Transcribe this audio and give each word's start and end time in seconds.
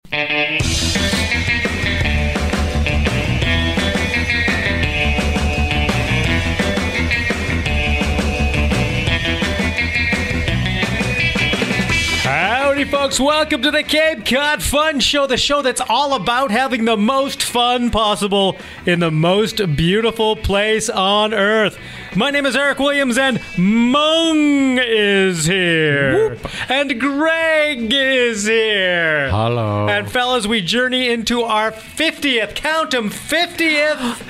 Howdy, 12.81 12.91
folks. 12.91 13.19
Welcome 13.19 13.61
to 13.61 13.69
the 13.69 13.83
Cape 13.83 14.25
Cod 14.25 14.63
Fun 14.63 15.01
Show, 15.01 15.27
the 15.27 15.37
show 15.37 15.61
that's 15.61 15.81
all 15.87 16.15
about 16.15 16.49
having 16.49 16.85
the 16.85 16.97
most 16.97 17.43
fun 17.43 17.91
possible 17.91 18.57
in 18.87 18.99
the 18.99 19.11
most 19.11 19.57
beautiful 19.75 20.35
place 20.35 20.89
on 20.89 21.31
earth. 21.31 21.77
My 22.15 22.31
name 22.31 22.47
is 22.47 22.55
Eric 22.55 22.79
Williams, 22.79 23.19
and 23.19 23.39
Mung 23.55 24.79
is 24.79 25.45
here. 25.45 26.39
And 26.69 26.99
Greg 26.99 27.93
is 27.93 28.47
here. 28.47 29.29
Hello. 29.29 29.87
And, 29.87 30.11
fellas, 30.11 30.47
we 30.47 30.61
journey 30.61 31.07
into 31.07 31.43
our 31.43 31.71
50th, 31.71 32.55
count 32.55 32.95
'em, 32.95 33.11
50th 33.11 34.23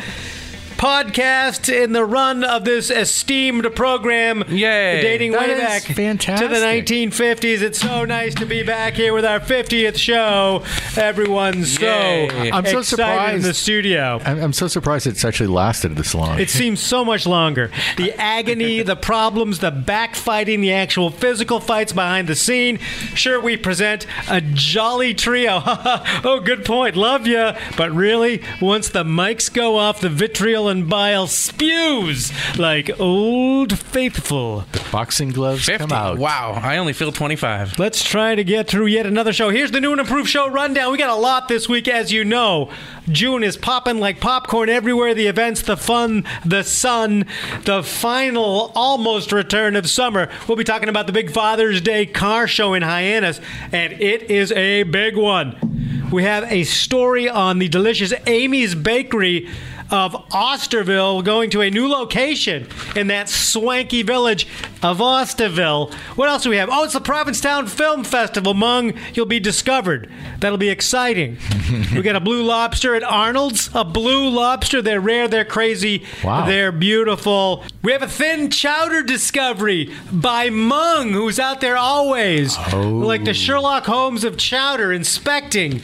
podcast 0.82 1.72
in 1.72 1.92
the 1.92 2.04
run 2.04 2.44
of 2.44 2.66
this 2.66 2.90
esteemed 2.90 3.68
program. 3.76 4.44
Yay. 4.48 5.00
Dating 5.00 5.32
That 5.32 5.42
way 5.42 5.52
is 5.54 5.60
back 5.60 5.84
to 5.84 5.94
the 5.94 6.56
1950s. 6.56 7.62
It's 7.62 7.80
so 7.80 8.04
nice 8.04 8.34
to 8.34 8.48
be 8.48 8.64
back 8.64 8.96
here 8.96 9.14
with 9.14 9.24
our 9.24 9.40
50th 9.40 9.96
show. 9.98 10.64
Everyone's 11.00 11.78
so 11.78 11.86
I'm 11.88 12.66
so 12.66 12.80
excited 12.80 13.36
in 13.36 13.42
the 13.44 13.54
studio. 13.54 14.20
I'm, 14.26 14.46
I'm 14.46 14.54
so 14.54 14.68
surprised 14.68 15.06
it's 15.06 15.24
actually 15.24 15.50
lasted 15.50 15.96
this 15.96 16.16
long. 16.16 16.40
It 16.40 16.50
seems 16.50 16.80
so 16.80 17.06
much 17.06 17.28
longer. 17.28 17.70
The 17.98 18.12
agony, 18.18 18.82
the 18.82 18.96
problems, 18.96 19.60
the 19.60 19.72
backfighting, 19.72 20.62
the 20.62 20.74
actual 20.74 21.12
physical 21.12 21.60
fights 21.60 21.94
behind 21.94 22.28
the 22.28 22.36
scene. 22.36 22.80
Sure, 23.14 23.40
we 23.40 23.56
present 23.56 24.08
a 24.28 24.42
jolly 24.42 25.14
trio. 25.14 25.62
oh, 25.64 26.42
good 26.44 26.66
point. 26.66 26.96
Love 26.96 27.28
you. 27.28 27.52
But 27.78 27.92
really, 27.92 28.42
once 28.60 28.90
the 28.90 29.04
mics 29.04 29.54
go 29.54 29.78
off, 29.78 30.02
the 30.02 30.10
vitriol 30.10 30.71
and 30.72 30.90
bile 30.90 31.28
spews 31.28 32.32
like 32.58 32.90
old 33.00 33.78
faithful. 33.78 34.66
Boxing 34.92 35.30
gloves 35.30 35.66
50. 35.66 35.78
come 35.78 35.92
out. 35.92 36.18
Wow, 36.18 36.60
I 36.64 36.78
only 36.78 36.94
feel 36.94 37.12
25. 37.12 37.78
Let's 37.78 38.04
try 38.04 38.34
to 38.36 38.44
get 38.44 38.68
through 38.68 38.88
yet 38.88 39.06
another 39.06 39.34
show. 39.34 39.50
Here's 39.50 39.72
the 39.72 39.80
new 39.80 39.92
and 39.92 40.02
improved 40.02 40.30
show 40.30 40.50
rundown. 40.50 40.92
We 40.92 40.98
got 40.98 41.10
a 41.10 41.16
lot 41.16 41.48
this 41.48 41.70
week, 41.70 41.88
as 41.88 42.12
you 42.12 42.24
know. 42.24 42.72
June 43.10 43.44
is 43.44 43.58
popping 43.58 44.00
like 44.00 44.20
popcorn 44.20 44.70
everywhere. 44.70 45.14
The 45.14 45.28
events, 45.28 45.62
the 45.62 45.78
fun, 45.78 46.26
the 46.46 46.64
sun, 46.64 47.26
the 47.66 47.84
final 47.84 48.72
almost 48.74 49.32
return 49.32 49.76
of 49.76 49.90
summer. 49.90 50.30
We'll 50.48 50.58
be 50.58 50.64
talking 50.64 50.90
about 50.90 51.06
the 51.06 51.14
big 51.14 51.32
Father's 51.32 51.82
Day 51.82 52.06
car 52.06 52.48
show 52.48 52.74
in 52.74 52.82
Hyannis, 52.82 53.42
and 53.72 53.94
it 53.94 54.24
is 54.32 54.52
a 54.54 54.84
big 54.84 55.18
one. 55.18 56.10
We 56.12 56.24
have 56.24 56.44
a 56.52 56.66
story 56.66 57.30
on 57.30 57.60
the 57.60 57.70
delicious 57.70 58.14
Amie's 58.28 58.76
Bakery 58.76 59.50
of 59.92 60.14
Osterville 60.30 61.24
going 61.24 61.50
to 61.52 61.62
a 61.62 61.70
new 61.70 61.88
location 61.88 62.68
in 62.96 63.08
that 63.08 63.30
swanky 63.30 64.04
village 64.04 64.48
of 64.82 65.00
Osterville. 65.00 65.94
What 66.16 66.30
else 66.30 66.44
do 66.44 66.50
we 66.50 66.58
have? 66.58 66.70
Oh, 66.72 66.84
it's 66.84 66.94
the 66.94 67.02
Provincetown 67.02 67.68
Film 67.68 68.04
Festival. 68.04 68.54
Mung, 68.54 68.94
you'll 69.14 69.26
be 69.26 69.40
discovered. 69.40 70.10
That'll 70.40 70.58
be 70.58 70.70
exciting. 70.70 71.38
we 71.94 72.02
got 72.02 72.16
a 72.16 72.20
blue 72.22 72.44
lobster 72.44 72.96
at 72.96 73.04
Arnold's. 73.04 73.70
A 73.74 73.84
blue 73.84 74.30
lobster. 74.30 74.82
They're 74.82 75.02
rare, 75.02 75.28
they're 75.28 75.46
crazy, 75.46 76.04
Wow. 76.24 76.46
they're 76.46 76.72
beautiful. 76.72 77.64
We 77.84 77.92
have 77.92 78.02
a 78.02 78.08
thin 78.08 78.50
chowder 78.50 79.04
discovery 79.04 79.94
by 80.12 80.50
Mung, 80.50 81.12
who's 81.12 81.40
out 81.40 81.62
there 81.62 81.78
always. 81.78 82.56
Oh. 82.74 82.82
Like 82.90 83.26
the 83.26 83.34
Sherlock 83.34 83.86
Holmes 83.86 84.24
of 84.24 84.38
chowder, 84.38 84.92
inspecting 84.94 85.82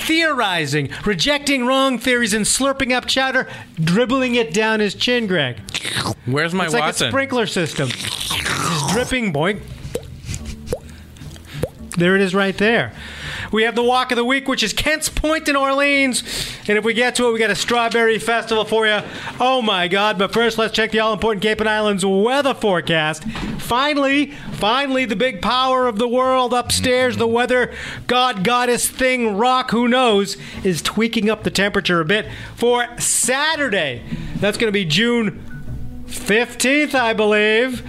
theorizing, 0.00 0.90
rejecting 1.04 1.66
wrong 1.66 1.98
theories, 1.98 2.34
and 2.34 2.44
slurping 2.44 2.92
up 2.92 3.06
chowder, 3.06 3.48
dribbling 3.82 4.34
it 4.34 4.52
down 4.52 4.80
his 4.80 4.94
chin, 4.94 5.26
Greg. 5.26 5.58
Where's 6.26 6.54
my 6.54 6.64
It's 6.66 6.74
like 6.74 6.94
a 6.94 7.08
sprinkler 7.08 7.46
system. 7.46 7.88
Just 7.88 8.88
dripping, 8.92 9.32
boink. 9.32 9.60
There 11.96 12.16
it 12.16 12.22
is 12.22 12.34
right 12.34 12.56
there. 12.56 12.92
We 13.52 13.64
have 13.64 13.74
the 13.74 13.82
walk 13.82 14.12
of 14.12 14.16
the 14.16 14.24
week, 14.24 14.46
which 14.46 14.62
is 14.62 14.72
Kent's 14.72 15.08
Point 15.08 15.48
in 15.48 15.56
Orleans. 15.56 16.22
And 16.68 16.78
if 16.78 16.84
we 16.84 16.94
get 16.94 17.16
to 17.16 17.28
it, 17.28 17.32
we 17.32 17.38
got 17.38 17.50
a 17.50 17.56
strawberry 17.56 18.18
festival 18.18 18.64
for 18.64 18.86
you. 18.86 19.00
Oh 19.40 19.60
my 19.60 19.88
God. 19.88 20.18
But 20.18 20.32
first, 20.32 20.56
let's 20.56 20.72
check 20.72 20.92
the 20.92 21.00
all 21.00 21.12
important 21.12 21.42
Cape 21.42 21.60
and 21.60 21.68
Islands 21.68 22.06
weather 22.06 22.54
forecast. 22.54 23.24
Finally, 23.58 24.32
finally, 24.52 25.04
the 25.04 25.16
big 25.16 25.42
power 25.42 25.86
of 25.86 25.98
the 25.98 26.08
world 26.08 26.54
upstairs, 26.54 27.16
the 27.16 27.26
weather 27.26 27.74
god, 28.06 28.44
goddess 28.44 28.88
thing, 28.88 29.36
rock, 29.36 29.70
who 29.72 29.88
knows, 29.88 30.36
is 30.64 30.80
tweaking 30.80 31.28
up 31.28 31.42
the 31.42 31.50
temperature 31.50 32.00
a 32.00 32.04
bit 32.04 32.26
for 32.54 32.86
Saturday. 32.98 34.02
That's 34.36 34.58
going 34.58 34.68
to 34.68 34.72
be 34.72 34.84
June 34.84 35.44
15th, 36.06 36.94
I 36.94 37.12
believe. 37.12 37.84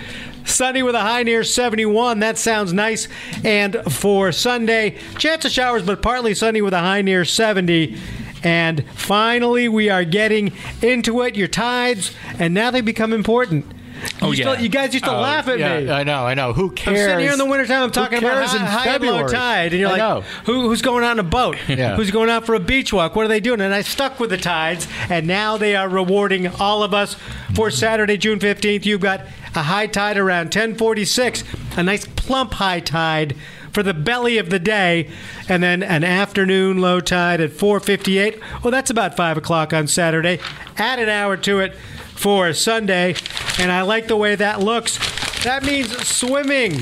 Sunny 0.46 0.84
with 0.84 0.96
a 0.96 1.02
high 1.02 1.24
near 1.24 1.44
71. 1.44 2.20
That 2.20 2.38
sounds 2.38 2.74
nice. 2.74 3.08
And 3.44 3.78
for 3.92 4.32
Sunday, 4.32 4.98
chance 5.18 5.46
of 5.46 5.52
showers, 5.52 5.84
but 5.84 6.02
partly 6.02 6.34
sunny 6.34 6.62
with 6.62 6.74
a 6.74 6.80
high 6.80 7.02
near 7.02 7.26
70. 7.26 7.98
And 8.44 8.86
finally, 8.96 9.68
we 9.68 9.90
are 9.90 10.04
getting 10.04 10.54
into 10.82 11.22
it. 11.22 11.36
Your 11.36 11.48
tides, 11.48 12.16
and 12.40 12.54
now 12.54 12.72
they 12.72 12.82
become 12.82 13.14
important. 13.14 13.66
Oh, 14.22 14.32
you 14.32 14.44
yeah. 14.44 14.60
you 14.60 14.70
guys 14.70 14.94
used 14.94 15.06
to 15.06 15.12
Oh, 15.12 15.22
laugh 15.22 15.48
at 15.48 15.60
yeah, 15.60 15.80
me. 15.80 15.90
I 15.90 16.04
know, 16.04 16.26
I 16.26 16.34
know. 16.34 16.54
Who 16.54 16.72
cares? 16.72 17.00
I'm 17.00 17.06
sitting 17.06 17.20
here 17.20 17.32
in 17.32 17.38
the 17.38 17.46
wintertime. 17.46 17.84
I'm 17.84 17.92
talking 17.92 18.20
about 18.20 18.44
high, 18.46 18.56
in 18.56 18.62
high 18.66 18.96
and 18.96 19.04
low 19.04 19.28
tide, 19.28 19.72
and 19.74 19.80
you're 19.80 19.90
I 19.90 19.98
like. 19.98 20.24
Who, 20.46 20.62
"Who's 20.70 20.82
going 20.82 21.04
out 21.04 21.12
on 21.12 21.20
a 21.20 21.24
boat? 21.24 21.58
Yeah. 21.68 21.96
Who's 21.96 22.12
going 22.12 22.30
out 22.30 22.46
for 22.46 22.54
a 22.56 22.60
beach 22.60 22.92
walk? 22.94 23.16
What 23.16 23.26
are 23.26 23.30
they 23.30 23.40
doing?" 23.40 23.62
And 23.62 23.74
I 23.74 23.82
stuck 23.82 24.20
with 24.20 24.30
the 24.30 24.38
tides, 24.38 24.88
and 25.10 25.28
now 25.28 25.58
they 25.58 25.76
are 25.76 25.88
rewarding 25.90 26.48
all 26.48 26.84
of 26.84 26.94
us 26.94 27.16
for 27.56 27.70
Saturday, 27.72 28.18
June 28.18 28.40
15th. 28.40 28.86
You've 28.86 29.02
got 29.02 29.22
a 29.56 29.64
high 29.64 29.88
tide 29.88 30.18
around 30.18 30.52
10:46, 30.52 31.44
a 31.78 31.84
nice 31.84 32.06
plump 32.06 32.54
high 32.56 32.80
tide 32.80 33.36
for 33.72 33.84
the 33.84 33.94
belly 33.94 34.38
of 34.38 34.50
the 34.50 34.60
day, 34.60 35.10
and 35.48 35.64
then 35.64 35.82
an 35.82 36.04
afternoon 36.04 36.80
low 36.80 37.00
tide 37.00 37.40
at 37.40 37.52
4:58. 37.52 38.40
Well, 38.64 38.72
that's 38.72 38.90
about 38.90 39.16
five 39.16 39.38
o'clock 39.38 39.74
on 39.74 39.88
Saturday. 39.88 40.40
Add 40.78 41.00
an 41.00 41.10
hour 41.10 41.38
to 41.38 41.60
it 41.60 41.76
for 42.22 42.54
Sunday, 42.54 43.16
and 43.60 43.72
I 43.72 43.82
like 43.82 44.08
the 44.08 44.16
way 44.16 44.36
that 44.36 44.60
looks. 44.60 45.00
That 45.44 45.64
means 45.64 46.08
swimming. 46.08 46.82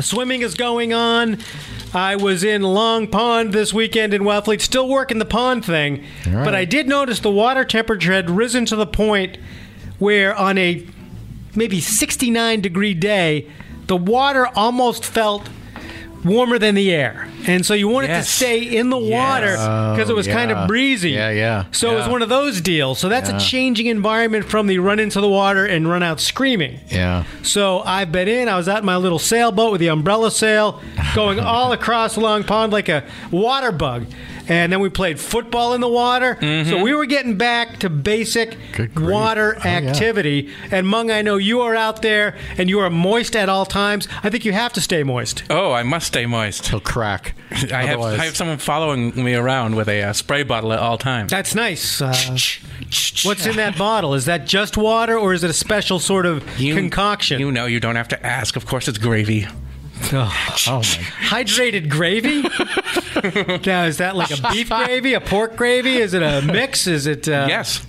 Swimming 0.00 0.42
is 0.42 0.54
going 0.54 0.92
on. 0.92 1.38
I 1.94 2.16
was 2.16 2.44
in 2.44 2.62
Long 2.62 3.06
Pond 3.06 3.54
this 3.54 3.72
weekend 3.72 4.12
in 4.12 4.22
Wellfleet, 4.22 4.60
still 4.60 4.86
working 4.86 5.18
the 5.18 5.24
pond 5.24 5.64
thing, 5.64 6.04
but 6.44 6.54
I 6.54 6.66
did 6.66 6.86
notice 6.86 7.20
the 7.20 7.30
water 7.30 7.64
temperature 7.64 8.12
had 8.12 8.28
risen 8.28 8.66
to 8.66 8.76
the 8.76 8.86
point 8.86 9.38
where 9.98 10.36
on 10.36 10.58
a 10.58 10.86
maybe 11.54 11.80
69 11.80 12.60
degree 12.60 12.92
day, 12.92 13.48
the 13.86 13.96
water 13.96 14.48
almost 14.54 15.02
felt 15.02 15.48
warmer 16.28 16.58
than 16.58 16.74
the 16.74 16.92
air. 16.92 17.28
And 17.46 17.64
so 17.64 17.74
you 17.74 17.88
wanted 17.88 18.08
Yes. 18.08 18.26
to 18.26 18.32
stay 18.32 18.62
in 18.62 18.90
the 18.90 18.98
water 18.98 19.52
because 19.52 20.10
it 20.10 20.14
was 20.16 20.28
oh, 20.28 20.32
kind 20.32 20.50
of 20.50 20.68
breezy. 20.68 21.10
Yeah, 21.10 21.30
yeah, 21.30 21.64
So 21.72 21.92
it 21.92 21.94
was 21.94 22.08
one 22.08 22.22
of 22.22 22.28
those 22.28 22.60
deals. 22.60 22.98
So 22.98 23.08
that's 23.08 23.30
a 23.30 23.38
changing 23.38 23.86
environment 23.86 24.44
from 24.44 24.66
the 24.66 24.78
run 24.78 24.98
into 24.98 25.20
the 25.20 25.28
water 25.28 25.64
and 25.64 25.88
run 25.88 26.02
out 26.02 26.20
screaming. 26.20 26.80
Yeah. 26.88 27.24
So 27.42 27.80
I've 27.80 28.12
been 28.12 28.28
in. 28.28 28.48
I 28.48 28.56
was 28.56 28.68
out 28.68 28.80
in 28.80 28.84
my 28.86 28.96
little 28.96 29.18
sailboat 29.18 29.72
with 29.72 29.80
the 29.80 29.88
umbrella 29.88 30.30
sail, 30.30 30.80
going 31.14 31.40
all 31.40 31.72
across 31.72 32.16
Long 32.16 32.44
Pond 32.44 32.72
like 32.72 32.88
a 32.88 33.04
water 33.30 33.72
bug. 33.72 34.06
And 34.48 34.72
then 34.72 34.80
we 34.80 34.88
played 34.88 35.20
football 35.20 35.74
in 35.74 35.80
the 35.80 35.88
water. 35.88 36.36
So 36.40 36.82
we 36.82 36.94
were 36.94 37.06
getting 37.06 37.36
back 37.36 37.78
to 37.80 37.90
basic 37.90 38.56
water 38.96 39.56
Oh, 39.58 39.60
yeah. 39.64 39.70
activity. 39.76 40.50
And 40.70 40.86
Mung, 40.86 41.10
I 41.10 41.22
know 41.22 41.36
you 41.36 41.60
are 41.60 41.74
out 41.74 42.02
there 42.02 42.36
and 42.56 42.68
you 42.68 42.80
are 42.80 42.90
moist 42.90 43.36
at 43.36 43.48
all 43.48 43.66
times. 43.66 44.08
I 44.22 44.30
think 44.30 44.44
you 44.44 44.52
have 44.52 44.72
to 44.74 44.80
stay 44.80 45.02
moist. 45.02 45.44
Oh, 45.50 45.72
I 45.72 45.82
must 45.82 46.06
stay 46.06 46.26
moist. 46.26 46.68
He'll 46.68 46.80
crack. 46.80 47.34
I 47.50 47.84
have, 47.84 48.00
I 48.00 48.24
have 48.24 48.36
someone 48.36 48.58
following 48.58 49.14
me 49.22 49.34
around 49.34 49.76
with 49.76 49.88
a 49.88 50.02
uh, 50.02 50.12
spray 50.12 50.42
bottle 50.42 50.72
at 50.72 50.78
all 50.78 50.98
times. 50.98 51.30
That's 51.30 51.54
nice. 51.54 52.00
Uh, 52.00 52.14
what's 53.24 53.46
in 53.46 53.56
that 53.56 53.76
bottle? 53.76 54.14
Is 54.14 54.24
that 54.26 54.46
just 54.46 54.76
water 54.76 55.16
or 55.18 55.32
is 55.34 55.44
it 55.44 55.50
a 55.50 55.54
special 55.54 55.98
sort 55.98 56.26
of 56.26 56.42
You- 56.60 56.74
concoction? 56.74 57.40
You 57.40 57.50
know, 57.52 57.66
you 57.66 57.80
don't 57.80 57.96
have 57.96 58.08
to 58.08 58.26
ask. 58.26 58.56
Of 58.56 58.66
course, 58.66 58.88
it's 58.88 58.98
gravy. 58.98 59.46
Ugh. 60.12 60.32
Oh 60.70 60.78
my. 60.78 60.82
Hydrated 61.28 61.88
gravy? 61.88 62.42
now, 63.66 63.84
is 63.84 63.98
that 63.98 64.16
like 64.16 64.30
a 64.30 64.50
beef 64.52 64.68
gravy, 64.68 65.14
a 65.14 65.20
pork 65.20 65.56
gravy? 65.56 65.96
Is 65.98 66.14
it 66.14 66.22
a 66.22 66.42
mix? 66.42 66.86
Is 66.86 67.06
it? 67.06 67.28
Uh, 67.28 67.46
yes. 67.48 67.86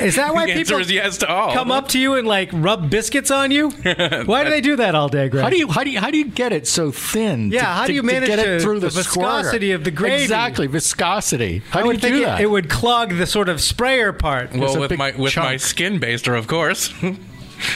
Is 0.00 0.16
that 0.16 0.34
why 0.34 0.46
the 0.46 0.52
answer 0.52 0.64
people 0.64 0.80
is 0.80 0.90
yes 0.90 1.18
to 1.18 1.28
all. 1.28 1.52
come 1.52 1.70
up 1.70 1.88
to 1.90 2.00
you 2.00 2.14
and 2.16 2.26
like 2.26 2.50
rub 2.52 2.90
biscuits 2.90 3.30
on 3.30 3.52
you? 3.52 3.70
Why 3.70 4.42
do 4.42 4.50
they 4.50 4.60
do 4.60 4.74
that 4.76 4.96
all 4.96 5.08
day, 5.08 5.28
Greg? 5.28 5.44
How 5.44 5.50
do 5.50 5.56
you 5.56 5.68
how 5.68 5.84
do 5.84 5.90
you 5.90 6.00
how 6.00 6.10
do 6.10 6.18
you 6.18 6.24
get 6.24 6.52
it 6.52 6.66
so 6.66 6.90
thin? 6.90 7.52
Yeah, 7.52 7.60
to- 7.60 7.66
how 7.66 7.86
do 7.86 7.92
you 7.92 8.00
to 8.00 8.06
manage 8.06 8.28
get 8.28 8.36
to- 8.42 8.56
it 8.56 8.62
through 8.62 8.80
the 8.80 8.88
the, 8.88 9.04
squirter? 9.04 9.38
viscosity 9.42 9.70
of 9.70 9.84
the 9.84 9.92
gravy? 9.92 10.22
Exactly, 10.24 10.66
viscosity. 10.66 11.62
How 11.70 11.78
I 11.78 11.82
do 11.82 11.86
you 11.88 11.92
would 11.92 12.00
think 12.00 12.14
do 12.16 12.22
it, 12.22 12.26
that? 12.26 12.40
it 12.40 12.50
would 12.50 12.68
clog 12.68 13.10
the 13.16 13.26
sort 13.26 13.48
of 13.48 13.60
sprayer 13.60 14.12
part. 14.12 14.52
Well, 14.52 14.80
with 14.80 14.88
big 14.90 14.98
my 14.98 15.12
with 15.16 15.36
my 15.36 15.56
skin 15.58 16.00
baster, 16.00 16.36
of 16.36 16.48
course. 16.48 16.92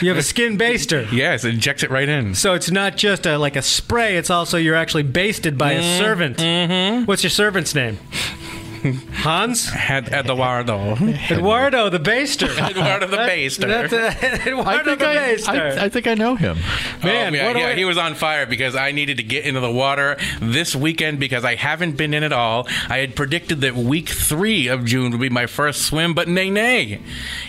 You 0.01 0.09
have 0.09 0.17
a 0.17 0.23
skin 0.23 0.57
baster. 0.57 1.11
yes, 1.11 1.43
inject 1.43 1.83
it 1.83 1.89
right 1.89 2.07
in. 2.07 2.35
So 2.35 2.53
it's 2.53 2.71
not 2.71 2.97
just 2.97 3.25
a, 3.25 3.37
like 3.37 3.55
a 3.55 3.61
spray; 3.61 4.17
it's 4.17 4.29
also 4.29 4.57
you're 4.57 4.75
actually 4.75 5.03
basted 5.03 5.57
by 5.57 5.73
a 5.73 5.97
servant. 5.97 6.37
Mm-hmm. 6.37 7.05
What's 7.05 7.23
your 7.23 7.29
servant's 7.31 7.75
name? 7.75 7.97
Hans 9.13 9.69
Had 9.69 10.09
Eduardo. 10.09 10.95
Eduardo, 11.29 11.89
the 11.89 11.99
baster. 11.99 12.47
Eduardo 12.69 13.07
the 13.07 13.17
That- 13.17 13.29
baster. 13.29 13.67
That's 13.67 13.93
uh, 13.93 14.13
I 14.21 14.49
Eduardo 14.49 14.83
think 14.83 14.99
the 14.99 15.07
I, 15.09 15.15
baster. 15.15 15.77
I, 15.77 15.85
I 15.85 15.89
think 15.89 16.07
I 16.07 16.13
know 16.15 16.35
him. 16.35 16.57
Man, 17.03 17.33
oh, 17.33 17.37
yeah, 17.37 17.57
yeah, 17.57 17.67
I- 17.67 17.75
he 17.75 17.85
was 17.85 17.97
on 17.97 18.15
fire 18.15 18.45
because 18.45 18.75
I 18.75 18.91
needed 18.91 19.17
to 19.17 19.23
get 19.23 19.45
into 19.45 19.59
the 19.59 19.71
water 19.71 20.17
this 20.41 20.75
weekend 20.75 21.19
because 21.19 21.43
I 21.45 21.55
haven't 21.55 21.97
been 21.97 22.13
in 22.13 22.23
at 22.23 22.33
all. 22.33 22.67
I 22.87 22.97
had 22.99 23.15
predicted 23.15 23.61
that 23.61 23.75
week 23.75 24.09
three 24.09 24.67
of 24.67 24.85
June 24.85 25.11
would 25.11 25.21
be 25.21 25.29
my 25.29 25.45
first 25.45 25.83
swim, 25.83 26.13
but 26.13 26.27
nay, 26.27 26.49
nay. 26.49 27.01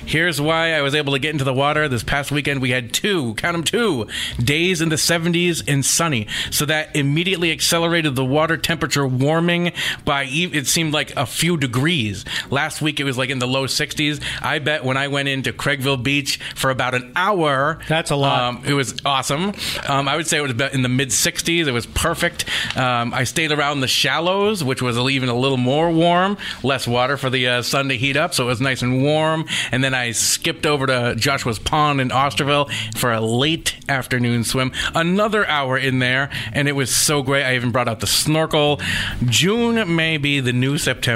Here's 0.04 0.40
why 0.40 0.72
I 0.74 0.80
was 0.82 0.94
able 0.94 1.12
to 1.12 1.18
get 1.18 1.30
into 1.32 1.44
the 1.44 1.54
water. 1.54 1.88
This 1.88 2.02
past 2.02 2.32
weekend, 2.32 2.60
we 2.60 2.70
had 2.70 2.92
two, 2.92 3.34
count 3.34 3.54
them 3.54 3.64
two, 3.64 4.06
days 4.42 4.80
in 4.80 4.88
the 4.88 4.96
70s 4.96 5.62
and 5.68 5.84
sunny. 5.84 6.26
So 6.50 6.64
that 6.66 6.94
immediately 6.96 7.52
accelerated 7.52 8.14
the 8.16 8.24
water 8.24 8.56
temperature 8.56 9.06
warming 9.06 9.72
by, 10.04 10.24
e- 10.24 10.50
it 10.52 10.66
seemed 10.66 10.92
like 10.92 11.16
a 11.20 11.26
few 11.26 11.56
degrees. 11.56 12.24
Last 12.50 12.80
week, 12.80 12.98
it 12.98 13.04
was 13.04 13.18
like 13.18 13.28
in 13.30 13.38
the 13.38 13.46
low 13.46 13.66
60s. 13.66 14.22
I 14.40 14.58
bet 14.58 14.84
when 14.84 14.96
I 14.96 15.08
went 15.08 15.28
into 15.28 15.52
Craigville 15.52 16.02
Beach 16.02 16.38
for 16.54 16.70
about 16.70 16.94
an 16.94 17.12
hour, 17.14 17.78
That's 17.88 18.10
a 18.10 18.16
lot. 18.16 18.42
um, 18.42 18.62
it 18.64 18.72
was 18.72 18.94
awesome. 19.04 19.52
Um, 19.86 20.08
I 20.08 20.16
would 20.16 20.26
say 20.26 20.38
it 20.38 20.42
was 20.42 20.50
about 20.52 20.72
in 20.72 20.80
the 20.82 20.88
mid 20.88 21.08
60s. 21.10 21.66
It 21.66 21.72
was 21.72 21.84
perfect. 21.86 22.46
Um, 22.76 23.12
I 23.12 23.24
stayed 23.24 23.52
around 23.52 23.80
the 23.80 23.86
shallows, 23.88 24.64
which 24.64 24.80
was 24.80 24.96
even 24.98 25.28
a 25.28 25.34
little 25.34 25.58
more 25.58 25.90
warm, 25.90 26.38
less 26.62 26.86
water 26.88 27.16
for 27.18 27.28
the 27.28 27.46
uh, 27.48 27.62
sun 27.62 27.88
to 27.90 27.96
heat 27.96 28.16
up, 28.16 28.32
so 28.32 28.44
it 28.44 28.46
was 28.46 28.60
nice 28.62 28.80
and 28.80 29.02
warm. 29.02 29.44
And 29.72 29.84
then 29.84 29.92
I 29.94 30.12
skipped 30.12 30.64
over 30.64 30.86
to 30.86 31.14
Joshua's 31.16 31.58
Pond 31.58 32.00
in 32.00 32.08
Osterville 32.08 32.70
for 32.96 33.12
a 33.12 33.20
late 33.20 33.76
afternoon 33.90 34.44
swim. 34.44 34.72
Another 34.94 35.46
hour 35.46 35.76
in 35.76 35.98
there, 35.98 36.30
and 36.54 36.66
it 36.66 36.72
was 36.72 36.94
so 36.94 37.22
great. 37.22 37.44
I 37.44 37.56
even 37.56 37.72
brought 37.72 37.88
out 37.88 38.00
the 38.00 38.06
snorkel. 38.06 38.80
June 39.26 39.94
may 39.94 40.16
be 40.16 40.40
the 40.40 40.52
new 40.52 40.78
September. 40.78 41.09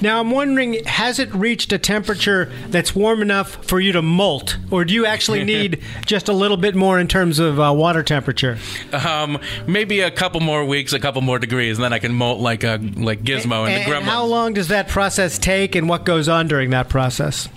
Now 0.00 0.20
I'm 0.20 0.30
wondering, 0.30 0.84
has 0.84 1.18
it 1.18 1.32
reached 1.34 1.72
a 1.72 1.78
temperature 1.78 2.50
that's 2.68 2.94
warm 2.94 3.22
enough 3.22 3.64
for 3.64 3.80
you 3.80 3.92
to 3.92 4.02
molt, 4.02 4.58
or 4.70 4.84
do 4.84 4.94
you 4.94 5.06
actually 5.06 5.44
need 5.54 5.82
just 6.06 6.28
a 6.28 6.32
little 6.32 6.56
bit 6.56 6.74
more 6.74 6.98
in 6.98 7.08
terms 7.08 7.38
of 7.38 7.58
uh, 7.58 7.72
water 7.72 8.02
temperature? 8.02 8.58
Um, 8.92 9.38
maybe 9.66 10.00
a 10.00 10.10
couple 10.10 10.40
more 10.40 10.64
weeks, 10.64 10.92
a 10.92 11.00
couple 11.00 11.22
more 11.22 11.38
degrees, 11.38 11.78
and 11.78 11.84
then 11.84 11.92
I 11.92 11.98
can 11.98 12.14
molt 12.14 12.40
like 12.40 12.64
a 12.64 12.78
like 12.96 13.22
Gizmo 13.22 13.66
and, 13.66 13.68
the 13.68 13.80
and 13.80 13.92
Gremlins. 13.92 14.02
how 14.02 14.24
long 14.24 14.54
does 14.54 14.68
that 14.68 14.88
process 14.88 15.38
take, 15.38 15.74
and 15.74 15.88
what 15.88 16.04
goes 16.04 16.28
on 16.28 16.48
during 16.48 16.70
that 16.70 16.88
process? 16.88 17.48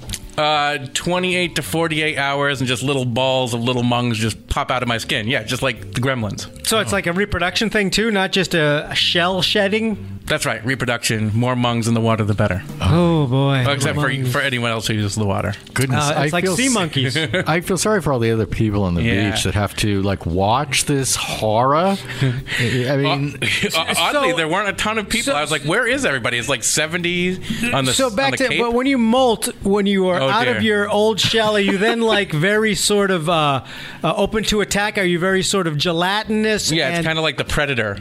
Uh, 0.42 0.88
28 0.94 1.56
to 1.56 1.62
48 1.62 2.18
hours, 2.18 2.62
and 2.62 2.68
just 2.68 2.82
little 2.82 3.06
balls 3.06 3.54
of 3.54 3.62
little 3.62 3.84
mungs 3.84 4.16
just 4.16 4.48
pop 4.48 4.72
out 4.72 4.82
of 4.82 4.88
my 4.90 4.98
skin. 4.98 5.28
Yeah, 5.28 5.44
just 5.44 5.62
like 5.62 5.94
the 5.94 6.02
gremlins. 6.02 6.66
So 6.66 6.80
it's 6.80 6.92
like 6.92 7.06
a 7.06 7.14
reproduction 7.14 7.70
thing 7.70 7.92
too, 7.92 8.10
not 8.12 8.32
just 8.32 8.54
a, 8.56 8.90
a 8.90 8.96
shell 8.96 9.42
shedding. 9.42 10.20
That's 10.26 10.46
right, 10.46 10.64
reproduction. 10.66 11.32
More 11.36 11.56
mungs 11.56 11.88
in 11.88 11.94
the 11.94 12.00
water, 12.02 12.24
the 12.24 12.34
better. 12.34 12.64
Oh 12.80 13.28
boy! 13.28 13.66
Except 13.68 14.00
for, 14.00 14.10
for 14.28 14.40
anyone 14.40 14.72
else 14.72 14.88
who 14.88 14.94
uses 14.94 15.16
the 15.16 15.26
water. 15.26 15.54
Goodness, 15.74 16.06
Uh, 16.06 16.24
it's 16.24 16.34
I 16.34 16.36
like 16.38 16.46
feel 16.46 16.56
sea 16.56 16.70
monkeys. 16.70 17.18
I 17.48 17.60
feel 17.62 17.78
sorry 17.78 18.02
for 18.02 18.14
all 18.14 18.20
the 18.20 18.32
other 18.32 18.46
people 18.46 18.84
on 18.84 18.94
the 18.96 19.04
Yeah. 19.04 19.32
beach 19.32 19.44
that 19.44 19.54
have 19.56 19.76
to 19.78 20.02
like 20.04 20.26
watch 20.26 20.86
this 20.86 21.16
horror. 21.18 21.98
I 22.22 22.98
mean, 22.98 23.36
Uh, 23.42 23.46
oddly, 23.98 24.32
So- 24.32 24.38
there 24.38 24.48
weren't 24.48 24.70
a 24.70 24.74
ton 24.74 24.98
of 24.98 25.10
people. 25.10 25.34
so- 25.34 25.38
I 25.38 25.42
was 25.42 25.52
like, 25.52 25.64
"Where 25.64 25.86
is 25.86 26.06
everybody?" 26.06 26.38
It's 26.38 26.48
like 26.50 26.64
70 26.64 27.74
on 27.74 27.86
the 27.86 27.94
so 27.94 28.08
on 28.08 28.16
back 28.16 28.32
the 28.32 28.38
to 28.38 28.48
Cape. 28.50 28.62
but 28.62 28.74
when 28.74 28.86
you 28.88 28.98
molt 28.98 29.48
when 29.64 29.86
you 29.86 30.08
are 30.08 30.22
Oh, 30.22 30.30
out 30.32 30.46
dear. 30.46 30.58
of 30.58 30.64
your 30.64 30.90
old 30.90 31.20
shell 31.20 31.56
are 31.56 31.60
you 31.60 31.78
then 31.78 32.02
like 32.02 32.32
very 32.32 32.76
sort 32.76 33.12
of 33.12 33.30
uh, 33.30 33.64
uh, 34.04 34.14
open 34.16 34.44
to 34.46 34.62
attack 34.62 34.98
are 34.98 35.04
you 35.04 35.20
very 35.20 35.44
sort 35.44 35.68
of 35.68 35.78
gelatinous 35.78 36.72
yeah, 36.72 36.88
and- 36.88 36.98
it's 36.98 37.06
kind 37.06 37.18
of 37.20 37.24
like 37.24 37.38
the 37.38 37.46
Predator. 37.46 37.98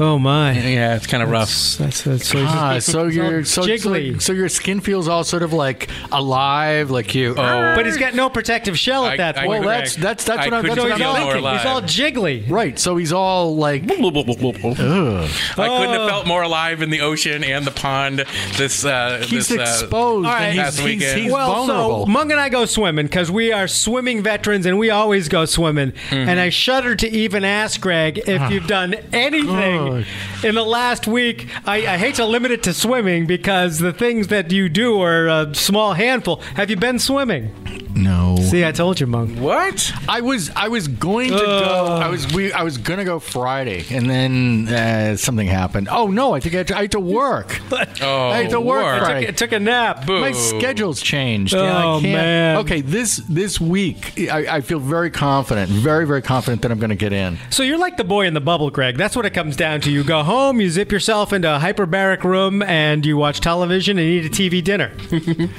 Oh 0.00 0.18
my 0.18 0.52
Yeah, 0.52 0.96
it's 0.96 1.06
kind 1.06 1.22
of 1.22 1.30
rough. 1.30 1.48
that's, 1.78 2.02
that's 2.02 2.26
so, 2.28 2.44
ah, 2.46 2.70
so 2.72 2.76
it's 2.78 2.94
all 2.94 3.12
your 3.12 3.44
so, 3.44 3.62
so, 3.62 3.68
jiggly 3.68 4.20
so 4.20 4.32
your 4.32 4.48
skin 4.48 4.80
feels 4.80 5.06
all 5.08 5.22
sort 5.24 5.42
of 5.42 5.52
like 5.52 5.88
alive, 6.10 6.90
like 6.90 7.14
you. 7.14 7.30
Oh. 7.32 7.74
but 7.76 7.84
he's 7.86 7.96
got 7.98 8.14
no 8.14 8.28
protective 8.30 8.78
shell 8.78 9.04
at 9.06 9.12
I- 9.12 9.16
that 9.18 9.38
I- 9.38 9.46
point 9.46 9.64
well, 9.64 9.68
that's 9.78 9.94
that's 9.96 10.24
that's 10.24 10.40
I 10.40 10.44
what 10.46 10.54
I'm, 10.54 10.62
couldn't 10.62 10.76
that's 10.78 10.90
what 10.90 11.00
I'm 11.00 11.06
all, 11.06 11.12
more 11.12 11.32
thinking. 11.32 11.40
alive. 11.40 11.60
he's 11.60 11.66
all 11.66 11.82
jiggly 11.82 12.50
Right, 12.50 12.78
so 12.78 12.96
he's 12.96 13.12
all 13.12 13.56
like, 13.56 13.82
I 13.84 13.86
couldn't 13.86 14.04
have 14.34 16.00
Oh. 16.00 16.08
felt 16.08 16.26
more 16.26 16.42
alive 16.42 16.82
in 16.82 16.90
the 16.90 17.00
ocean 17.02 17.44
and 17.44 17.66
the 17.66 17.70
pond. 17.70 18.24
This 18.56 18.84
uh, 18.84 19.24
he's 19.26 19.48
this, 19.48 19.58
uh, 19.58 19.62
exposed. 19.62 20.26
all 20.26 20.32
right. 20.32 20.56
and 20.56 20.74
he's, 20.74 20.78
he's, 20.78 21.12
he's 21.12 21.32
well, 21.32 21.52
vulnerable. 21.66 22.06
so 22.06 22.10
Mung 22.12 22.30
and 22.30 22.40
I 22.40 22.48
go 22.48 22.64
swimming 22.64 23.06
because 23.06 23.30
we 23.30 23.52
are 23.52 23.68
swimming 23.68 24.22
veterans 24.22 24.66
and 24.66 24.78
we 24.78 24.90
always 24.90 25.28
go 25.28 25.44
swimming. 25.44 25.92
Mm-hmm. 25.92 26.14
And 26.14 26.40
I 26.40 26.48
shudder 26.50 26.94
to 26.96 27.08
even 27.08 27.44
ask 27.44 27.80
Greg 27.80 28.18
if 28.18 28.40
Ah. 28.40 28.48
you've 28.48 28.66
done 28.66 28.94
anything 29.12 29.89
in 30.44 30.54
the 30.54 30.64
last 30.64 31.06
week. 31.06 31.48
I, 31.66 31.86
I 31.86 31.98
hate 31.98 32.16
to 32.16 32.24
limit 32.24 32.50
it 32.50 32.62
to 32.64 32.74
swimming 32.74 33.26
because 33.26 33.78
the 33.78 33.92
things 33.92 34.28
that 34.28 34.50
you 34.50 34.68
do 34.68 35.00
are 35.00 35.28
a 35.28 35.54
small 35.54 35.94
handful. 35.94 36.36
Have 36.54 36.70
you 36.70 36.76
been 36.76 36.98
swimming? 36.98 37.52
No. 38.02 38.36
See, 38.40 38.64
I 38.64 38.72
told 38.72 38.98
you, 39.00 39.06
Monk. 39.06 39.38
what? 39.38 39.92
I 40.08 40.20
was 40.20 40.50
I 40.50 40.68
was 40.68 40.88
going 40.88 41.30
to 41.30 41.36
go. 41.38 41.86
I 42.00 42.08
was 42.08 42.32
we 42.32 42.52
I 42.52 42.62
was 42.62 42.78
gonna 42.78 43.04
go 43.04 43.18
Friday, 43.20 43.84
and 43.90 44.08
then 44.08 44.68
uh, 44.68 45.16
something 45.16 45.46
happened. 45.46 45.88
Oh 45.90 46.06
no! 46.08 46.34
I 46.34 46.40
think 46.40 46.54
I 46.54 46.58
had 46.58 46.68
to, 46.68 46.76
I 46.78 46.82
had 46.82 46.92
to 46.92 47.00
work. 47.00 47.60
Oh, 48.02 48.28
I 48.28 48.42
had 48.42 48.50
to 48.50 48.60
work 48.60 48.84
work. 48.84 49.02
Friday. 49.04 49.26
It 49.26 49.36
took 49.36 49.52
a 49.52 49.58
nap. 49.60 50.06
Boo. 50.06 50.20
My 50.20 50.32
schedule's 50.32 51.02
changed. 51.02 51.52
and 51.52 51.62
Oh, 51.62 51.98
I 51.98 52.00
can't. 52.00 52.12
man. 52.14 52.56
Okay, 52.58 52.80
this 52.80 53.16
this 53.28 53.60
week 53.60 54.28
I, 54.30 54.56
I 54.56 54.60
feel 54.62 54.78
very 54.78 55.10
confident, 55.10 55.68
very 55.70 56.06
very 56.06 56.22
confident 56.22 56.62
that 56.62 56.70
I'm 56.72 56.78
going 56.78 56.90
to 56.90 56.96
get 56.96 57.12
in. 57.12 57.36
So 57.50 57.62
you're 57.62 57.78
like 57.78 57.96
the 57.98 58.04
boy 58.04 58.26
in 58.26 58.32
the 58.34 58.40
bubble, 58.40 58.70
Greg. 58.70 58.96
That's 58.96 59.16
what 59.16 59.26
it 59.26 59.30
comes 59.34 59.54
down 59.56 59.80
to. 59.82 59.90
You 59.90 60.02
go 60.04 60.22
home, 60.22 60.60
you 60.60 60.70
zip 60.70 60.90
yourself 60.92 61.32
into 61.32 61.54
a 61.54 61.58
hyperbaric 61.58 62.24
room, 62.24 62.62
and 62.62 63.04
you 63.04 63.16
watch 63.18 63.40
television 63.40 63.98
and 63.98 64.06
eat 64.06 64.24
a 64.26 64.30
TV 64.30 64.62
dinner. 64.64 64.92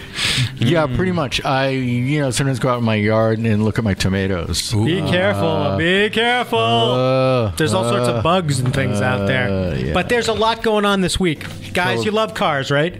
Yeah, 0.57 0.85
pretty 0.87 1.11
much. 1.11 1.43
I 1.43 1.69
you 1.69 2.19
know 2.21 2.29
sometimes 2.33 2.59
go 2.59 2.69
out 2.69 2.79
in 2.79 2.83
my 2.85 2.95
yard 2.95 3.39
and 3.39 3.63
look 3.63 3.77
at 3.77 3.83
my 3.83 3.93
tomatoes. 3.93 4.71
Be 4.71 5.01
careful. 5.01 5.77
Be 5.77 6.09
careful. 6.09 6.59
Uh, 6.59 7.51
There's 7.55 7.73
all 7.73 7.87
sorts 7.87 8.07
of 8.07 8.23
bugs 8.23 8.59
and 8.59 8.73
things 8.73 9.01
out 9.01 9.27
there. 9.27 9.49
uh, 9.49 9.75
yeah. 9.75 9.93
But 9.93 10.09
there's 10.09 10.27
a 10.27 10.33
lot 10.33 10.63
going 10.63 10.85
on 10.85 11.01
this 11.01 11.19
week. 11.19 11.45
Guys, 11.73 11.99
So- 11.99 12.05
you 12.05 12.11
love 12.11 12.33
cars, 12.33 12.71
right? 12.71 12.95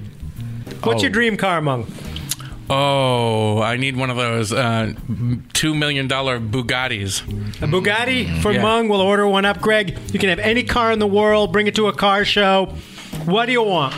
What's 0.84 1.00
Oh. 1.00 1.02
your 1.04 1.12
dream 1.12 1.38
car, 1.38 1.62
Mung? 1.62 1.86
Oh, 2.70 3.62
I 3.62 3.76
need 3.76 3.98
one 3.98 4.10
of 4.10 4.16
those 4.16 4.54
uh, 4.54 4.94
two 5.54 5.76
million 5.76 6.08
dollar 6.08 6.40
Bugattis. 6.40 7.22
A 7.62 7.68
Bugatti 7.68 8.42
for 8.42 8.54
Yeah. 8.54 8.62
Mung. 8.62 8.88
We'll 8.88 9.02
order 9.02 9.28
one 9.28 9.44
up, 9.44 9.60
Greg. 9.62 9.98
You 10.14 10.20
can 10.20 10.30
have 10.30 10.40
any 10.40 10.64
car 10.64 10.92
in 10.92 11.00
the 11.00 11.08
world. 11.08 11.52
Bring 11.52 11.68
it 11.68 11.76
to 11.76 11.88
a 11.88 11.94
car 11.94 12.24
show. 12.24 12.74
What 13.26 13.48
do 13.48 13.52
you 13.52 13.62
want? 13.64 13.94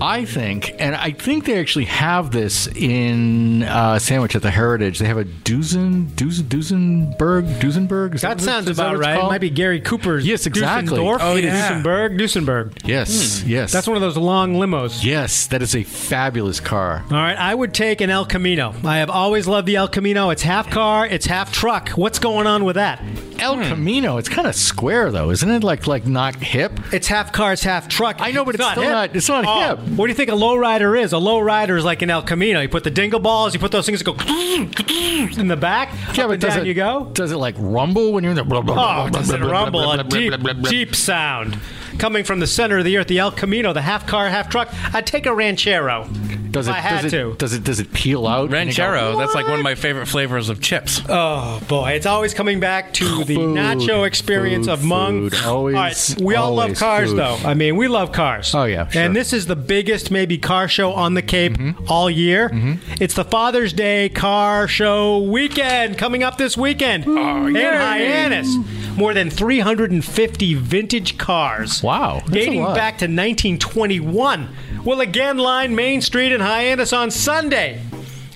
I 0.00 0.24
think, 0.24 0.74
and 0.78 0.94
I 0.94 1.10
think 1.12 1.44
they 1.46 1.58
actually 1.58 1.86
have 1.86 2.30
this 2.30 2.66
in 2.68 3.62
uh, 3.62 3.98
Sandwich 3.98 4.36
at 4.36 4.42
the 4.42 4.50
Heritage. 4.50 4.98
They 4.98 5.06
have 5.06 5.16
a 5.16 5.24
Dusen, 5.24 6.06
Dusen, 6.16 6.44
Duesenberg, 6.46 7.58
Duesenberg. 7.60 8.14
Is 8.14 8.20
That 8.22 8.36
what- 8.36 8.40
sounds 8.42 8.68
is 8.68 8.78
about 8.78 8.88
what 8.92 8.96
it's 9.00 9.06
right. 9.06 9.18
It 9.24 9.28
might 9.28 9.40
be 9.40 9.50
Gary 9.50 9.80
Cooper's. 9.80 10.26
Yes, 10.26 10.46
exactly. 10.46 10.90
Dusseldorf, 10.90 11.22
Oh, 11.24 11.36
yeah. 11.36 11.82
Duesenberg, 11.82 12.18
Duesenberg. 12.18 12.72
Yes, 12.86 13.42
yes. 13.44 13.72
That's 13.72 13.86
one 13.86 13.96
of 13.96 14.02
those 14.02 14.16
long 14.16 14.54
limos. 14.54 15.02
Yes, 15.04 15.46
that 15.48 15.62
is 15.62 15.74
a 15.74 15.82
fabulous 15.82 16.60
car. 16.60 17.02
All 17.10 17.16
right, 17.16 17.36
I 17.36 17.54
would 17.54 17.72
take 17.74 18.00
an 18.00 18.10
El 18.10 18.26
Camino. 18.26 18.74
I 18.84 18.98
have 18.98 19.10
always 19.10 19.46
loved 19.46 19.66
the 19.66 19.76
El 19.76 19.88
Camino. 19.88 20.30
It's 20.30 20.42
half 20.42 20.70
car, 20.70 21.06
it's 21.06 21.26
half 21.26 21.52
truck. 21.52 21.90
What's 21.90 22.18
going 22.18 22.46
on 22.46 22.64
with 22.64 22.76
that? 22.76 23.02
El 23.38 23.56
Camino. 23.56 24.16
It's 24.18 24.28
kind 24.30 24.46
of 24.46 24.54
square 24.54 25.10
though, 25.12 25.30
isn't 25.30 25.50
it? 25.50 25.62
Like 25.64 25.86
like 25.86 26.06
not 26.06 26.36
hip. 26.36 26.72
It's 26.92 27.06
half 27.06 27.32
car, 27.32 27.52
it's 27.52 27.62
half 27.62 27.88
truck. 27.88 28.16
I 28.20 28.30
know, 28.30 28.44
but 28.44 28.54
it's 28.54 28.64
still 28.66 28.82
hip. 28.82 28.90
not- 28.92 29.16
it's 29.16 29.28
not 29.28 29.44
Oh, 29.46 29.76
hip. 29.76 29.85
What 29.94 30.06
do 30.06 30.10
you 30.10 30.14
think 30.14 30.30
a 30.30 30.34
lowrider 30.34 31.00
is? 31.00 31.12
A 31.12 31.16
lowrider 31.16 31.78
is 31.78 31.84
like 31.84 32.02
an 32.02 32.10
El 32.10 32.22
Camino. 32.22 32.60
You 32.60 32.68
put 32.68 32.84
the 32.84 32.90
dingle 32.90 33.20
balls, 33.20 33.54
you 33.54 33.60
put 33.60 33.72
those 33.72 33.86
things 33.86 34.02
that 34.02 34.04
go 34.04 34.14
in 35.40 35.48
the 35.48 35.56
back. 35.56 35.94
Yeah, 36.16 36.30
and 36.30 36.40
does 36.40 36.56
it 36.56 36.66
you 36.66 36.74
go. 36.74 37.10
Does 37.12 37.32
it 37.32 37.36
like 37.36 37.54
rumble 37.58 38.12
when 38.12 38.24
you're 38.24 38.32
in 38.32 38.36
the? 38.36 38.44
Oh, 38.44 39.08
does 39.10 39.30
it 39.30 39.40
rumble? 39.40 39.90
A 39.92 40.02
deep, 40.04 40.34
deep 40.68 40.94
sound 40.94 41.58
coming 41.98 42.24
from 42.24 42.40
the 42.40 42.46
center 42.46 42.78
of 42.78 42.84
the 42.84 42.96
earth. 42.96 43.08
The 43.08 43.18
El 43.18 43.30
Camino, 43.30 43.72
the 43.72 43.82
half 43.82 44.06
car, 44.06 44.28
half 44.28 44.48
truck. 44.48 44.68
I'd 44.94 45.06
take 45.06 45.26
a 45.26 45.34
Ranchero. 45.34 46.08
Does 46.56 46.68
it? 46.68 46.74
I 46.74 46.80
had 46.80 47.02
does 47.02 47.12
it? 47.12 47.16
to. 47.16 47.34
Does 47.34 47.52
it? 47.52 47.64
Does 47.64 47.80
it 47.80 47.92
peel 47.92 48.26
out? 48.26 48.50
and 48.52 48.70
you 48.70 48.76
go, 48.76 48.84
Ranchero, 48.84 49.18
that's 49.18 49.34
like 49.34 49.46
one 49.46 49.58
of 49.58 49.64
my 49.64 49.74
favorite 49.74 50.06
flavors 50.06 50.48
of 50.48 50.60
chips. 50.60 51.02
Oh 51.08 51.60
boy, 51.68 51.90
it's 51.90 52.06
always 52.06 52.32
coming 52.32 52.60
back 52.60 52.94
to 52.94 53.24
the 53.24 53.34
Food, 53.34 53.56
nacho 53.56 54.06
experience 54.06 54.66
food, 54.66 54.72
of 54.72 54.84
Mung. 54.84 55.30
food. 55.30 55.44
Always, 55.44 55.74
all 55.74 55.82
right, 55.82 56.14
we 56.18 56.34
all 56.34 56.54
love 56.54 56.74
cars, 56.74 57.10
food. 57.10 57.18
though. 57.18 57.36
I 57.44 57.52
mean, 57.54 57.76
we 57.76 57.88
love 57.88 58.12
cars. 58.12 58.54
Oh, 58.54 58.64
yeah, 58.64 58.88
sure. 58.88 59.02
And 59.02 59.14
this 59.14 59.32
is 59.32 59.46
the 59.46 59.56
biggest 59.56 60.10
maybe 60.10 60.38
car 60.38 60.66
show 60.66 60.92
on 60.92 61.14
the 61.14 61.22
Cape 61.22 61.52
mm-hmm. 61.52 61.84
all 61.88 62.08
year. 62.08 62.48
Mm-hmm. 62.48 63.02
It's 63.02 63.14
the 63.14 63.24
Father's 63.24 63.72
Day 63.72 64.08
car 64.08 64.66
show 64.66 65.18
weekend 65.18 65.98
coming 65.98 66.22
up 66.22 66.38
this 66.38 66.56
weekend 66.56 67.04
oh, 67.06 67.46
in 67.46 67.54
Hyannis. 67.54 68.56
More 68.96 69.12
than 69.14 69.30
350 69.30 70.54
vintage 70.54 71.18
cars. 71.18 71.82
Wow, 71.82 72.22
dating 72.30 72.62
back 72.62 72.98
to 72.98 73.04
1921 73.04 74.48
will 74.84 75.00
again 75.00 75.38
line 75.38 75.74
Main 75.74 76.00
Street 76.00 76.32
in 76.32 76.40
Hyannis 76.40 76.92
on 76.92 77.10
Sunday. 77.10 77.82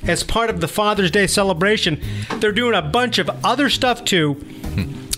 As 0.06 0.22
part 0.22 0.50
of 0.50 0.60
the 0.60 0.68
Father's 0.68 1.10
Day 1.10 1.26
celebration, 1.26 2.00
they're 2.38 2.52
doing 2.52 2.74
a 2.74 2.82
bunch 2.82 3.18
of 3.18 3.30
other 3.44 3.68
stuff 3.70 4.04
too. 4.04 4.42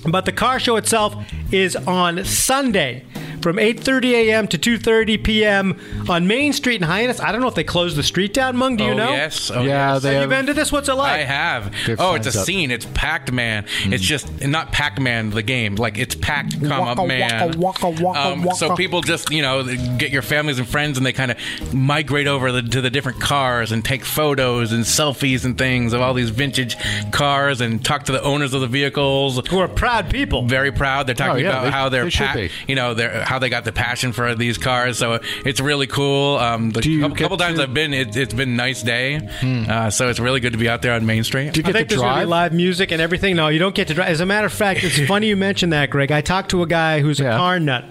But 0.06 0.24
the 0.24 0.32
car 0.32 0.58
show 0.58 0.76
itself 0.76 1.14
is 1.52 1.76
on 1.76 2.24
Sunday 2.24 3.04
from 3.42 3.56
8:30 3.56 4.12
a.m. 4.12 4.48
to 4.48 4.58
2:30 4.58 5.22
p.m. 5.22 5.78
on 6.08 6.26
Main 6.26 6.52
Street 6.52 6.76
in 6.76 6.82
Hyannis. 6.82 7.20
I 7.20 7.32
don't 7.32 7.40
know 7.40 7.48
if 7.48 7.54
they 7.54 7.64
closed 7.64 7.96
the 7.96 8.02
street 8.02 8.32
down, 8.32 8.56
Mung. 8.56 8.76
Do 8.76 8.84
you 8.84 8.92
oh, 8.92 8.96
know? 8.96 9.10
yes. 9.10 9.50
Oh, 9.50 9.62
Yeah, 9.62 9.94
yes. 9.94 10.02
they 10.02 10.14
Have 10.14 10.22
have- 10.22 10.30
you 10.30 10.36
been 10.36 10.46
to 10.46 10.54
this? 10.54 10.70
What's 10.72 10.88
it 10.88 10.94
like? 10.94 11.12
I 11.12 11.24
have. 11.24 11.74
Good 11.84 11.96
Oh, 12.00 12.14
it's 12.14 12.34
a 12.34 12.38
up. 12.40 12.46
scene. 12.46 12.70
It's 12.70 12.86
packed, 12.94 13.32
man. 13.32 13.66
It's 13.84 14.02
just 14.04 14.44
not 14.46 14.72
Pac 14.72 15.00
Man 15.00 15.30
The 15.30 15.42
game, 15.42 15.74
like 15.76 15.98
it's 15.98 16.14
packed, 16.14 16.58
comma 16.60 16.80
Waka, 16.94 17.06
man. 17.06 17.58
waka, 17.60 17.88
waka, 17.90 18.02
waka, 18.02 18.20
Um, 18.20 18.48
So 18.54 18.74
people 18.76 19.00
just 19.02 19.30
you 19.30 19.42
know 19.42 19.64
get 19.98 20.10
your 20.10 20.22
families 20.22 20.58
and 20.58 20.68
friends, 20.68 20.96
and 20.96 21.04
they 21.06 21.12
kind 21.12 21.30
of 21.30 21.36
migrate 21.74 22.26
over 22.26 22.52
the, 22.52 22.62
to 22.62 22.80
the 22.80 22.90
different 22.90 23.20
cars 23.20 23.72
and 23.72 23.84
take 23.84 24.04
photos 24.04 24.72
and 24.72 24.84
selfies 24.84 25.44
and 25.44 25.58
things 25.58 25.92
of 25.92 26.00
all 26.00 26.14
these 26.14 26.30
vintage 26.30 26.76
cars 27.10 27.60
and 27.60 27.84
talk 27.84 28.04
to 28.04 28.12
the 28.12 28.22
owners 28.22 28.54
of 28.54 28.60
the 28.60 28.66
vehicles. 28.66 29.40
Who 29.48 29.58
are 29.58 29.68
proud 29.68 30.10
people? 30.10 30.46
Very 30.46 30.70
proud. 30.72 31.06
They're 31.06 31.14
talking 31.14 31.32
Oh, 31.46 31.48
yeah, 31.48 31.48
about 31.50 31.64
they- 31.64 31.70
how 31.70 31.88
they're, 31.88 32.04
they 32.04 32.10
should 32.10 32.26
pa- 32.26 32.34
be. 32.34 32.50
you 32.68 32.74
know, 32.74 32.94
they're, 32.94 33.24
how 33.32 33.38
they 33.38 33.48
got 33.48 33.64
the 33.64 33.72
passion 33.72 34.12
for 34.12 34.34
these 34.34 34.58
cars. 34.58 34.98
So 34.98 35.18
it's 35.44 35.58
really 35.58 35.86
cool. 35.86 36.36
Um, 36.36 36.70
the 36.70 36.82
Do 36.82 36.90
you 36.90 37.00
couple, 37.00 37.16
get 37.16 37.22
couple 37.24 37.36
times 37.38 37.56
to- 37.58 37.62
I've 37.64 37.72
been, 37.72 37.94
it, 37.94 38.14
it's 38.14 38.34
been 38.34 38.50
a 38.50 38.54
nice 38.54 38.82
day. 38.82 39.26
Uh, 39.42 39.88
so 39.88 40.10
it's 40.10 40.20
really 40.20 40.38
good 40.40 40.52
to 40.52 40.58
be 40.58 40.68
out 40.68 40.82
there 40.82 40.92
on 40.92 41.06
Main 41.06 41.24
Street. 41.24 41.54
Do 41.54 41.60
you 41.60 41.64
I 41.64 41.68
get 41.68 41.72
think 41.72 41.88
to 41.88 41.94
there's 41.94 42.02
going 42.02 42.12
to 42.14 42.20
be 42.20 42.20
drive? 42.24 42.28
live 42.28 42.52
music 42.52 42.92
and 42.92 43.00
everything. 43.00 43.36
No, 43.36 43.48
you 43.48 43.58
don't 43.58 43.74
get 43.74 43.88
to 43.88 43.94
drive. 43.94 44.08
As 44.10 44.20
a 44.20 44.26
matter 44.26 44.46
of 44.46 44.52
fact, 44.52 44.84
it's 44.84 45.00
funny 45.08 45.28
you 45.28 45.36
mentioned 45.36 45.72
that, 45.72 45.88
Greg. 45.88 46.12
I 46.12 46.20
talked 46.20 46.50
to 46.50 46.62
a 46.62 46.66
guy 46.66 47.00
who's 47.00 47.20
a 47.20 47.24
car 47.24 47.58
nut, 47.58 47.84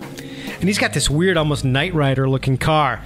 and 0.60 0.64
he's 0.66 0.78
got 0.78 0.94
this 0.94 1.10
weird, 1.10 1.38
almost 1.38 1.66
Knight 1.66 1.96
Rider 1.96 2.30
looking 2.30 2.58
car. 2.58 3.02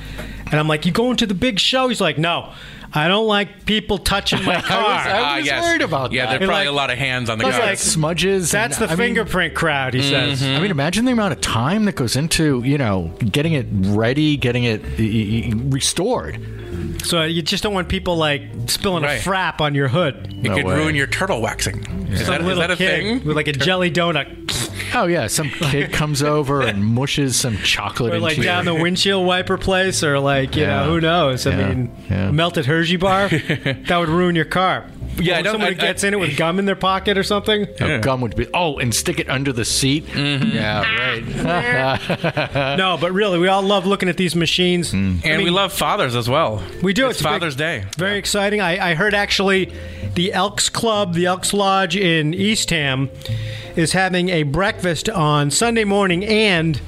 And 0.51 0.59
I'm 0.59 0.67
like, 0.67 0.85
"You 0.85 0.91
going 0.91 1.15
to 1.17 1.25
the 1.25 1.33
big 1.33 1.57
show?" 1.59 1.87
He's 1.87 2.01
like, 2.01 2.17
"No, 2.17 2.51
I 2.95 3.07
don't 3.07 3.27
like 3.27 3.65
people 3.65 3.97
touching 3.97 4.43
my 4.43 4.61
car." 4.61 4.77
I 4.79 5.39
was 5.41 5.49
Ah, 5.51 5.61
worried 5.61 5.81
about 5.81 6.11
yeah, 6.11 6.25
that. 6.25 6.31
Yeah, 6.33 6.37
there's 6.39 6.47
probably 6.47 6.65
like- 6.65 6.73
a 6.73 6.75
lot 6.75 6.89
of 6.91 6.97
hands 6.97 7.29
on 7.29 7.37
the 7.37 7.43
car. 7.43 7.59
like 7.59 7.77
smudges. 7.77 8.51
That's 8.51 8.77
and- 8.79 8.87
the 8.89 8.93
I 8.93 8.95
mean- 8.95 9.15
fingerprint 9.15 9.53
crowd, 9.53 9.93
he 9.93 10.01
says. 10.01 10.41
I 10.41 10.59
mean, 10.59 10.71
imagine 10.71 11.05
the 11.05 11.11
amount 11.11 11.33
of 11.33 11.41
time 11.41 11.85
that 11.85 11.95
goes 11.95 12.15
into 12.15 12.61
you 12.63 12.77
know 12.77 13.11
getting 13.31 13.53
it 13.53 13.67
ready, 13.71 14.37
getting 14.37 14.63
it 14.63 14.81
y- 14.97 15.51
y- 15.53 15.61
restored. 15.69 16.39
So 17.03 17.23
you 17.23 17.41
just 17.41 17.63
don't 17.63 17.73
want 17.73 17.87
people 17.87 18.17
like 18.17 18.41
spilling 18.67 19.03
Right. 19.03 19.19
a 19.19 19.29
frap 19.29 19.61
on 19.61 19.75
your 19.75 19.87
hood. 19.87 20.27
it 20.33 20.43
No 20.49 20.55
could 20.55 20.65
way. 20.65 20.75
ruin 20.75 20.95
your 20.95 21.07
turtle 21.07 21.41
waxing. 21.41 21.85
Is, 22.11 22.25
that, 22.27 22.41
is 22.41 22.57
that 22.57 22.71
a 22.71 22.75
kid 22.75 22.87
thing? 23.03 23.23
with 23.25 23.35
like 23.35 23.47
a 23.47 23.53
jelly 23.53 23.91
donut, 23.91 24.27
Oh 24.97 25.07
yeah, 25.07 25.27
some 25.27 25.49
kid 25.49 25.91
comes 25.91 26.23
over 26.23 26.61
and 26.61 26.83
mushes 26.83 27.35
some 27.35 27.57
chocolate 27.57 28.13
or 28.13 28.19
like 28.19 28.37
your- 28.37 28.45
down 28.45 28.63
the 28.65 28.73
windshield 28.73 29.25
wiper 29.25 29.57
place, 29.57 30.03
or 30.03 30.19
like 30.19 30.55
you 30.55 30.63
Yeah. 30.63 30.83
know 30.83 30.85
who 30.91 31.01
knows? 31.01 31.45
I 31.45 31.49
Yeah. 31.51 31.67
mean, 31.67 31.91
Yeah. 32.09 32.31
melted 32.31 32.65
Hershey 32.65 32.95
bar 32.95 33.27
that 33.29 33.97
would 33.97 34.09
ruin 34.09 34.35
your 34.35 34.45
car. 34.45 34.85
Yeah, 35.17 35.37
I 35.37 35.41
don't- 35.41 35.53
somebody 35.53 35.75
I- 35.75 35.83
I- 35.83 35.87
gets 35.87 36.03
in 36.03 36.13
it 36.13 36.19
with 36.19 36.35
gum 36.37 36.59
in 36.59 36.65
their 36.65 36.75
pocket 36.75 37.17
or 37.17 37.23
something. 37.23 37.67
Oh, 37.81 37.99
gum 37.99 38.21
would 38.21 38.35
be. 38.35 38.47
Oh, 38.53 38.77
and 38.77 38.93
stick 38.93 39.19
it 39.19 39.29
under 39.29 39.51
the 39.53 39.65
seat. 39.65 40.05
Mm-hmm. 40.07 40.55
Yeah, 40.55 40.81
right. 40.81 42.77
no, 42.77 42.97
but 42.99 43.11
really, 43.11 43.39
we 43.39 43.47
all 43.47 43.61
love 43.63 43.85
looking 43.85 44.09
at 44.09 44.17
these 44.17 44.35
machines. 44.35 44.93
Mm. 44.93 45.25
And 45.25 45.43
we 45.43 45.49
love 45.49 45.71
fathers 45.73 46.15
as 46.15 46.29
well. 46.29 46.63
We 46.83 46.93
do. 46.93 47.09
It's, 47.09 47.19
a 47.19 47.23
big- 47.23 47.31
Father's 47.31 47.55
Day. 47.55 47.85
Very 47.97 48.17
exciting. 48.17 48.61
I, 48.61 48.91
I 48.91 48.93
heard 48.95 49.13
actually 49.13 49.71
the 50.15 50.33
Elks 50.33 50.69
Club, 50.69 51.13
the 51.13 51.25
Elks 51.25 51.53
Lodge 51.53 51.95
in 51.95 52.33
Eastham, 52.33 53.09
is 53.75 53.91
having 53.93 54.29
a 54.29 54.43
breakfast 54.43 55.09
on 55.09 55.51
Sunday 55.51 55.83
morning 55.83 56.23
and 56.25 56.79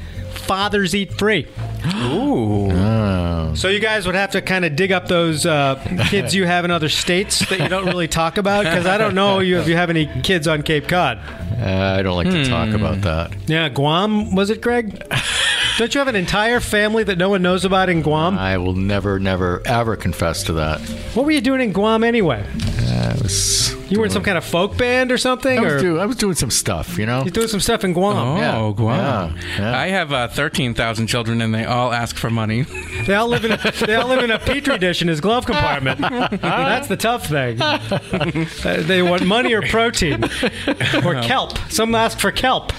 Fathers 0.48 0.96
Eat 0.96 1.14
Free. 1.14 1.48
Ooh. 1.86 3.56
So 3.56 3.70
you 3.70 3.80
guys 3.80 4.06
would 4.06 4.16
have 4.16 4.32
to 4.32 4.42
kind 4.42 4.66
of 4.66 4.76
dig 4.76 4.92
up 4.92 5.08
those 5.08 5.46
uh, 5.46 5.84
kids 6.10 6.36
you 6.36 6.46
have 6.46 6.64
in 6.64 6.72
other 6.72 6.90
states 6.90 7.48
that 7.50 7.60
you 7.60 7.68
don't 7.68 7.86
really 7.86 8.08
talk 8.08 8.38
about 8.38 8.64
because 8.64 8.86
I 8.86 8.98
don't 8.98 9.16
know 9.16 9.40
you 9.40 9.60
if 9.60 9.68
you 9.68 9.76
have 9.76 9.90
any 9.90 10.06
kids 10.22 10.48
on 10.48 10.62
Cape 10.64 10.88
Cod. 10.88 11.18
Uh, 11.18 11.96
I 11.98 12.04
don't 12.04 12.16
like 12.16 12.30
to 12.30 12.46
talk 12.46 12.70
about 12.70 13.02
that. 13.02 13.36
Yeah, 13.48 13.70
Guam 13.70 14.36
was 14.36 14.50
it, 14.50 14.62
Greg? 14.62 15.04
don't 15.78 15.94
you 15.94 16.00
have 16.00 16.08
an 16.08 16.16
entire 16.16 16.60
family 16.60 17.04
that 17.04 17.18
no 17.18 17.30
one 17.30 17.42
knows 17.42 17.66
about 17.66 17.90
in 17.90 18.04
Guam? 18.04 18.38
I 18.38 18.58
will 18.58 18.74
never, 18.76 19.20
never, 19.20 19.62
ever 19.66 19.96
confess 19.96 20.44
to 20.44 20.54
that. 20.54 20.80
What 21.16 21.26
were 21.26 21.32
you 21.32 21.42
doing 21.42 21.62
in 21.62 21.74
Guam 21.74 22.04
anyway? 22.04 22.46
Uh, 22.98 23.14
it 23.16 23.22
was, 23.22 23.76
You 23.92 24.00
were 24.00 24.06
in 24.06 24.12
some 24.12 24.24
kind 24.24 24.38
of 24.38 24.44
folk 24.44 24.76
band 24.78 25.12
or 25.12 25.18
something, 25.20 25.60
I 25.60 25.62
or 25.62 25.74
was, 25.76 25.82
doing, 25.84 26.02
I 26.02 26.06
was 26.08 26.16
doing 26.16 26.34
some 26.36 26.50
stuff, 26.50 26.98
you 26.98 27.06
know. 27.06 27.22
you're 27.22 27.32
doing 27.32 27.48
some 27.48 27.60
stuff 27.60 27.84
in 27.84 27.94
Guam? 27.94 28.16
Oh, 28.18 28.38
Yeah. 28.38 28.74
Guam. 28.76 29.36
Yeah. 29.38 29.60
Yeah. 29.60 29.78
I 29.80 29.88
have 29.90 30.12
uh, 30.12 30.28
13,000 30.30 31.06
children 31.08 31.42
and 31.42 31.54
they 31.54 31.64
all 31.66 31.94
ask 31.94 32.16
for 32.16 32.30
money. 32.32 32.64
They 33.06 33.14
all 33.14 33.28
live 33.28 33.46
in 33.46 33.52
a, 33.52 33.72
they 33.86 33.96
all 33.96 34.08
live 34.08 34.24
in 34.24 34.32
a 34.32 34.40
petri 34.40 34.78
dish 34.80 35.02
in 35.02 35.08
his 35.08 35.22
glove 35.22 35.46
compartment. 35.46 36.00
That's 36.00 36.88
the 36.88 36.98
tough 36.98 37.28
thing. 37.28 37.60
Uh, 38.68 38.82
they 38.82 39.02
want 39.02 39.26
money 39.26 39.54
or 39.54 39.62
protein 39.62 40.24
or 41.06 41.22
kelp. 41.22 41.58
Some 41.70 41.94
ask 41.96 42.20
for 42.20 42.32
kelp, 42.32 42.72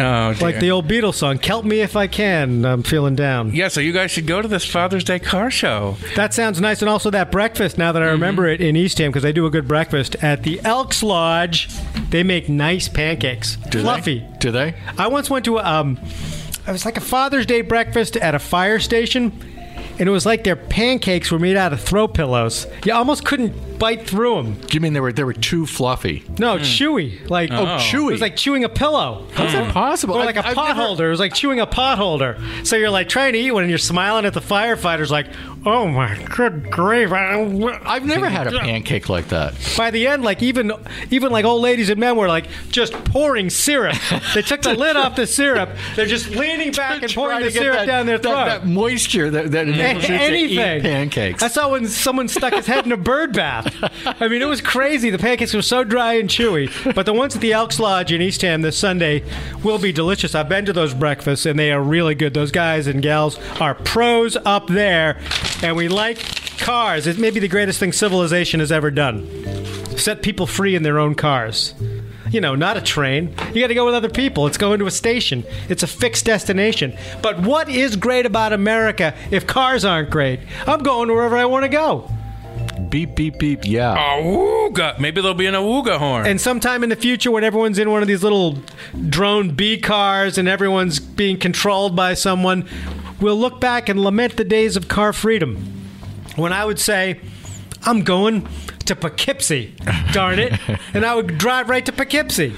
Oh, 0.00 0.32
dear. 0.34 0.42
like 0.48 0.60
the 0.60 0.70
old 0.70 0.88
Beatles 0.88 1.14
song, 1.14 1.38
"Kelp 1.38 1.64
me 1.64 1.80
if 1.80 1.96
I 1.96 2.06
can." 2.06 2.64
I'm 2.64 2.82
feeling 2.82 3.14
down. 3.14 3.54
Yeah, 3.54 3.68
so 3.68 3.80
you 3.80 3.92
guys 3.92 4.10
should 4.10 4.26
go 4.26 4.40
to 4.40 4.48
this 4.48 4.64
Father's 4.64 5.04
Day 5.04 5.18
car 5.18 5.50
show. 5.50 5.96
That 6.16 6.34
sounds 6.34 6.60
nice, 6.60 6.82
and 6.82 6.88
also 6.88 7.10
that 7.10 7.30
breakfast. 7.32 7.78
Now 7.78 7.92
that 7.92 8.02
I 8.02 8.06
remember 8.06 8.46
it 8.46 8.60
in 8.60 8.76
Eastham, 8.76 9.10
because 9.10 9.22
they 9.22 9.32
do 9.32 9.46
a 9.46 9.50
good 9.50 9.66
breakfast 9.68 10.16
at 10.22 10.42
the 10.42 10.60
Elks 10.64 11.02
Lodge. 11.02 11.68
They 12.10 12.22
make 12.22 12.48
nice 12.48 12.88
pancakes, 12.88 13.56
Do 13.56 13.80
fluffy. 13.82 14.20
They? 14.20 14.36
Do 14.38 14.50
they? 14.50 14.74
I 14.96 15.08
once 15.08 15.28
went 15.28 15.44
to 15.44 15.58
a, 15.58 15.64
um, 15.64 15.98
it 16.66 16.72
was 16.72 16.84
like 16.84 16.96
a 16.96 17.00
Father's 17.02 17.46
Day 17.46 17.60
breakfast 17.60 18.16
at 18.16 18.34
a 18.34 18.38
fire 18.38 18.78
station, 18.78 19.32
and 19.98 20.08
it 20.08 20.10
was 20.10 20.24
like 20.26 20.44
their 20.44 20.56
pancakes 20.56 21.30
were 21.30 21.38
made 21.38 21.56
out 21.56 21.72
of 21.72 21.80
throw 21.80 22.06
pillows. 22.08 22.66
You 22.84 22.92
almost 22.92 23.24
couldn't 23.24 23.78
bite 23.78 24.06
through 24.06 24.42
them. 24.42 24.54
Do 24.54 24.74
you 24.74 24.80
mean 24.80 24.92
they 24.92 25.00
were 25.00 25.12
they 25.12 25.24
were 25.24 25.32
too 25.32 25.66
fluffy? 25.66 26.24
No, 26.38 26.58
chewy. 26.58 27.28
Like 27.28 27.50
Oh, 27.52 27.62
oh. 27.62 27.66
chewy. 27.78 28.08
It 28.08 28.12
was 28.12 28.20
like 28.20 28.36
chewing 28.36 28.64
a 28.64 28.68
pillow. 28.68 29.26
How's 29.34 29.52
that 29.52 29.66
hmm. 29.66 29.70
possible? 29.72 30.16
Or 30.16 30.24
like 30.24 30.36
a 30.36 30.46
I've- 30.46 30.58
I've 30.58 30.76
never- 30.76 30.82
holder. 30.86 31.06
It 31.08 31.10
was 31.10 31.20
like 31.20 31.34
chewing 31.34 31.60
a 31.60 31.66
potholder. 31.66 32.66
So 32.66 32.76
you're 32.76 32.90
like 32.90 33.08
trying 33.08 33.32
to 33.34 33.38
eat 33.38 33.52
one, 33.52 33.62
and 33.62 33.70
you're 33.70 33.78
smiling 33.78 34.24
at 34.24 34.34
the 34.34 34.40
firefighters, 34.40 35.10
like, 35.10 35.26
"Oh 35.66 35.86
my 35.88 36.14
good 36.34 36.70
grief!" 36.70 37.12
I've 37.12 38.04
never 38.04 38.28
had 38.28 38.46
a 38.52 38.58
pancake 38.60 39.08
like 39.08 39.28
that. 39.28 39.54
By 39.76 39.90
the 39.90 40.06
end, 40.06 40.22
like 40.22 40.42
even 40.42 40.72
even 41.10 41.32
like 41.32 41.44
old 41.44 41.62
ladies 41.62 41.90
and 41.90 41.98
men 42.00 42.16
were 42.16 42.28
like 42.28 42.46
just 42.70 42.92
pouring 43.04 43.50
syrup. 43.50 43.96
They 44.34 44.42
took 44.42 44.62
the 44.62 44.74
lid 44.74 44.96
off 44.96 45.16
the 45.16 45.26
syrup. 45.26 45.70
They're 45.96 46.06
just 46.06 46.30
leaning 46.30 46.72
back 46.72 47.02
and 47.02 47.12
pouring 47.12 47.40
the 47.44 47.50
syrup 47.50 47.78
that- 47.78 47.86
down 47.86 48.06
their 48.06 48.18
that, 48.18 48.22
throat. 48.22 48.44
that 48.46 48.66
moisture 48.66 49.30
that, 49.30 49.50
that 49.52 49.68
enables 49.68 50.08
you 50.08 50.18
to 50.18 50.34
eat 50.34 50.82
pancakes. 50.82 51.42
I 51.42 51.48
saw 51.48 51.70
when 51.70 51.86
someone 51.88 52.28
stuck 52.28 52.54
his 52.54 52.66
head 52.66 52.86
in 52.86 52.92
a 52.92 52.96
bird 52.96 53.32
bath. 53.32 53.74
I 54.04 54.28
mean, 54.28 54.42
it 54.42 54.48
was 54.48 54.60
crazy. 54.60 55.10
The 55.10 55.18
pancakes 55.18 55.54
were 55.54 55.62
so 55.62 55.84
dry 55.84 56.14
and 56.14 56.28
chewy. 56.28 56.68
But 56.94 57.06
the 57.06 57.12
ones 57.12 57.34
at 57.34 57.40
the 57.42 57.52
Elks 57.52 57.78
Lodge 57.80 58.12
in 58.12 58.20
Eastham 58.22 58.62
this 58.62 58.76
Sunday 58.76 59.24
will 59.62 59.78
be 59.78 59.92
delicious. 59.92 60.34
I've 60.34 60.48
been 60.48 60.64
to 60.66 60.72
those 60.72 60.94
breakfasts, 60.94 61.46
and 61.46 61.58
they 61.58 61.72
are 61.72 61.82
really 61.82 62.14
good. 62.14 62.34
Those 62.34 62.50
guys 62.52 62.86
and 62.86 63.02
gals 63.02 63.38
are 63.60 63.74
pros 63.74 64.36
up 64.44 64.68
there, 64.68 65.20
and 65.62 65.76
we 65.76 65.88
like 65.88 66.18
cars. 66.58 67.06
It 67.06 67.18
may 67.18 67.30
be 67.30 67.40
the 67.40 67.48
greatest 67.48 67.78
thing 67.80 67.92
civilization 67.92 68.60
has 68.60 68.72
ever 68.72 68.90
done. 68.90 69.26
Set 69.96 70.22
people 70.22 70.46
free 70.46 70.74
in 70.74 70.82
their 70.82 70.98
own 70.98 71.14
cars. 71.14 71.74
You 72.30 72.40
know, 72.40 72.54
not 72.54 72.76
a 72.76 72.82
train. 72.82 73.34
You 73.54 73.62
got 73.62 73.68
to 73.68 73.74
go 73.74 73.86
with 73.86 73.94
other 73.94 74.10
people. 74.10 74.46
It's 74.46 74.58
going 74.58 74.78
to 74.80 74.86
a 74.86 74.90
station. 74.90 75.44
It's 75.68 75.82
a 75.82 75.86
fixed 75.86 76.26
destination. 76.26 76.96
But 77.22 77.40
what 77.40 77.68
is 77.70 77.96
great 77.96 78.26
about 78.26 78.52
America 78.52 79.14
if 79.30 79.46
cars 79.46 79.84
aren't 79.84 80.10
great? 80.10 80.40
I'm 80.66 80.80
going 80.80 81.08
wherever 81.08 81.36
I 81.36 81.46
want 81.46 81.64
to 81.64 81.70
go. 81.70 82.10
Beep, 82.90 83.16
beep, 83.16 83.38
beep. 83.38 83.64
Yeah. 83.64 83.96
Awooga. 83.96 84.98
Maybe 84.98 85.20
there'll 85.20 85.34
be 85.34 85.46
an 85.46 85.54
awooga 85.54 85.98
horn. 85.98 86.26
And 86.26 86.40
sometime 86.40 86.82
in 86.82 86.90
the 86.90 86.96
future, 86.96 87.30
when 87.30 87.44
everyone's 87.44 87.78
in 87.78 87.90
one 87.90 88.02
of 88.02 88.08
these 88.08 88.22
little 88.22 88.58
drone 89.08 89.50
B 89.50 89.78
cars 89.78 90.38
and 90.38 90.48
everyone's 90.48 91.00
being 91.00 91.38
controlled 91.38 91.96
by 91.96 92.14
someone, 92.14 92.66
we'll 93.20 93.36
look 93.38 93.60
back 93.60 93.88
and 93.88 94.00
lament 94.00 94.36
the 94.36 94.44
days 94.44 94.76
of 94.76 94.88
car 94.88 95.12
freedom. 95.12 95.56
When 96.36 96.52
I 96.52 96.64
would 96.64 96.78
say, 96.78 97.20
I'm 97.82 98.02
going 98.02 98.48
to 98.86 98.96
Poughkeepsie, 98.96 99.74
darn 100.12 100.38
it. 100.38 100.52
and 100.94 101.04
I 101.04 101.14
would 101.14 101.38
drive 101.38 101.68
right 101.68 101.84
to 101.86 101.92
Poughkeepsie. 101.92 102.54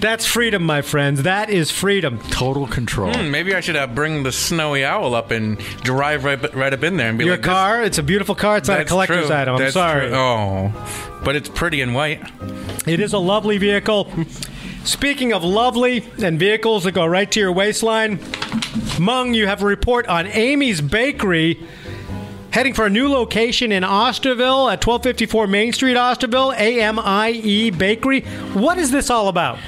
That's 0.00 0.24
freedom, 0.24 0.62
my 0.62 0.82
friends. 0.82 1.24
That 1.24 1.50
is 1.50 1.72
freedom. 1.72 2.20
Total 2.30 2.68
control. 2.68 3.12
Hmm, 3.12 3.32
maybe 3.32 3.52
I 3.52 3.60
should 3.60 3.74
uh, 3.74 3.88
bring 3.88 4.22
the 4.22 4.30
snowy 4.30 4.84
owl 4.84 5.16
up 5.16 5.32
and 5.32 5.58
drive 5.82 6.22
right, 6.24 6.54
right 6.54 6.72
up 6.72 6.84
in 6.84 6.96
there 6.98 7.08
and 7.08 7.18
be 7.18 7.24
Your 7.24 7.34
like, 7.34 7.42
this- 7.42 7.48
car, 7.50 7.82
it's 7.82 7.98
a 7.98 8.02
beautiful 8.04 8.36
car. 8.36 8.58
It's 8.58 8.68
not 8.68 8.80
a 8.80 8.84
collector's 8.84 9.26
true. 9.26 9.34
item. 9.34 9.54
I'm 9.56 9.60
That's 9.60 9.74
sorry. 9.74 10.06
true. 10.08 10.16
Oh, 10.16 11.20
but 11.24 11.34
it's 11.34 11.48
pretty 11.48 11.80
and 11.80 11.96
white. 11.96 12.22
It 12.86 13.00
is 13.00 13.12
a 13.12 13.18
lovely 13.18 13.58
vehicle. 13.58 14.08
Speaking 14.84 15.32
of 15.32 15.42
lovely 15.42 16.04
and 16.22 16.38
vehicles 16.38 16.84
that 16.84 16.92
go 16.92 17.04
right 17.04 17.30
to 17.32 17.40
your 17.40 17.50
waistline, 17.52 18.18
Mung, 18.98 19.34
you 19.34 19.46
have 19.46 19.62
a 19.62 19.66
report 19.66 20.06
on 20.06 20.26
Amie's 20.26 20.80
Bakery 20.80 21.58
heading 22.50 22.74
for 22.74 22.86
a 22.86 22.90
new 22.90 23.08
location 23.08 23.72
in 23.72 23.82
Osterville 23.82 24.72
at 24.72 24.84
1254 24.84 25.46
Main 25.46 25.72
Street, 25.72 25.96
Osterville, 25.96 26.56
AMIE 26.56 27.70
Bakery. 27.70 28.22
What 28.54 28.78
is 28.78 28.90
this 28.90 29.10
all 29.10 29.28
about? 29.28 29.58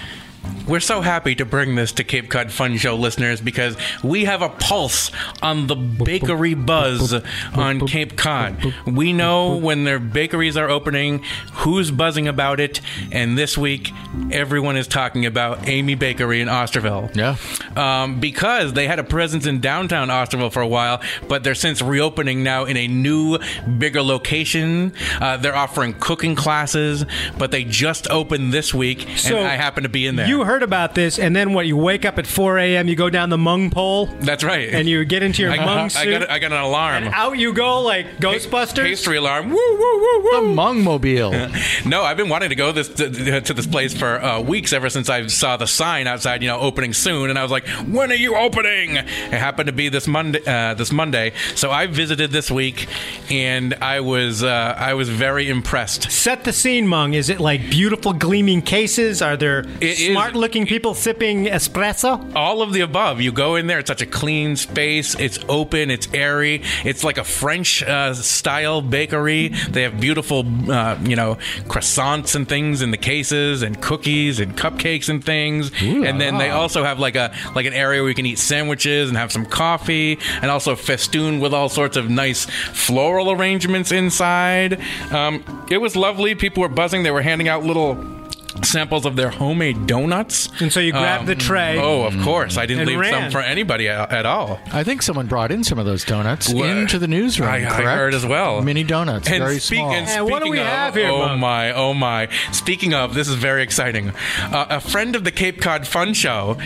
We're 0.69 0.81
so 0.81 1.01
happy 1.01 1.35
to 1.35 1.45
bring 1.45 1.75
this 1.75 1.91
to 1.93 2.05
Cape 2.05 2.31
Cod 2.31 2.53
Fun 2.53 2.77
Show 2.77 2.95
listeners 2.95 3.41
because 3.41 3.77
we 4.05 4.27
have 4.27 4.41
a 4.41 4.49
pulse 4.49 5.11
on 5.43 5.67
the 5.67 5.75
bakery 5.75 6.55
buzz 6.55 7.13
on 7.55 7.87
Cape 7.89 8.17
Cod. 8.17 8.73
We 8.87 9.13
know 9.13 9.57
when 9.57 9.83
their 9.85 9.99
bakeries 9.99 10.57
are 10.57 10.69
opening, 10.71 11.25
who's 11.55 11.91
buzzing 11.91 12.29
about 12.29 12.61
it, 12.61 12.81
and 13.11 13.37
this 13.37 13.59
week 13.59 13.91
everyone 14.31 14.77
is 14.77 14.87
talking 14.87 15.27
about 15.27 15.67
Amie 15.69 15.97
Bakery 15.97 16.41
in 16.41 16.47
Osterville. 16.47 17.15
Yeah. 17.17 17.37
Um, 17.77 18.21
because 18.21 18.73
they 18.75 18.87
had 18.87 19.01
a 19.01 19.05
presence 19.05 19.47
in 19.47 19.61
downtown 19.61 20.09
Osterville 20.09 20.53
for 20.53 20.63
a 20.63 20.69
while, 20.69 21.01
but 21.27 21.43
they're 21.43 21.55
since 21.57 21.83
reopening 21.83 22.45
now 22.45 22.65
in 22.65 22.77
a 22.77 22.87
new, 22.87 23.39
bigger 23.79 24.03
location. 24.03 24.93
Uh, 25.21 25.37
they're 25.37 25.57
offering 25.57 25.95
cooking 25.95 26.37
classes, 26.37 27.05
but 27.39 27.51
they 27.51 27.65
just 27.65 28.09
opened 28.09 28.53
this 28.53 28.73
week, 28.73 29.09
and 29.27 29.37
I 29.37 29.57
happen 29.57 29.83
to 29.83 29.89
be 29.89 30.07
in 30.07 30.15
there. 30.15 30.29
You 30.29 30.45
heard 30.45 30.60
about 30.63 30.95
this, 30.95 31.19
and 31.19 31.35
then 31.35 31.53
what? 31.53 31.67
You 31.67 31.77
wake 31.77 32.05
up 32.05 32.19
at 32.19 32.27
4 32.27 32.59
a.m., 32.59 32.89
you 32.89 32.97
go 32.97 33.11
down 33.11 33.31
the 33.31 33.39
Mung 33.39 33.71
pole, 33.71 34.07
That's 34.21 34.43
right. 34.45 34.69
and 34.73 34.89
you 34.89 35.05
get 35.05 35.23
into 35.23 35.43
your 35.43 35.53
I, 35.53 35.57
Mung 35.65 35.79
I 35.85 35.89
suit, 35.89 36.21
got, 36.21 36.31
I 36.31 36.39
got 36.39 36.53
an 36.53 36.59
alarm. 36.61 37.05
and 37.05 37.15
out 37.15 37.39
you 37.39 37.53
go 37.53 37.81
like 37.83 38.19
Ghostbusters. 38.19 38.85
Pastry 38.85 39.17
alarm. 39.17 39.51
Woo, 39.51 39.57
woo, 39.57 39.79
woo, 39.79 40.21
woo. 40.23 40.31
The 40.49 40.55
mung 40.55 40.83
mobile. 40.85 41.31
No, 41.85 42.03
I've 42.03 42.17
been 42.17 42.29
wanting 42.29 42.51
to 42.51 42.55
go 42.55 42.73
this 42.73 42.89
to, 42.89 43.41
to 43.41 43.55
this 43.55 43.67
place 43.67 43.95
for 43.97 44.23
uh, 44.23 44.41
weeks 44.41 44.73
ever 44.73 44.91
since 44.91 45.09
I 45.09 45.27
saw 45.29 45.57
the 45.57 45.67
sign 45.67 46.07
outside, 46.07 46.43
you 46.43 46.49
know, 46.49 46.59
opening 46.61 46.93
soon, 46.93 47.31
and 47.31 47.39
I 47.39 47.43
was 47.43 47.51
like, 47.51 47.67
"When 47.89 48.11
are 48.13 48.17
you 48.17 48.37
opening?" 48.37 48.97
It 48.97 49.07
happened 49.33 49.67
to 49.69 49.73
be 49.73 49.89
this 49.89 50.07
Monday. 50.07 50.41
Uh, 50.47 50.75
this 50.75 50.93
Monday, 50.93 51.33
so 51.55 51.71
I 51.71 51.87
visited 51.87 52.31
this 52.33 52.51
week, 52.51 52.87
and 53.31 53.75
I 53.75 54.01
was 54.01 54.43
uh, 54.43 54.75
I 54.77 54.95
was 54.95 55.09
very 55.09 55.49
impressed. 55.49 56.11
Set 56.11 56.45
the 56.45 56.53
scene, 56.53 56.87
Mung. 56.87 57.15
Is 57.15 57.29
it 57.31 57.41
like 57.41 57.71
beautiful 57.71 58.13
gleaming 58.13 58.63
cases? 58.63 59.23
Are 59.23 59.37
there 59.37 59.61
It 59.81 59.99
is- 59.99 60.07
smart 60.09 60.35
looking 60.41 60.67
people 60.67 60.95
sipping 60.95 61.45
espresso? 61.47 62.35
All 62.35 62.63
of 62.63 62.73
the 62.73 62.81
above. 62.81 63.21
You 63.21 63.33
go 63.33 63.57
in 63.57 63.67
there; 63.67 63.79
it's 63.79 63.89
such 63.89 64.03
a 64.03 64.07
clean 64.07 64.57
space. 64.57 65.15
It's 65.19 65.39
open. 65.49 65.91
It's 65.91 66.09
airy. 66.13 66.63
It's 66.85 67.05
like 67.05 67.19
a 67.19 67.25
French 67.25 67.83
uh, 67.83 68.15
style 68.15 68.81
bakery. 68.83 69.49
They 69.49 69.83
have 69.83 70.01
beautiful, 70.01 70.45
uh, 70.71 70.99
you 71.03 71.17
know, 71.17 71.37
croissants 71.69 72.35
and 72.35 72.49
things 72.49 72.83
in 72.83 72.91
the 72.91 72.97
cases, 72.97 73.63
and 73.63 73.81
cookies 73.81 74.41
and 74.41 74.57
cupcakes 74.57 75.09
and 75.09 75.25
things. 75.25 75.71
and 75.81 76.21
then 76.21 76.39
they 76.39 76.51
also 76.51 76.85
have 76.85 76.99
like 76.99 77.17
a 77.17 77.33
like 77.55 77.67
an 77.67 77.73
area 77.75 78.01
where 78.01 78.09
you 78.09 78.15
can 78.15 78.27
eat 78.27 78.39
sandwiches 78.39 79.09
and 79.09 79.19
have 79.19 79.31
some 79.31 79.45
coffee, 79.47 80.19
and 80.43 80.51
also 80.51 80.75
festooned 80.75 81.41
with 81.41 81.53
all 81.53 81.69
sorts 81.69 81.97
of 81.97 82.09
nice 82.11 82.47
floral 82.73 83.31
arrangements 83.31 83.93
inside. 83.93 84.81
Um, 85.13 85.67
it 85.71 85.79
was 85.79 85.97
lovely. 85.97 86.35
People 86.35 86.63
were 86.63 86.69
buzzing. 86.69 87.03
They 87.03 87.11
were 87.11 87.23
handing 87.23 87.49
out 87.49 87.65
little. 87.65 88.20
Samples 88.63 89.07
of 89.07 89.17
their 89.17 89.31
homemade 89.31 89.87
donuts, 89.87 90.49
And 90.61 90.73
so 90.73 90.81
you 90.81 90.93
grab 90.93 91.21
Um, 91.21 91.27
the 91.27 91.35
tray. 91.35 91.79
Oh, 91.79 92.03
of 92.03 92.21
course. 92.23 92.57
I 92.57 92.67
didn't 92.67 92.87
leave 92.87 92.99
ran. 92.99 93.13
some 93.13 93.31
for 93.31 93.41
anybody 93.41 93.89
at, 93.89 94.13
at 94.13 94.27
all. 94.27 94.61
I 94.73 94.85
think 94.85 95.03
someone 95.03 95.27
brought 95.27 95.51
in 95.51 95.65
some 95.65 95.79
of 95.79 95.87
those 95.87 96.05
donuts 96.05 96.53
What? 96.53 96.69
into 96.69 96.99
the 96.99 97.09
newsroom. 97.09 97.49
I- 97.49 97.67
I 97.67 97.71
correct? 97.71 97.89
heard 97.99 98.15
as 98.15 98.25
well. 98.27 98.61
Mini 98.63 98.85
donuts, 98.85 99.29
And 99.29 99.43
very 99.43 99.59
speak- 99.59 99.79
small. 99.81 99.93
and 99.93 100.07
And 100.09 100.25
what 100.27 100.43
do 100.45 100.51
we 100.51 100.59
of- 100.61 100.67
have 100.67 100.95
here, 100.95 101.09
Oh 101.09 101.19
Monk? 101.29 101.41
my, 101.41 101.73
oh 101.73 101.95
my! 101.95 102.29
Speaking 102.53 102.95
of, 102.95 103.15
this 103.15 103.29
is 103.29 103.35
very 103.35 103.63
exciting. 103.63 104.13
Uh, 104.53 104.67
a 104.71 104.81
friend 104.81 105.17
of 105.17 105.25
the 105.25 105.31
Cape 105.33 105.61
Cod 105.61 105.87
Fun 105.87 106.13
Show, 106.15 106.57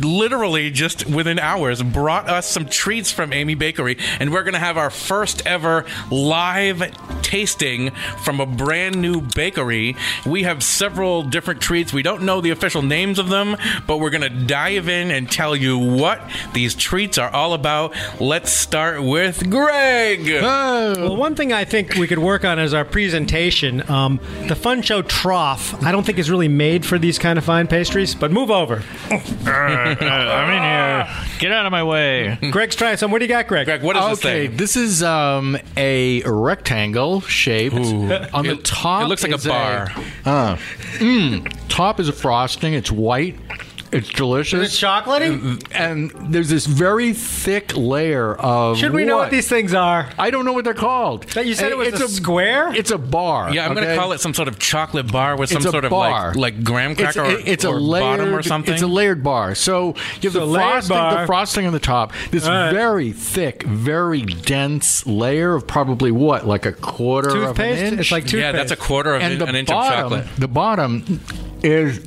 literally 0.00 0.70
just 0.70 1.06
within 1.06 1.38
hours, 1.38 1.82
brought 1.82 2.28
us 2.28 2.48
some 2.48 2.66
treats 2.66 3.10
from 3.10 3.32
Amie 3.32 3.54
Bakery, 3.54 3.96
and 4.18 4.32
we're 4.32 4.42
going 4.42 4.54
to 4.54 4.58
have 4.60 4.76
our 4.76 4.90
first 4.90 5.42
ever 5.46 5.84
live 6.10 6.82
tasting 7.22 7.90
from 8.22 8.40
a 8.40 8.46
brand 8.46 8.96
new 8.96 9.20
bakery. 9.20 9.96
We 10.26 10.42
have 10.44 10.62
several 10.62 11.22
different 11.30 11.60
treats. 11.60 11.92
We 11.92 12.02
don't 12.02 12.22
know 12.22 12.40
the 12.40 12.50
official 12.50 12.82
names 12.82 13.18
of 13.18 13.28
them, 13.28 13.56
but 13.86 13.98
we're 13.98 14.10
going 14.10 14.22
to 14.22 14.28
dive 14.46 14.88
in 14.88 15.10
and 15.10 15.30
tell 15.30 15.54
you 15.56 15.78
what 15.78 16.20
these 16.52 16.74
treats 16.74 17.18
are 17.18 17.30
all 17.30 17.54
about. 17.54 17.94
Let's 18.20 18.52
start 18.52 19.02
with 19.02 19.48
Greg. 19.50 20.26
Well, 20.42 21.16
one 21.16 21.34
thing 21.34 21.52
I 21.52 21.64
think 21.64 21.94
we 21.94 22.06
could 22.06 22.18
work 22.18 22.44
on 22.44 22.58
is 22.58 22.74
our 22.74 22.84
presentation. 22.84 23.88
Um, 23.90 24.20
the 24.48 24.54
Fun 24.56 24.82
Show 24.82 25.02
trough, 25.02 25.80
I 25.82 25.92
don't 25.92 26.04
think 26.04 26.18
is 26.18 26.30
really 26.30 26.48
made 26.48 26.84
for 26.84 26.98
these 26.98 27.18
kind 27.18 27.38
of 27.38 27.44
fine 27.44 27.66
pastries, 27.66 28.14
but 28.14 28.30
move 28.30 28.50
over. 28.50 28.82
I'm 29.10 30.50
in 30.50 30.62
here. 30.62 31.26
Get 31.38 31.52
out 31.52 31.66
of 31.66 31.72
my 31.72 31.82
way. 31.84 32.38
Greg's 32.50 32.76
trying 32.76 32.96
some. 32.96 33.10
What 33.10 33.18
do 33.20 33.24
you 33.24 33.28
got, 33.28 33.46
Greg? 33.46 33.66
Greg, 33.66 33.82
what 33.82 33.96
is 33.96 34.04
this 34.08 34.18
okay, 34.20 34.46
thing? 34.48 34.56
this 34.56 34.76
is 34.76 35.02
um, 35.02 35.56
a 35.76 36.22
rectangle 36.24 37.20
shaped. 37.22 37.74
On 37.76 38.44
the 38.44 38.52
It- 38.52 38.64
top, 38.64 39.02
it 39.04 39.06
looks 39.06 39.22
like 39.22 39.32
a 39.32 39.36
is 39.36 39.46
bar. 39.46 39.92
uh, 40.24 40.56
mm, 41.10 41.68
top 41.68 42.00
is 42.00 42.08
a 42.08 42.12
frosting. 42.12 42.74
It's 42.74 42.90
white. 42.90 43.36
It's 43.92 44.08
delicious. 44.08 44.60
Is 44.68 44.74
it 44.82 44.86
chocolatey? 44.86 45.62
and 45.72 46.10
there's 46.32 46.48
this 46.48 46.66
very 46.66 47.12
thick 47.12 47.76
layer 47.76 48.34
of. 48.36 48.78
Should 48.78 48.92
we 48.92 49.04
know 49.04 49.16
what 49.16 49.30
these 49.30 49.48
things 49.48 49.74
are? 49.74 50.08
I 50.18 50.30
don't 50.30 50.44
know 50.44 50.52
what 50.52 50.64
they're 50.64 50.74
called. 50.74 51.24
That 51.30 51.46
you 51.46 51.54
said 51.54 51.72
it 51.72 51.78
was 51.78 51.88
It's 51.88 52.00
a 52.00 52.08
square? 52.08 52.72
It's 52.74 52.90
a 52.92 52.98
bar. 52.98 53.52
Yeah, 53.52 53.66
I'm 53.66 53.74
going 53.74 53.86
to 53.88 53.96
call 53.96 54.12
it 54.12 54.20
some 54.20 54.32
sort 54.34 54.48
of 54.48 54.58
chocolate 54.58 55.10
bar 55.10 55.36
with 55.36 55.50
some 55.50 55.56
It's 55.58 55.66
a 55.66 55.70
sort 55.70 55.84
of 55.84 55.92
like 55.92 56.36
like 56.36 56.62
graham 56.62 56.92
It's, 56.92 57.00
cracker 57.00 57.22
or, 57.22 57.30
it's 57.44 57.64
a 57.64 57.70
or 57.70 57.80
layered 57.80 58.18
bottom 58.18 58.34
or 58.34 58.42
something. 58.42 58.74
It's 58.74 58.82
a 58.82 58.86
layered 58.86 59.22
bar. 59.24 59.54
So 59.54 59.94
you 60.20 60.30
have 60.30 60.32
So 60.34 60.46
the 60.46 60.54
frosting, 60.54 60.96
bar. 60.96 61.20
the 61.22 61.26
frosting 61.26 61.66
on 61.66 61.72
the 61.72 61.80
top. 61.80 62.12
This 62.30 62.44
All 62.46 62.52
right. 62.52 62.72
very 62.72 63.12
thick, 63.12 63.64
very 63.64 64.22
dense 64.22 65.04
layer 65.06 65.54
of 65.54 65.66
probably 65.66 66.12
what, 66.12 66.46
like 66.46 66.64
a 66.64 66.72
quarter 66.72 67.30
Toothpaste? 67.30 67.80
of 67.82 67.86
an 67.88 67.92
inch. 67.94 68.00
It's 68.00 68.12
like 68.12 68.22
toothpaste. 68.24 68.40
yeah, 68.40 68.52
that's 68.52 68.70
a 68.72 68.76
quarter 68.76 69.14
of 69.16 69.22
and 69.22 69.42
an, 69.42 69.48
an 69.48 69.54
inch 69.56 69.68
bottom, 69.68 70.12
of 70.12 70.18
chocolate. 70.24 70.40
the 70.40 70.48
bottom 70.48 71.20
is 71.62 72.00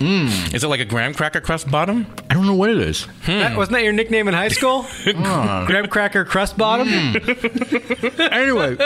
Is 0.00 0.64
it 0.64 0.68
like 0.68 0.80
a 0.80 0.84
graham 0.84 1.14
cracker 1.14 1.40
crust 1.40 1.70
bottom? 1.70 2.06
I 2.28 2.34
don't 2.34 2.46
know 2.46 2.54
what 2.54 2.70
it 2.70 2.78
is. 2.78 3.06
That, 3.26 3.52
hmm. 3.52 3.56
wasn't 3.56 3.76
that 3.76 3.84
your 3.84 3.92
nickname 3.92 4.28
in 4.28 4.34
high 4.34 4.48
school? 4.48 4.86
Graham 5.04 5.88
cracker 5.88 6.24
crust 6.24 6.56
bottom? 6.56 6.88
Hmm. 6.88 8.20
Anyway, 8.20 8.76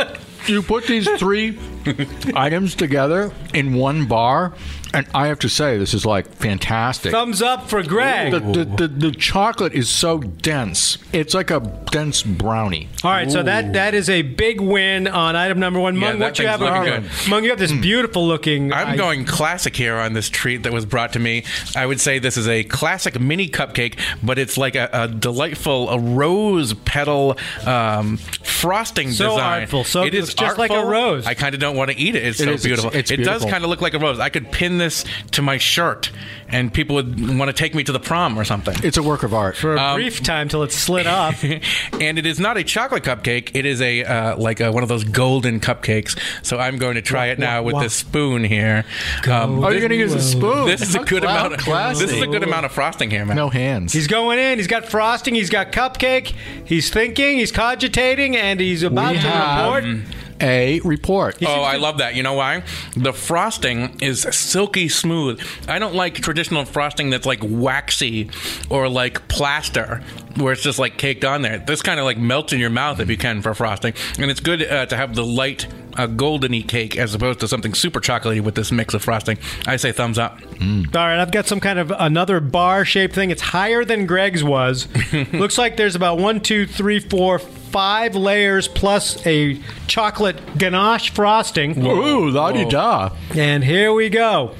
you 0.46 0.62
put 0.62 0.86
these 0.86 1.08
three 1.18 1.58
items 2.34 2.74
together 2.74 3.32
in 3.54 3.74
one 3.74 4.06
bar, 4.06 4.52
and 4.94 5.06
I 5.14 5.26
have 5.28 5.38
to 5.40 5.48
say, 5.48 5.78
this 5.78 5.94
is 5.94 6.04
like 6.06 6.26
fantastic. 6.36 7.12
Thumbs 7.12 7.42
up 7.42 7.68
for 7.68 7.82
Greg. 7.82 8.32
The, 8.32 8.40
the, 8.40 8.64
the, 8.64 8.88
the 8.88 9.10
chocolate 9.12 9.72
is 9.74 9.88
so 9.88 10.18
dense. 10.18 10.98
It's 11.12 11.34
like 11.34 11.50
a 11.50 11.60
dense 11.90 12.22
brownie. 12.22 12.88
All 13.04 13.10
right, 13.10 13.30
so 13.30 13.42
that 13.42 13.72
that 13.74 13.94
is 13.94 14.08
a 14.08 14.22
big 14.22 14.60
win 14.60 15.06
on 15.06 15.36
item 15.36 15.58
number 15.58 15.78
one. 15.80 15.94
Yeah, 15.94 16.00
Mung, 16.00 16.18
that 16.20 16.24
what 16.30 16.38
you 16.38 16.46
have? 16.46 16.60
looking 16.60 16.76
over- 16.76 17.00
good. 17.00 17.10
Mung, 17.28 17.44
you 17.44 17.50
have 17.50 17.58
this 17.58 17.72
beautiful 17.72 18.26
looking. 18.26 18.72
I'm 18.72 18.88
I- 18.88 18.96
going 18.96 19.24
classic 19.24 19.76
here 19.76 19.96
on 19.96 20.12
this 20.12 20.28
treat 20.28 20.62
that 20.64 20.72
was 20.72 20.84
brought 20.86 21.12
to 21.14 21.18
me. 21.18 21.44
I 21.76 21.86
would 21.86 22.00
say 22.00 22.18
this 22.18 22.36
is 22.36 22.48
a 22.48 22.64
classic 22.64 23.20
mini 23.20 23.48
cupcake, 23.48 23.98
but 24.22 24.38
it's 24.38 24.56
like 24.58 24.74
a, 24.74 24.88
a 24.92 25.08
delightful 25.08 25.88
a 25.90 25.98
rose 25.98 26.72
petal 26.74 27.36
um, 27.66 28.16
frosting 28.16 29.10
So 29.12 29.30
design. 29.30 29.60
artful, 29.62 29.84
so 29.84 30.02
it 30.04 30.14
is 30.14 30.22
looks 30.22 30.34
just 30.34 30.58
like 30.58 30.70
a 30.70 30.84
rose. 30.84 31.26
I 31.26 31.34
kind 31.34 31.54
of 31.54 31.60
don't 31.60 31.76
want 31.76 31.90
to 31.90 31.96
eat 31.96 32.14
it. 32.14 32.24
It's 32.24 32.40
It 32.40 32.44
so 32.44 32.50
is. 32.50 32.64
It's- 32.64 32.66
beautiful. 32.66 32.98
it's 32.98 33.10
it 33.10 33.18
does 33.24 33.44
kind 33.44 33.64
of 33.64 33.70
look 33.70 33.80
like 33.80 33.94
a 33.94 33.98
rose. 33.98 34.18
I 34.18 34.28
could 34.28 34.50
pin 34.50 34.77
this 34.78 35.04
to 35.32 35.42
my 35.42 35.58
shirt, 35.58 36.10
and 36.48 36.72
people 36.72 36.96
would 36.96 37.38
want 37.38 37.48
to 37.48 37.52
take 37.52 37.74
me 37.74 37.84
to 37.84 37.92
the 37.92 38.00
prom 38.00 38.38
or 38.38 38.44
something. 38.44 38.74
It's 38.82 38.96
a 38.96 39.02
work 39.02 39.22
of 39.22 39.34
art. 39.34 39.56
for 39.56 39.74
a 39.74 39.80
um, 39.80 39.96
brief 39.96 40.22
time 40.22 40.48
till 40.48 40.62
it's 40.62 40.76
slid 40.76 41.06
off. 41.06 41.44
and 41.92 42.18
it 42.18 42.26
is 42.26 42.40
not 42.40 42.56
a 42.56 42.64
chocolate 42.64 43.04
cupcake. 43.04 43.50
It 43.54 43.66
is 43.66 43.80
a 43.80 44.04
uh, 44.04 44.36
like 44.36 44.60
a, 44.60 44.72
one 44.72 44.82
of 44.82 44.88
those 44.88 45.04
golden 45.04 45.60
cupcakes. 45.60 46.18
So 46.42 46.58
I'm 46.58 46.78
going 46.78 46.94
to 46.94 47.02
try 47.02 47.26
it 47.26 47.38
now 47.38 47.62
with 47.62 47.74
wah. 47.74 47.82
this 47.82 47.94
spoon 47.94 48.44
here. 48.44 48.84
Um, 49.28 49.62
oh, 49.64 49.68
you're 49.70 49.80
going 49.80 49.90
to 49.90 49.96
use 49.96 50.14
a 50.14 50.22
spoon? 50.22 50.66
this 50.66 50.82
is 50.82 50.94
a 50.94 51.00
good 51.00 51.22
cla- 51.22 51.32
amount. 51.32 51.54
Of, 51.54 51.60
classy. 51.60 52.06
this 52.06 52.14
is 52.14 52.22
a 52.22 52.26
good 52.26 52.42
amount 52.42 52.66
of 52.66 52.72
frosting 52.72 53.10
here, 53.10 53.24
man. 53.24 53.36
No 53.36 53.48
hands. 53.50 53.92
He's 53.92 54.06
going 54.06 54.38
in. 54.38 54.58
He's 54.58 54.66
got 54.66 54.86
frosting. 54.86 55.34
He's 55.34 55.50
got 55.50 55.72
cupcake. 55.72 56.34
He's 56.64 56.90
thinking. 56.90 57.38
He's 57.38 57.52
cogitating, 57.52 58.36
and 58.36 58.60
he's 58.60 58.82
about 58.82 59.12
we 59.12 59.20
to 59.20 59.28
have 59.28 59.84
report. 59.84 60.27
A 60.40 60.80
report. 60.80 61.36
Oh, 61.44 61.62
I 61.62 61.76
love 61.76 61.98
that. 61.98 62.14
You 62.14 62.22
know 62.22 62.34
why? 62.34 62.62
The 62.96 63.12
frosting 63.12 63.98
is 64.00 64.22
silky 64.22 64.88
smooth. 64.88 65.40
I 65.68 65.78
don't 65.78 65.94
like 65.94 66.14
traditional 66.14 66.64
frosting 66.64 67.10
that's 67.10 67.26
like 67.26 67.40
waxy 67.42 68.30
or 68.70 68.88
like 68.88 69.28
plaster, 69.28 70.02
where 70.36 70.52
it's 70.52 70.62
just 70.62 70.78
like 70.78 70.96
caked 70.98 71.24
on 71.24 71.42
there. 71.42 71.58
This 71.58 71.82
kind 71.82 71.98
of 71.98 72.04
like 72.04 72.18
melts 72.18 72.52
in 72.52 72.60
your 72.60 72.70
mouth 72.70 73.00
if 73.00 73.08
you 73.10 73.16
can 73.16 73.42
for 73.42 73.54
frosting, 73.54 73.94
and 74.18 74.30
it's 74.30 74.40
good 74.40 74.62
uh, 74.62 74.86
to 74.86 74.96
have 74.96 75.14
the 75.14 75.24
light. 75.24 75.66
uh 75.96 76.06
goldeny 76.06 76.62
cake 76.66 76.96
as 76.96 77.12
opposed 77.14 77.40
to 77.40 77.48
something 77.48 77.74
super 77.74 78.00
chocolatey 78.00 78.40
with 78.40 78.54
this 78.54 78.70
mix 78.70 78.94
of 78.94 79.02
frosting. 79.02 79.36
I 79.66 79.76
say 79.76 79.90
thumbs 79.92 80.18
up. 80.18 80.38
All 80.60 80.86
right, 80.94 81.20
I've 81.20 81.32
got 81.32 81.46
some 81.46 81.58
kind 81.60 81.78
of 81.78 81.92
another 81.98 82.38
bar-shaped 82.40 83.14
thing. 83.14 83.30
It's 83.30 83.42
higher 83.42 83.84
than 83.84 84.06
Greg's 84.06 84.44
was. 84.44 84.86
Looks 85.32 85.58
like 85.58 85.76
there's 85.76 85.96
about 85.96 86.18
one, 86.18 86.40
two, 86.40 86.66
three, 86.66 87.00
four, 87.00 87.40
five 87.70 88.14
layers 88.14 88.68
plus 88.68 89.24
a 89.26 89.60
chocolate 89.86 90.58
ganache 90.58 91.10
frosting. 91.10 91.84
Ooh, 91.86 92.30
la 92.30 92.52
di 92.52 92.64
da. 92.64 93.10
And 93.34 93.62
here 93.64 93.92
we 93.92 94.08
go. 94.08 94.54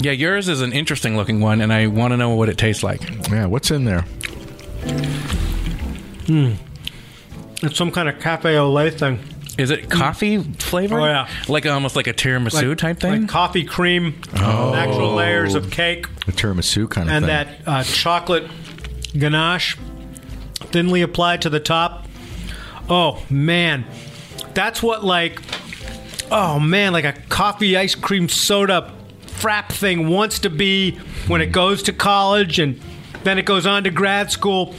Yeah, 0.00 0.12
yours 0.12 0.48
is 0.48 0.60
an 0.62 0.72
interesting 0.72 1.16
looking 1.16 1.40
one, 1.40 1.60
and 1.60 1.72
I 1.72 1.86
want 1.86 2.12
to 2.12 2.16
know 2.16 2.30
what 2.34 2.48
it 2.48 2.58
tastes 2.58 2.82
like. 2.82 3.00
Yeah, 3.30 3.46
what's 3.46 3.70
in 3.70 3.84
there? 3.84 4.02
Hmm. 6.26 6.52
It's 7.62 7.76
some 7.76 7.90
kind 7.92 8.08
of 8.08 8.18
cafe 8.18 8.56
au 8.56 8.70
lait 8.72 8.98
thing. 8.98 9.20
Is 9.58 9.70
it 9.70 9.90
coffee 9.90 10.38
flavor? 10.42 10.98
Oh, 11.00 11.04
yeah. 11.04 11.28
like 11.46 11.66
almost 11.66 11.94
like 11.94 12.06
a 12.06 12.12
tiramisu 12.14 12.76
type 12.76 12.98
thing. 12.98 13.22
Like 13.22 13.30
coffee 13.30 13.64
cream, 13.64 14.20
natural 14.34 15.14
layers 15.14 15.54
of 15.54 15.70
cake, 15.70 16.06
The 16.26 16.32
tiramisu 16.32 16.88
kind 16.90 17.08
of 17.08 17.14
thing. 17.22 17.30
and 17.30 17.48
thing. 17.48 17.62
that 17.64 17.68
uh, 17.68 17.84
chocolate 17.84 18.44
ganache 19.16 19.76
thinly 20.72 21.02
applied 21.02 21.42
to 21.42 21.50
the 21.50 21.60
top. 21.60 22.06
Oh 22.88 23.22
man, 23.30 23.84
that's 24.54 24.82
what 24.82 25.04
like 25.04 25.40
oh 26.30 26.58
man, 26.58 26.92
like 26.92 27.04
a 27.04 27.12
coffee 27.12 27.76
ice 27.76 27.94
cream 27.94 28.28
soda 28.28 28.92
frap 29.26 29.68
thing 29.70 30.08
wants 30.08 30.38
to 30.40 30.50
be 30.50 30.92
when 31.26 31.40
it 31.40 31.52
goes 31.52 31.82
to 31.82 31.92
college 31.92 32.58
and 32.58 32.80
then 33.24 33.38
it 33.38 33.44
goes 33.44 33.66
on 33.66 33.84
to 33.84 33.90
grad 33.90 34.30
school 34.30 34.74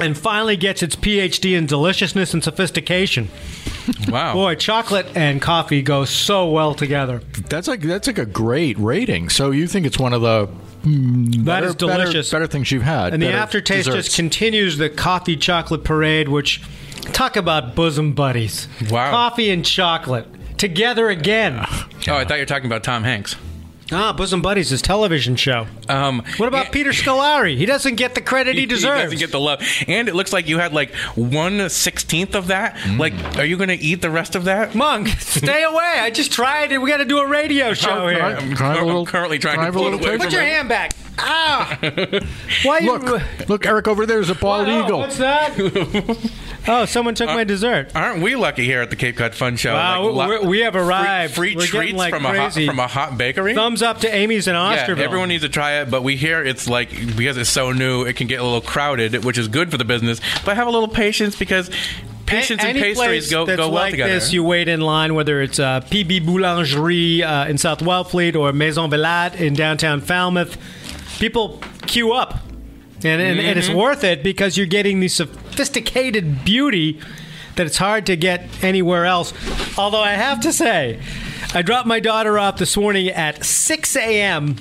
and 0.00 0.16
finally 0.16 0.56
gets 0.56 0.82
its 0.82 0.96
PhD 0.96 1.56
in 1.56 1.66
deliciousness 1.66 2.34
and 2.34 2.42
sophistication. 2.42 3.28
wow. 4.08 4.34
Boy, 4.34 4.54
chocolate 4.56 5.06
and 5.14 5.40
coffee 5.40 5.82
go 5.82 6.04
so 6.04 6.48
well 6.48 6.74
together. 6.74 7.20
That's 7.48 7.68
like 7.68 7.80
that's 7.80 8.06
like 8.06 8.18
a 8.18 8.26
great 8.26 8.78
rating. 8.78 9.28
So 9.28 9.50
you 9.50 9.66
think 9.66 9.86
it's 9.86 9.98
one 9.98 10.12
of 10.12 10.22
the 10.22 10.48
Mm, 10.84 11.32
that 11.36 11.44
better, 11.44 11.66
is 11.68 11.74
delicious. 11.74 12.30
better, 12.30 12.42
better 12.44 12.52
things 12.52 12.70
you've 12.70 12.82
had. 12.82 13.14
And 13.14 13.22
the 13.22 13.32
aftertaste 13.32 13.86
desserts. 13.86 14.06
just 14.06 14.16
continues 14.16 14.76
the 14.76 14.90
coffee 14.90 15.36
chocolate 15.36 15.82
parade, 15.82 16.28
which 16.28 16.62
talk 17.12 17.36
about 17.36 17.74
bosom 17.74 18.12
buddies. 18.12 18.68
Wow. 18.90 19.10
Coffee 19.10 19.50
and 19.50 19.64
chocolate 19.64 20.26
together 20.58 21.08
again. 21.08 21.64
Oh, 22.06 22.16
I 22.16 22.24
thought 22.24 22.34
you 22.34 22.42
were 22.42 22.46
talking 22.46 22.66
about 22.66 22.84
Tom 22.84 23.02
Hanks. 23.02 23.36
Ah, 23.92 24.12
Bosom 24.12 24.40
Buddies, 24.40 24.70
his 24.70 24.80
television 24.80 25.36
show. 25.36 25.66
Um, 25.88 26.22
What 26.38 26.46
about 26.48 26.66
yeah, 26.66 26.70
Peter 26.72 26.90
Scolari? 26.90 27.56
He 27.56 27.66
doesn't 27.66 27.96
get 27.96 28.14
the 28.14 28.20
credit 28.22 28.54
he 28.54 28.60
He 28.60 28.66
deserves. 28.66 28.96
He 28.98 29.04
doesn't 29.04 29.18
get 29.18 29.30
the 29.32 29.40
love, 29.40 29.62
and 29.86 30.08
it 30.08 30.14
looks 30.14 30.32
like 30.32 30.48
you 30.48 30.58
had 30.58 30.72
like 30.72 30.94
one 31.14 31.68
sixteenth 31.68 32.34
of 32.34 32.46
that. 32.46 32.76
Mm. 32.76 32.98
Like, 32.98 33.12
are 33.38 33.44
you 33.44 33.56
going 33.58 33.68
to 33.68 33.74
eat 33.76 34.00
the 34.00 34.10
rest 34.10 34.34
of 34.36 34.44
that? 34.44 34.74
Monk, 34.74 35.08
stay 35.18 35.62
away. 35.70 35.98
I 36.00 36.10
just 36.10 36.32
tried 36.32 36.72
it. 36.72 36.78
We 36.78 36.88
got 36.90 36.96
to 36.98 37.04
do 37.04 37.18
a 37.18 37.26
radio 37.28 37.74
show 37.74 38.10
Can 38.10 38.20
I- 38.20 38.40
here. 38.40 38.56
can 38.56 38.66
I 38.66 38.68
have 38.68 38.76
a 38.76 38.80
I'm 38.80 38.86
little- 38.86 39.06
currently 39.06 39.38
trying 39.38 39.56
can 39.56 39.64
I 39.64 39.70
to 39.70 39.72
have 39.72 39.76
a 39.76 39.78
pull 39.78 39.94
it 39.94 40.06
away? 40.06 40.18
Put 40.18 40.32
your 40.32 40.40
hand 40.42 40.68
back. 40.68 40.92
Ah! 41.18 41.78
Why 42.64 42.78
you... 42.80 42.98
Look, 42.98 43.48
look, 43.48 43.66
Eric 43.66 43.88
over 43.88 44.06
there 44.06 44.20
is 44.20 44.30
a 44.30 44.34
bald 44.34 44.68
Oh, 44.68 44.84
eagle. 44.84 44.98
What's 45.00 45.18
that? 45.18 45.52
oh, 46.68 46.84
someone 46.86 47.14
took 47.14 47.28
my 47.28 47.44
dessert. 47.44 47.92
Aren't 47.94 48.22
we 48.22 48.34
lucky 48.36 48.64
here 48.64 48.80
at 48.82 48.90
the 48.90 48.96
Cape 48.96 49.16
Cod 49.16 49.34
Fun 49.34 49.56
Show? 49.56 49.74
Wow, 49.74 50.08
Like, 50.10 50.28
lo- 50.28 50.40
we- 50.42 50.46
we 50.48 50.60
have 50.60 50.74
arrived. 50.76 51.34
Free, 51.34 51.54
We're 51.54 51.66
treats 51.66 51.96
like 51.96 52.12
from 52.12 52.26
a 52.26 52.36
hot, 52.36 52.52
from 52.54 52.78
a 52.78 52.86
hot 52.86 53.16
bakery. 53.16 53.54
Thumbs 53.54 53.82
up 53.82 54.00
to 54.00 54.12
Amie's 54.14 54.48
in 54.48 54.54
Osterville. 54.56 54.96
yeah, 54.98 55.04
everyone 55.04 55.28
needs 55.28 55.42
to 55.44 55.48
try 55.48 55.80
it, 55.82 55.90
but 55.90 56.02
we 56.02 56.16
hear 56.16 56.42
it's 56.42 56.68
like 56.68 56.90
because 57.16 57.36
it's 57.36 57.50
so 57.50 57.70
new, 57.72 58.02
it 58.04 58.16
can 58.16 58.26
get 58.26 58.40
a 58.40 58.44
little 58.44 58.60
crowded, 58.60 59.24
which 59.24 59.38
is 59.38 59.46
good 59.48 59.70
for 59.70 59.76
the 59.78 59.84
business. 59.84 60.20
But 60.44 60.56
have 60.56 60.66
a 60.66 60.70
little 60.70 60.88
patience 60.88 61.36
because 61.36 61.70
patience 62.26 62.62
A- 62.62 62.66
and 62.66 62.76
any 62.78 62.80
pastries 62.80 62.96
place 63.26 63.30
go 63.30 63.44
that's 63.46 63.58
go 63.58 63.68
well 63.68 63.82
like 63.82 63.90
together. 63.92 64.14
This, 64.14 64.32
you 64.32 64.42
wait 64.42 64.66
in 64.68 64.80
line, 64.80 65.14
whether 65.14 65.40
it's 65.42 65.58
uh, 65.58 65.80
PB 65.82 66.22
Boulangerie 66.26 67.22
uh, 67.22 67.48
in 67.48 67.58
South 67.58 67.80
Wellfleet 67.80 68.34
or 68.34 68.52
Maison 68.52 68.90
Villatte 68.90 69.36
in 69.36 69.54
downtown 69.54 70.00
Falmouth. 70.00 70.56
People 71.18 71.60
queue 71.86 72.12
up, 72.12 72.40
and, 72.98 73.20
and, 73.20 73.40
and 73.40 73.58
it's 73.58 73.68
mm-hmm. 73.68 73.78
worth 73.78 74.04
it 74.04 74.22
because 74.22 74.56
you're 74.56 74.66
getting 74.66 75.00
the 75.00 75.08
sophisticated 75.08 76.44
beauty 76.44 77.00
that 77.56 77.66
it's 77.66 77.76
hard 77.76 78.06
to 78.06 78.16
get 78.16 78.48
anywhere 78.62 79.06
else. 79.06 79.32
Although 79.78 80.00
I 80.00 80.12
have 80.12 80.40
to 80.40 80.52
say, 80.52 81.00
I 81.54 81.62
dropped 81.62 81.86
my 81.86 82.00
daughter 82.00 82.38
off 82.38 82.58
this 82.58 82.76
morning 82.76 83.08
at 83.08 83.44
6 83.44 83.96
a.m. 83.96 84.56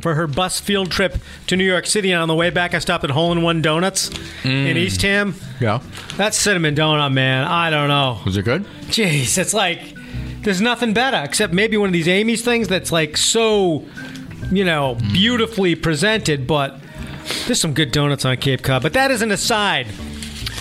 for 0.00 0.14
her 0.14 0.26
bus 0.26 0.58
field 0.60 0.90
trip 0.90 1.18
to 1.46 1.56
New 1.56 1.64
York 1.64 1.86
City, 1.86 2.10
and 2.10 2.20
on 2.20 2.28
the 2.28 2.34
way 2.34 2.50
back, 2.50 2.74
I 2.74 2.78
stopped 2.78 3.04
at 3.04 3.10
Hole 3.10 3.32
in 3.32 3.42
One 3.42 3.62
Donuts 3.62 4.08
in 4.44 4.76
mm. 4.76 4.76
Eastham. 4.76 5.34
Yeah, 5.60 5.80
That 6.16 6.34
cinnamon 6.34 6.74
donut, 6.74 7.12
man. 7.12 7.44
I 7.44 7.70
don't 7.70 7.88
know. 7.88 8.20
was 8.24 8.36
it 8.36 8.44
good? 8.44 8.64
Jeez, 8.86 9.38
it's 9.38 9.54
like 9.54 9.94
there's 10.42 10.60
nothing 10.60 10.92
better 10.92 11.22
except 11.24 11.52
maybe 11.52 11.76
one 11.76 11.88
of 11.88 11.92
these 11.92 12.08
Amie's 12.08 12.44
things 12.44 12.68
that's 12.68 12.92
like 12.92 13.16
so, 13.16 13.84
you 14.50 14.64
know, 14.64 14.96
mm. 14.96 15.12
beautifully 15.12 15.74
presented. 15.74 16.46
But 16.46 16.78
there's 17.46 17.60
some 17.60 17.74
good 17.74 17.92
donuts 17.92 18.24
on 18.24 18.36
Cape 18.36 18.62
Cod. 18.62 18.82
But 18.82 18.92
that 18.94 19.10
is 19.10 19.22
an 19.22 19.30
aside. 19.30 19.86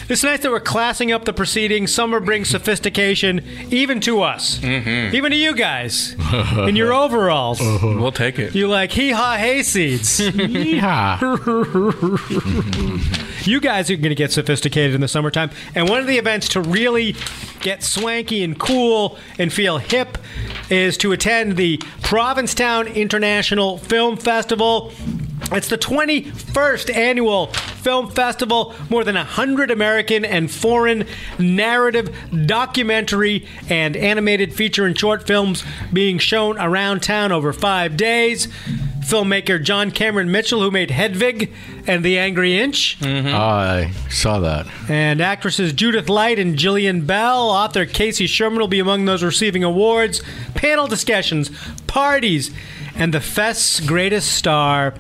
It's 0.08 0.24
nice 0.24 0.42
that 0.42 0.52
we're 0.52 0.60
classing 0.60 1.12
up 1.12 1.26
the 1.26 1.34
proceedings. 1.34 1.92
Summer 1.92 2.20
brings 2.20 2.48
sophistication, 2.48 3.44
even 3.72 4.00
to 4.02 4.22
us, 4.22 4.60
mm-hmm. 4.60 5.16
even 5.16 5.32
to 5.32 5.38
you 5.38 5.56
guys, 5.56 6.14
in 6.68 6.76
your 6.76 6.94
overalls. 6.94 7.60
Uh-huh. 7.60 7.96
we'll 8.00 8.12
take 8.12 8.38
it. 8.38 8.54
You 8.54 8.68
like 8.68 8.92
hee 8.92 9.12
haw 9.12 9.36
hayseeds. 9.38 10.16
Yeah. 10.76 11.20
you 13.46 13.60
guys 13.60 13.90
are 13.90 13.96
going 13.96 14.10
to 14.10 14.16
get 14.16 14.32
sophisticated 14.32 14.94
in 14.94 15.02
the 15.02 15.08
summertime. 15.08 15.50
And 15.74 15.90
one 15.90 16.00
of 16.00 16.08
the 16.08 16.18
events 16.18 16.50
to 16.50 16.62
really 16.62 17.16
get 17.66 17.82
swanky 17.82 18.44
and 18.44 18.60
cool 18.60 19.18
and 19.40 19.52
feel 19.52 19.80
hip 19.80 20.20
is 20.70 21.00
to 21.00 21.12
attend 21.12 21.58
the 21.58 21.82
Provincetown 22.04 22.86
International 22.86 23.80
Film 23.80 24.18
Festival. 24.18 24.94
It's 25.52 25.68
the 25.68 25.78
21st 25.78 26.96
annual 26.96 27.48
film 27.48 28.12
festival. 28.12 28.76
More 28.92 29.04
than 29.04 29.16
100 29.16 29.72
American 29.72 30.24
and 30.24 30.50
foreign 30.52 31.08
narrative, 31.40 32.16
documentary, 32.46 33.48
and 33.68 33.98
animated 33.98 34.54
feature 34.54 34.86
and 34.86 34.98
short 34.98 35.26
films 35.26 35.64
being 35.92 36.20
shown 36.20 36.60
around 36.60 37.02
town 37.02 37.32
over 37.32 37.52
five 37.52 37.98
days. 37.98 38.48
Filmmaker 39.06 39.62
John 39.62 39.92
Cameron 39.92 40.32
Mitchell, 40.32 40.62
who 40.62 40.72
made 40.72 40.90
Hedwig 40.90 41.54
and 41.86 42.04
The 42.04 42.18
Angry 42.18 42.58
Inch, 42.58 42.98
mm-hmm. 43.00 43.28
ah, 43.34 43.60
I 43.60 43.92
saw 44.10 44.40
that. 44.40 44.66
and 44.90 45.22
actresses 45.22 45.74
Judith 45.74 46.10
Light 46.10 46.40
and 46.40 46.58
Jillian 46.58 47.06
Bell. 47.06 47.50
Author 47.52 47.86
Casey 47.86 48.26
Sherman 48.26 48.60
will 48.60 48.68
be 48.68 48.80
among 48.80 49.06
those 49.06 49.22
receiving 49.22 49.64
awards, 49.64 50.24
panel 50.56 50.88
discussions, 50.88 51.52
parties, 51.86 52.50
and 52.96 53.14
the 53.14 53.22
Fest's 53.22 53.80
greatest 53.80 54.32
star, 54.32 54.96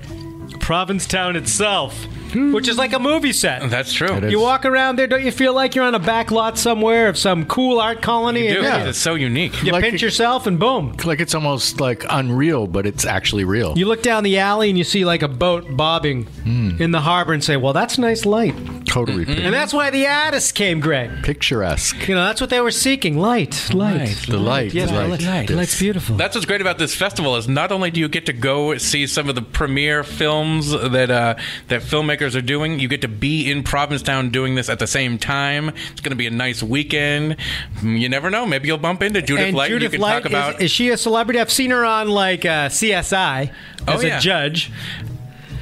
Provincetown 0.60 1.36
itself, 1.36 2.06
which 2.36 2.68
is 2.68 2.78
like 2.78 2.94
a 2.94 3.00
movie 3.00 3.34
set. 3.34 3.70
That's 3.70 3.94
true. 3.94 4.16
It 4.16 4.26
is. 4.26 4.32
You 4.32 4.40
walk 4.40 4.66
around 4.66 4.98
there, 4.98 5.08
don't 5.08 5.24
you 5.24 5.32
feel 5.32 5.54
like 5.54 5.76
you're 5.76 5.86
on 5.86 5.96
a 5.96 6.00
back 6.00 6.32
lot 6.32 6.58
somewhere 6.58 7.08
of 7.08 7.18
some 7.18 7.46
cool 7.46 7.80
art 7.80 8.02
colony? 8.02 8.48
Dude, 8.48 8.58
and 8.58 8.66
then 8.66 8.88
it's 8.88 8.98
so 8.98 9.16
unique. 9.16 9.64
you 9.64 9.72
Like 9.72 9.84
pinch 9.84 9.96
it- 9.96 10.02
yourself 10.02 10.48
and 10.48 10.60
boom. 10.60 10.96
Like 11.04 11.20
it's 11.20 11.36
almost 11.36 11.80
like 11.80 12.06
unreal, 12.10 12.68
but 12.68 12.86
it's 12.86 13.06
actually 13.06 13.44
real. 13.44 13.78
You 13.78 13.86
look 13.86 14.02
down 14.02 14.24
the 14.24 14.40
alley 14.40 14.70
and 14.70 14.78
you 14.78 14.84
see 14.84 15.06
like 15.06 15.22
a 15.22 15.28
boat 15.28 15.66
bobbing 15.76 16.24
hmm. 16.26 16.82
in 16.82 16.92
the 16.92 17.02
harbor 17.02 17.34
and 17.34 17.44
say, 17.44 17.58
well, 17.58 17.74
that's 17.74 17.98
nice 17.98 18.26
light. 18.26 18.56
Totally 18.96 19.24
And 19.44 19.54
that's 19.54 19.74
why 19.74 19.90
the 19.90 20.06
Addis 20.06 20.52
came, 20.52 20.80
Greg. 20.80 21.24
picturesque. 21.24 22.08
You 22.08 22.16
know, 22.16 22.24
that's 22.26 22.40
what 22.40 22.50
they 22.50 22.62
were 22.62 22.72
seeking. 22.72 23.18
Light. 23.18 23.74
Light. 23.74 24.16
The 24.28 24.38
light, 24.38 24.74
Yes, 24.74 24.90
the 24.90 24.96
light. 25.08 25.22
light. 25.22 25.50
Light's 25.50 25.78
beautiful. 25.78 26.16
That's 26.16 26.34
what's 26.36 26.46
great 26.46 26.62
about 26.62 26.78
this 26.78 26.96
festival 26.96 27.36
is 27.36 27.48
not 27.48 27.72
only 27.72 27.92
do 27.92 28.00
you 28.00 28.08
get 28.08 28.26
to 28.28 28.34
go 28.34 28.78
see 28.78 29.06
some 29.08 29.28
of 29.28 29.36
the 29.36 29.42
premiere 29.42 30.04
films 30.04 30.72
that 30.72 31.12
uh, 31.12 31.36
that 31.68 31.82
filmmakers 31.82 32.36
are 32.36 32.42
doing, 32.42 32.80
you 32.80 32.88
get 32.88 33.02
to 33.02 33.08
be 33.10 33.52
in 33.52 33.64
Provincetown 33.64 34.30
doing 34.30 34.56
this 34.56 34.70
at 34.70 34.80
the 34.80 34.88
same 34.88 35.18
time. 35.18 35.70
It's 35.92 36.02
going 36.02 36.12
to 36.12 36.16
be 36.16 36.28
a 36.28 36.32
nice 36.32 36.64
weekend. 36.64 37.36
You 37.84 38.08
never 38.10 38.30
know. 38.30 38.46
Maybe 38.46 38.68
you'll 38.68 38.78
bump 38.78 39.02
into 39.04 39.22
Judith 39.22 39.48
and 39.48 39.58
Light. 39.58 39.72
and 39.72 39.80
Judith 39.82 39.94
you 39.94 40.00
can 40.00 40.02
Light 40.02 40.24
talk 40.24 40.26
about 40.26 40.56
is, 40.56 40.62
is 40.66 40.72
she 40.72 40.90
a 40.90 40.98
celebrity? 40.98 41.40
I've 41.40 41.52
seen 41.52 41.72
her 41.72 41.84
on 41.86 42.08
like 42.10 42.46
uh, 42.46 42.70
CSI 42.70 43.52
Oh, 43.88 43.94
as 43.94 44.04
yeah. 44.04 44.18
a 44.18 44.22
judge. 44.22 44.72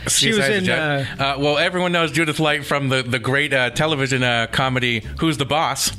She 0.07 0.29
was 0.33 0.47
in, 0.49 0.65
Judge. 0.65 1.07
Uh, 1.19 1.35
well, 1.39 1.57
everyone 1.57 1.91
knows 1.91 2.11
Judith 2.11 2.39
Light 2.39 2.65
from 2.65 2.89
the 2.89 3.03
the 3.03 3.19
great 3.19 3.53
uh, 3.53 3.69
television 3.71 4.23
uh, 4.23 4.47
comedy 4.51 5.01
Who's 5.19 5.37
the 5.37 5.45
Boss. 5.45 5.91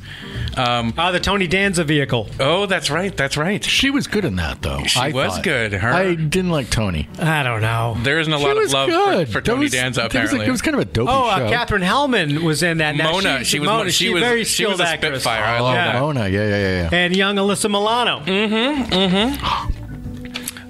Um, 0.56 0.94
Ah, 0.96 1.10
the 1.10 1.18
Tony 1.20 1.46
Danza 1.48 1.82
vehicle. 1.84 2.28
oh, 2.38 2.66
that's 2.66 2.88
right. 2.90 3.16
That's 3.16 3.36
right. 3.36 3.64
She 3.64 3.90
was 3.90 4.06
good 4.06 4.24
in 4.24 4.36
that, 4.36 4.62
though. 4.62 4.84
She 4.84 5.00
I 5.00 5.10
was 5.10 5.34
thought. 5.34 5.42
good. 5.42 5.72
Her- 5.72 5.92
I 5.92 6.14
didn't 6.14 6.50
like 6.50 6.70
Tony. 6.70 7.08
I 7.18 7.42
don't 7.42 7.60
know. 7.60 7.96
There 8.02 8.20
isn't 8.20 8.32
a 8.32 8.38
She 8.38 8.44
lot 8.44 8.56
of 8.56 8.72
love 8.72 8.88
good. 8.88 9.26
for, 9.28 9.32
for 9.34 9.40
Tony 9.40 9.62
was- 9.64 9.72
Danza. 9.72 10.02
that 10.02 10.04
was 10.06 10.14
like- 10.14 10.24
Apparently, 10.26 10.46
it 10.46 10.50
was 10.52 10.62
kind 10.62 10.74
of 10.76 10.80
a 10.80 10.84
dopey 10.84 11.10
Oh, 11.12 11.24
show. 11.36 11.44
uh, 11.46 11.50
Katherine 11.50 11.82
Helmond 11.82 12.42
was 12.42 12.62
in 12.62 12.78
that. 12.78 12.94
Now, 12.94 13.10
Mona. 13.12 13.38
she's- 13.38 13.46
She 13.48 13.58
was. 13.60 13.66
Mona. 13.68 13.90
She 13.90 14.04
she's 14.04 14.12
was. 14.14 14.22
a 14.22 14.26
very 14.26 14.44
she 14.44 14.54
skilled 14.54 14.72
was 14.72 14.80
a 14.80 14.88
actress. 14.88 15.22
Spitfire. 15.22 15.42
I 15.42 15.58
oh, 15.58 15.62
love 15.64 15.74
Yeah. 15.74 16.00
Mona. 16.00 16.28
Yeah, 16.28 16.48
yeah, 16.48 16.48
yeah, 16.48 16.82
yeah. 16.82 16.88
And 16.92 17.16
young 17.16 17.36
Alyssa 17.36 17.68
Milano. 17.70 18.20
Mhm. 18.20 18.86
Mhm. 18.90 19.70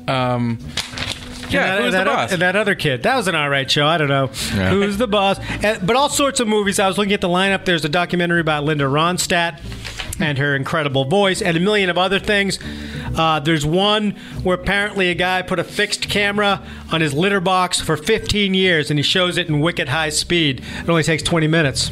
Um, 0.06 0.58
yeah, 1.54 1.64
and 1.66 1.78
that, 1.78 1.82
who's 1.82 1.92
that, 1.92 2.04
the 2.04 2.10
boss? 2.10 2.32
and 2.32 2.42
that 2.42 2.56
other 2.56 2.74
kid. 2.74 3.02
That 3.02 3.16
was 3.16 3.28
an 3.28 3.34
all 3.34 3.48
right 3.48 3.70
show. 3.70 3.86
I 3.86 3.98
don't 3.98 4.08
know 4.08 4.30
Yeah. 4.54 4.70
who's 4.70 4.98
the 4.98 5.06
boss. 5.06 5.38
And, 5.62 5.86
but 5.86 5.96
all 5.96 6.08
sorts 6.08 6.40
of 6.40 6.48
movies. 6.48 6.78
I 6.78 6.86
was 6.88 6.98
looking 6.98 7.12
at 7.12 7.20
the 7.20 7.28
lineup. 7.28 7.64
There's 7.64 7.84
a 7.84 7.88
documentary 7.88 8.40
about 8.40 8.64
Linda 8.64 8.84
Ronstadt 8.84 9.60
and 10.20 10.38
her 10.38 10.54
incredible 10.54 11.04
voice, 11.04 11.42
and 11.42 11.56
a 11.56 11.60
million 11.60 11.90
of 11.90 11.98
other 11.98 12.20
things. 12.20 12.58
Uh, 13.16 13.40
there's 13.40 13.66
one 13.66 14.12
where 14.44 14.54
apparently 14.56 15.10
a 15.10 15.14
guy 15.14 15.42
put 15.42 15.58
a 15.58 15.64
fixed 15.64 16.08
camera 16.08 16.62
on 16.92 17.00
his 17.00 17.12
litter 17.12 17.40
box 17.40 17.80
for 17.80 17.96
15 17.96 18.54
years, 18.54 18.90
and 18.90 18.98
he 18.98 19.02
shows 19.02 19.36
it 19.36 19.48
in 19.48 19.58
wicked 19.60 19.88
high 19.88 20.10
speed. 20.10 20.62
It 20.82 20.88
only 20.88 21.02
takes 21.02 21.22
20 21.24 21.48
minutes. 21.48 21.90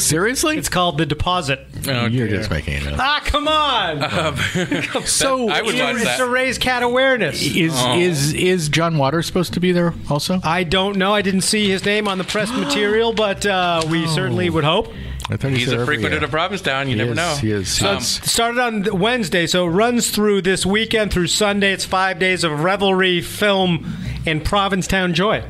Seriously? 0.00 0.56
It's 0.56 0.68
called 0.68 0.98
The 0.98 1.06
Deposit. 1.06 1.60
Oh, 1.88 2.06
You're 2.06 2.28
dear. 2.28 2.38
just 2.38 2.50
making 2.50 2.74
it 2.74 2.86
up. 2.92 2.98
Ah, 2.98 3.20
come 3.24 3.48
on! 3.48 4.00
so 5.06 5.48
I 5.48 5.62
would 5.62 5.74
It's- 5.74 5.80
watch 5.92 5.96
it's 5.96 6.04
that. 6.04 6.16
to 6.18 6.26
raise 6.26 6.58
cat 6.58 6.82
awareness. 6.82 7.42
is 7.42 7.74
is 7.96 8.32
is 8.34 8.68
John 8.68 8.98
Waters 8.98 9.26
supposed 9.26 9.54
to 9.54 9.60
be 9.60 9.72
there 9.72 9.94
also? 10.10 10.40
I 10.42 10.64
don't 10.64 10.96
know. 10.96 11.14
I 11.14 11.22
didn't 11.22 11.42
see 11.42 11.68
his 11.68 11.84
name 11.84 12.08
on 12.08 12.18
the 12.18 12.24
press 12.24 12.50
material, 12.56 13.12
but 13.12 13.44
uh, 13.46 13.82
we 13.90 14.06
certainly 14.06 14.50
would 14.50 14.64
hope. 14.64 14.92
I 15.28 15.36
thought 15.36 15.50
he 15.50 15.58
He's 15.58 15.72
a 15.72 15.78
every 15.78 15.96
frequenter 15.96 16.16
year. 16.16 16.24
of 16.24 16.30
Provincetown. 16.30 16.86
You 16.88 16.94
He 16.94 16.98
never 16.98 17.10
is, 17.10 17.16
know. 17.16 17.34
He 17.40 17.50
is. 17.50 17.68
So 17.68 17.90
Um, 17.90 17.96
it's 17.96 18.30
started 18.30 18.60
on 18.60 18.98
Wednesday, 19.00 19.48
so 19.48 19.66
it 19.66 19.70
runs 19.70 20.10
through 20.12 20.42
this 20.42 20.64
weekend 20.64 21.12
through 21.12 21.26
Sunday. 21.26 21.72
It's 21.72 21.84
five 21.84 22.20
days 22.20 22.44
of 22.44 22.60
revelry, 22.62 23.20
film, 23.22 23.96
and 24.24 24.44
Provincetown 24.44 25.14
joy. 25.14 25.42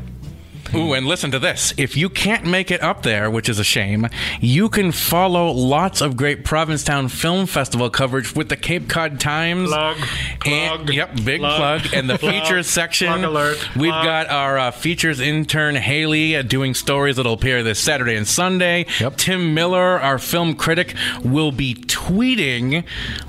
Ooh, 0.75 0.93
and 0.93 1.07
listen 1.07 1.31
to 1.31 1.39
this. 1.39 1.73
If 1.77 1.97
you 1.97 2.09
can't 2.09 2.45
make 2.45 2.71
it 2.71 2.83
up 2.83 3.03
there, 3.03 3.31
which 3.31 3.49
is 3.49 3.59
a 3.59 3.65
shame, 3.65 4.09
you 4.41 4.69
can 4.69 4.93
follow 4.93 5.51
lots 5.51 6.01
of 6.01 6.17
great 6.17 6.45
Provincetown 6.45 7.09
Film 7.09 7.47
Festival 7.47 7.89
coverage 7.91 8.35
with 8.35 8.49
the 8.49 8.57
Cape 8.57 8.89
Cod 8.89 9.21
Times. 9.21 9.69
Plug, 9.69 9.97
And, 10.45 10.85
plug, 10.85 10.95
yep, 10.95 11.15
big 11.25 11.41
plug, 11.41 11.81
plug. 11.83 11.95
And 11.95 12.11
the 12.11 12.19
plug, 12.19 12.33
features 12.33 12.67
section. 12.67 13.09
plug 13.09 13.23
alert, 13.25 13.77
We've 13.77 13.91
got 13.91 14.29
our 14.29 14.59
uh, 14.59 14.71
features 14.71 15.21
intern, 15.21 15.75
Haley, 15.77 16.37
uh, 16.37 16.43
doing 16.43 16.75
stories 16.75 17.17
that'll 17.17 17.35
appear 17.35 17.63
this 17.63 17.79
Saturday 17.79 18.17
and 18.17 18.27
Sunday. 18.27 18.87
Yep. 19.01 19.17
Tim 19.17 19.55
Miller, 19.55 20.01
our 20.01 20.19
film 20.19 20.55
critic, 20.55 20.95
will 21.25 21.53
be 21.53 21.75
tweeting 21.75 22.85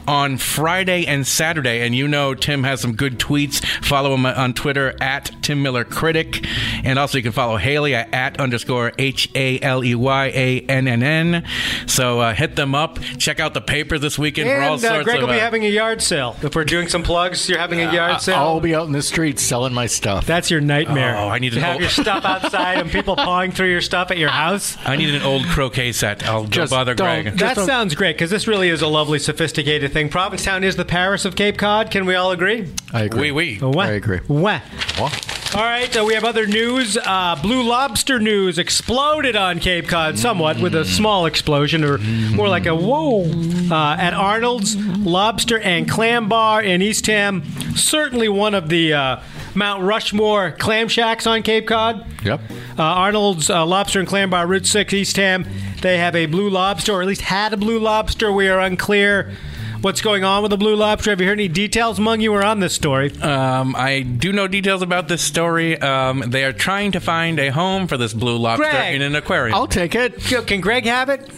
on 0.08 0.38
Friday 0.38 1.06
and 1.06 1.26
Saturday. 1.28 1.82
And 1.82 1.96
you 1.96 2.08
know 2.08 2.34
Tim 2.34 2.64
has 2.64 2.82
some 2.82 2.94
good 2.96 3.20
tweets. 3.20 3.66
Follow 3.86 4.14
him 4.14 4.26
on 4.26 4.54
Twitter 4.54 4.96
at 5.02 5.32
Tim 5.42 5.62
Miller 5.62 5.84
Critic. 5.84 6.46
And 6.84 6.98
also 7.00 7.18
you 7.18 7.24
can 7.24 7.27
follow 7.32 7.58
Haley 7.58 7.96
at, 7.96 8.14
at 8.14 8.40
underscore 8.40 8.92
H 8.98 9.30
A 9.36 9.60
L 9.62 9.84
E 9.84 9.96
Y 9.96 10.26
A 10.28 10.60
N 10.62 10.88
N 10.88 11.04
N. 11.04 11.46
So 11.88 12.20
uh, 12.20 12.34
hit 12.34 12.56
them 12.56 12.76
up. 12.76 13.00
Check 13.18 13.40
out 13.40 13.54
the 13.54 13.62
paper 13.62 13.98
this 13.98 14.18
weekend 14.18 14.50
for 14.50 14.62
all 14.62 14.74
And 14.74 14.82
sorts 14.82 14.96
uh, 15.00 15.04
Greg 15.04 15.16
of. 15.18 15.22
will 15.24 15.30
be 15.30 15.40
uh, 15.40 15.44
having 15.44 15.66
a 15.66 15.70
yard 15.70 16.02
sale. 16.02 16.36
If 16.42 16.56
we're 16.56 16.66
doing 16.66 16.88
some 16.88 17.04
plugs, 17.04 17.48
you're 17.50 17.60
having 17.60 17.80
a 17.82 17.92
yard 17.92 18.22
sale. 18.22 18.36
I'll 18.38 18.60
be 18.60 18.76
out 18.76 18.88
in 18.88 18.92
the 18.94 19.02
streets 19.02 19.42
selling 19.42 19.74
my 19.74 19.86
stuff. 19.88 20.26
That's 20.26 20.52
your 20.52 20.62
nightmare. 20.62 21.16
Oh, 21.18 21.28
I 21.30 21.40
need 21.40 21.54
to 21.54 21.60
have 21.62 21.74
old- 21.74 21.82
your 21.82 21.90
stuff 21.90 22.26
outside 22.26 22.78
and 22.80 22.92
people 22.92 23.16
pawing 23.16 23.52
through 23.52 23.72
your 23.72 23.82
stuff 23.82 24.12
at 24.12 24.18
your 24.18 24.30
house. 24.30 24.78
I 24.86 24.96
need 24.96 25.14
an 25.16 25.22
old 25.22 25.46
croquet 25.46 25.92
set. 25.92 26.26
I'll 26.28 26.42
don't 26.44 26.52
Just 26.52 26.72
bother 26.72 26.94
don't- 26.96 27.24
Greg. 27.24 27.38
That 27.38 27.58
a- 27.58 27.66
sounds 27.66 27.96
great 27.96 28.16
because 28.16 28.30
this 28.30 28.48
really 28.48 28.70
is 28.70 28.82
a 28.82 28.88
lovely, 28.88 29.20
sophisticated 29.20 29.92
thing. 29.94 30.10
Provincetown 30.10 30.64
is 30.64 30.76
the 30.76 30.86
Paris 30.86 31.26
of 31.26 31.36
Cape 31.36 31.58
Cod. 31.58 31.92
Can 31.92 32.06
we 32.06 32.16
all 32.16 32.32
agree? 32.32 32.68
I 32.94 33.04
agree. 33.04 33.32
Oui, 33.32 33.58
oui. 33.60 33.68
What? 33.68 33.88
I 33.90 33.94
agree. 33.94 34.20
What? 34.28 34.62
What? 34.98 35.37
All 35.56 35.64
right, 35.64 35.96
uh, 35.98 36.04
we 36.06 36.14
have 36.14 36.26
other 36.26 36.46
news. 36.46 36.98
Uh, 36.98 37.36
Blue 37.42 37.64
Lobster 37.64 38.20
news 38.20 38.60
exploded 38.60 39.36
on 39.36 39.60
Cape 39.60 39.88
Cod 39.88 40.20
somewhat 40.20 40.60
with 40.60 40.76
a 40.76 40.86
small 40.86 41.26
explosion, 41.26 41.84
or 41.84 41.98
more 41.98 42.50
like 42.50 42.66
a 42.66 42.76
whoa. 42.76 43.24
Uh, 43.72 43.96
at 43.98 44.14
Arnold's 44.14 44.76
Lobster 44.76 45.58
and 45.60 45.90
Clam 45.90 46.28
Bar 46.30 46.62
in 46.62 46.82
Eastham, 46.82 47.44
certainly 47.76 48.30
one 48.30 48.54
of 48.54 48.70
the 48.70 48.94
uh, 48.94 49.22
Mount 49.56 49.84
Rushmore 49.84 50.52
clam 50.52 50.90
shacks 50.90 51.26
on 51.26 51.42
Cape 51.44 51.66
Cod. 51.66 52.06
Yep. 52.24 52.42
Uh, 52.78 52.84
Arnold's 52.84 53.50
uh, 53.50 53.66
Lobster 53.66 54.00
and 54.00 54.08
Clam 54.08 54.30
Bar, 54.30 54.46
Route 54.46 54.68
6, 54.68 54.94
Eastham. 54.94 55.46
They 55.82 55.98
have 55.98 56.16
a 56.16 56.28
blue 56.28 56.50
lobster, 56.50 56.92
or 56.92 57.02
at 57.02 57.08
least 57.08 57.22
had 57.22 57.54
a 57.54 57.58
blue 57.58 57.80
lobster. 57.80 58.32
We 58.32 58.48
are 58.50 58.60
unclear 58.60 59.36
what's 59.82 60.02
going 60.02 60.24
on 60.24 60.42
with 60.42 60.52
the 60.52 60.58
blue 60.58 60.76
lobster. 60.76 61.10
Have 61.12 61.22
you 61.22 61.28
heard 61.28 61.40
any 61.40 61.48
details, 61.48 62.00
Mung? 62.00 62.22
You 62.22 62.32
were 62.32 62.44
on 62.44 62.60
this 62.60 62.74
story. 62.74 63.12
Um, 63.20 63.76
I 63.76 64.02
do 64.02 64.32
know 64.32 64.48
details 64.48 64.82
about 64.82 65.08
this 65.08 65.22
story. 65.22 65.80
Um, 65.80 66.24
they 66.28 66.44
are 66.44 66.54
trying 66.54 66.94
to 66.94 67.00
find 67.00 67.40
a 67.40 67.50
home 67.50 67.88
for 67.88 67.98
this 67.98 68.14
blue 68.14 68.38
lobster 68.38 68.70
Greg. 68.70 68.96
in 68.96 69.02
an 69.02 69.16
aquarium. 69.16 69.56
I'll 69.56 69.68
take 69.68 69.96
it. 69.96 70.20
Can 70.48 70.62
Greg 70.62 70.86
have 70.86 71.10
it? 71.10 71.30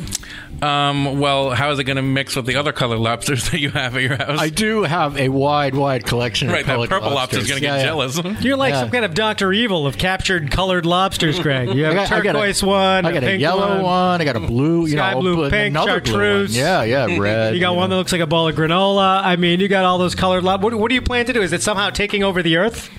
Um, 0.62 1.20
well, 1.20 1.52
how 1.52 1.72
is 1.72 1.80
it 1.80 1.86
going 1.86 1.96
to 1.98 2.02
mix 2.02 2.36
with 2.36 2.46
the 2.46 2.56
other 2.58 2.72
colored 2.74 3.00
lobsters 3.00 3.50
that 3.52 3.60
you 3.60 3.70
have 3.72 3.96
at 3.96 4.02
your 4.02 4.18
house? 4.18 4.40
I 4.40 4.50
do 4.50 4.84
have 4.84 5.18
a 5.18 5.30
wide, 5.30 5.74
wide 5.76 6.06
collection 6.06 6.50
right, 6.50 6.62
of 6.62 6.68
that 6.68 6.90
purple 6.90 7.12
lobsters. 7.12 7.16
lobster's 7.16 7.48
going 7.50 7.60
to 7.62 7.62
get 7.62 7.72
Yeah, 7.74 7.78
yeah. 7.78 7.84
jealous. 7.84 8.42
You're 8.44 8.58
like 8.58 8.74
Yeah. 8.74 8.82
some 8.82 8.90
kind 8.92 9.06
of 9.06 9.14
Doctor 9.14 9.54
Evil 9.54 9.88
of 9.88 9.98
captured 9.98 10.52
colored 10.52 10.86
lobsters, 10.86 11.40
Greg. 11.40 11.74
You 11.74 11.86
have 11.86 11.94
I 11.98 12.04
a 12.04 12.08
got, 12.08 12.12
I 12.12 12.22
got 12.22 12.32
turquoise 12.34 12.62
a, 12.62 12.66
one, 12.68 13.06
I 13.06 13.12
got 13.14 13.24
a, 13.24 13.28
pink 13.28 13.42
yellow 13.42 13.76
one. 13.76 13.84
one. 13.84 14.22
I 14.22 14.26
got 14.26 14.36
a 14.36 14.40
blue, 14.42 14.82
you 14.82 14.98
Sky 14.98 15.14
know, 15.14 15.22
blue, 15.22 15.44
a- 15.46 15.50
pink, 15.50 15.72
another 15.72 16.02
blue 16.02 16.12
chartreuse. 16.14 16.58
Yeah, 16.58 16.84
yeah, 16.84 17.18
red. 17.20 17.54
You 17.54 17.60
got 17.62 17.76
one 17.76 17.90
that 17.90 17.96
looks 17.96 18.12
like 18.12 18.22
a 18.22 18.28
ball 18.28 18.48
of 18.48 18.56
granola. 18.56 19.24
I 19.24 19.36
mean, 19.38 19.60
you 19.60 19.68
got 19.68 19.86
all 19.86 19.98
those 19.98 20.16
colored 20.16 20.44
lobsters. 20.44 20.72
What, 20.72 20.80
what 20.80 20.90
do 20.90 20.96
you 20.96 21.02
plan 21.02 21.26
to 21.28 21.34
do? 21.34 21.42
Is 21.42 21.54
it 21.54 21.62
somehow 21.62 21.90
taking 21.90 22.24
over 22.24 22.44
the 22.44 22.58
earth? 22.58 22.90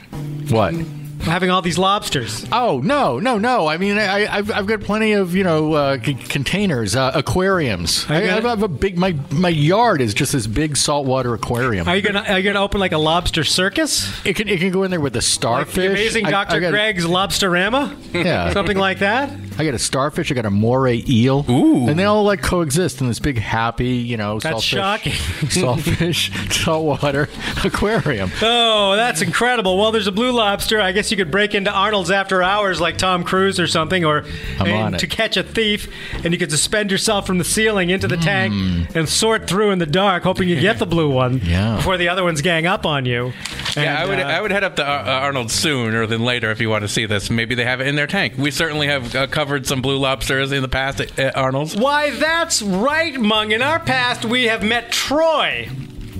what? 0.50 0.74
Having 1.20 1.50
all 1.50 1.60
these 1.62 1.78
lobsters? 1.78 2.46
Oh 2.50 2.80
no, 2.82 3.18
no, 3.18 3.38
no! 3.38 3.66
I 3.66 3.76
mean, 3.76 3.98
I, 3.98 4.26
I've, 4.38 4.50
I've 4.50 4.66
got 4.66 4.80
plenty 4.80 5.12
of 5.12 5.34
you 5.36 5.44
know 5.44 5.74
uh, 5.74 6.02
c- 6.02 6.14
containers, 6.14 6.96
uh, 6.96 7.12
aquariums. 7.14 8.06
I. 8.08 8.16
I 8.22 8.40
have 8.40 8.62
a 8.62 8.68
big 8.68 8.96
my 8.98 9.14
my 9.30 9.48
yard 9.50 10.00
is 10.00 10.14
just 10.14 10.32
this 10.32 10.46
big 10.46 10.76
saltwater 10.76 11.34
aquarium. 11.34 11.86
Are 11.88 11.94
you 11.96 12.02
gonna 12.02 12.24
Are 12.26 12.38
you 12.38 12.44
gonna 12.44 12.64
open 12.64 12.80
like 12.80 12.92
a 12.92 12.98
lobster 12.98 13.44
circus? 13.44 14.10
it 14.24 14.34
can 14.34 14.48
it 14.48 14.60
can 14.60 14.70
go 14.72 14.82
in 14.82 14.90
there 14.90 15.00
with 15.00 15.12
the 15.12 15.18
Like 15.18 15.24
starfish. 15.24 15.74
the 15.74 15.86
amazing 15.90 16.24
Dr. 16.24 16.58
Greg's 16.70 17.04
Lobsterama? 17.04 17.96
Yeah, 18.14 18.52
Something 18.52 18.78
like 18.78 19.00
that? 19.00 19.30
I 19.60 19.64
got 19.64 19.74
a 19.74 19.78
starfish. 19.78 20.30
I 20.30 20.34
got 20.34 20.46
a 20.46 20.50
moray 20.50 21.02
eel. 21.08 21.44
Ooh. 21.50 21.86
and 21.88 21.98
they 21.98 22.04
all 22.04 22.24
like 22.24 22.40
coexist 22.42 23.00
in 23.00 23.08
this 23.08 23.18
big 23.18 23.38
happy, 23.38 23.88
you 23.96 24.16
know, 24.16 24.38
That's 24.40 24.58
saltfish, 24.58 24.62
shocking. 24.62 25.12
saltfish 25.50 26.52
saltwater 26.52 27.28
aquarium. 27.64 28.30
Oh, 28.42 28.96
that's 28.96 29.22
incredible. 29.22 29.76
Well, 29.78 29.92
there's 29.92 30.06
a 30.06 30.12
blue 30.12 30.32
lobster. 30.32 30.80
I 30.80 30.92
guess 30.92 31.10
you 31.10 31.16
could 31.16 31.30
break 31.30 31.54
into 31.54 31.70
Arnold's 31.70 32.10
after 32.10 32.42
hours 32.42 32.80
like 32.80 32.96
Tom 32.96 33.24
Cruise 33.24 33.60
or 33.60 33.66
something, 33.66 34.04
or 34.04 34.24
I'm 34.58 34.66
and 34.66 34.82
on 34.82 34.94
it. 34.94 34.98
to 35.00 35.06
catch 35.06 35.36
a 35.36 35.42
thief, 35.42 35.92
and 36.24 36.32
you 36.32 36.38
could 36.38 36.50
suspend 36.50 36.90
yourself 36.90 37.26
from 37.26 37.38
the 37.38 37.44
ceiling 37.44 37.90
into 37.90 38.08
the 38.08 38.16
Hmm. 38.16 38.22
tank 38.22 38.86
and 38.96 39.08
sort 39.08 39.46
through 39.46 39.70
in 39.72 39.78
the 39.78 39.86
dark, 39.86 40.22
hoping 40.22 40.48
you 40.48 40.58
get 40.60 40.78
the 40.78 40.86
blue 40.86 41.10
one 41.10 41.38
Yeah. 41.44 41.76
before 41.76 41.96
the 41.96 42.08
other 42.08 42.22
ones 42.24 42.40
gang 42.42 42.66
up 42.66 42.86
on 42.86 43.04
you. 43.04 43.32
yeah, 43.76 44.00
I 44.00 44.06
would 44.06 44.18
uh, 44.20 44.22
I 44.22 44.40
would 44.40 44.50
head 44.52 44.64
up 44.64 44.76
to 44.76 44.84
Ar- 44.86 45.04
Arnold 45.24 45.50
sooner 45.50 46.06
than 46.06 46.22
later 46.24 46.50
if 46.50 46.60
you 46.60 46.70
want 46.70 46.82
to 46.82 46.88
see 46.88 47.04
this. 47.06 47.30
Maybe 47.30 47.54
they 47.54 47.64
have 47.64 47.80
it 47.80 47.86
in 47.88 47.96
their 47.96 48.06
tank. 48.06 48.34
We 48.38 48.50
certainly 48.50 48.86
have 48.86 49.14
uh, 49.14 49.26
covered 49.26 49.49
some 49.62 49.82
blue 49.82 49.98
lobsters 49.98 50.52
in 50.52 50.62
the 50.62 50.68
past 50.68 51.00
at, 51.00 51.18
at 51.18 51.36
Arnold's. 51.36 51.76
Why, 51.76 52.10
that's 52.10 52.62
right, 52.62 53.18
Mung. 53.18 53.52
In 53.52 53.62
our 53.62 53.80
past, 53.80 54.24
we 54.24 54.44
have 54.44 54.62
met 54.62 54.92
Troy, 54.92 55.68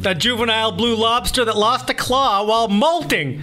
a 0.05 0.15
juvenile 0.15 0.73
blue 0.73 0.95
lobster 0.97 1.45
that 1.45 1.57
lost 1.57 1.89
a 1.91 1.95
claw 1.95 2.45
while 2.45 2.69
molting. 2.69 3.41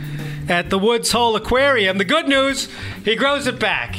at 0.50 0.69
the 0.69 0.80
Woods 0.80 1.12
Hole 1.12 1.36
Aquarium. 1.36 1.97
The 1.97 2.06
good 2.06 2.28
news, 2.28 2.69
he 3.04 3.15
grows 3.15 3.47
it 3.47 3.60
back. 3.60 3.97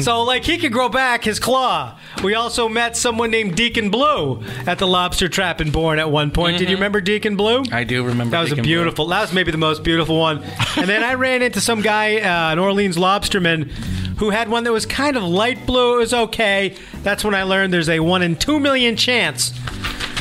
So, 0.00 0.22
like, 0.22 0.44
he 0.44 0.58
could 0.58 0.72
grow 0.72 0.88
back 0.88 1.24
his 1.24 1.40
claw. 1.40 1.98
We 2.22 2.34
also 2.34 2.68
met 2.68 2.96
someone 2.96 3.30
named 3.32 3.56
Deacon 3.56 3.90
Blue 3.90 4.42
at 4.64 4.78
the 4.78 4.86
lobster 4.86 5.28
trap 5.28 5.60
in 5.60 5.70
Bourne 5.72 5.98
at 5.98 6.08
one 6.10 6.30
point. 6.30 6.56
Did 6.58 6.70
you 6.70 6.76
remember 6.76 7.00
Deacon 7.00 7.36
Blue? 7.36 7.64
I 7.72 7.82
do 7.84 8.04
remember. 8.04 8.30
That 8.30 8.40
was 8.42 8.50
Deacon 8.50 8.60
a 8.60 8.62
Blue. 8.62 8.74
beautiful. 8.74 9.06
That 9.08 9.22
was 9.22 9.32
maybe 9.32 9.50
the 9.50 9.58
most 9.58 9.82
beautiful 9.82 10.18
one. 10.18 10.42
And 10.76 10.86
then 10.88 11.02
I 11.02 11.14
ran 11.14 11.42
into 11.42 11.60
some 11.60 11.82
guy, 11.82 12.16
uh, 12.16 12.52
an 12.52 12.58
Orleans 12.60 12.96
lobsterman, 12.96 14.07
who 14.18 14.30
had 14.30 14.48
one 14.48 14.64
that 14.64 14.72
was 14.72 14.86
kind 14.86 15.16
of 15.16 15.22
light 15.22 15.66
blue. 15.66 15.96
It 15.96 15.98
was 15.98 16.14
okay. 16.14 16.76
That's 17.02 17.24
when 17.24 17.34
I 17.34 17.44
learned 17.44 17.72
there's 17.72 17.88
a 17.88 18.00
one 18.00 18.22
in 18.22 18.36
two 18.36 18.58
million 18.60 18.96
chance 18.96 19.52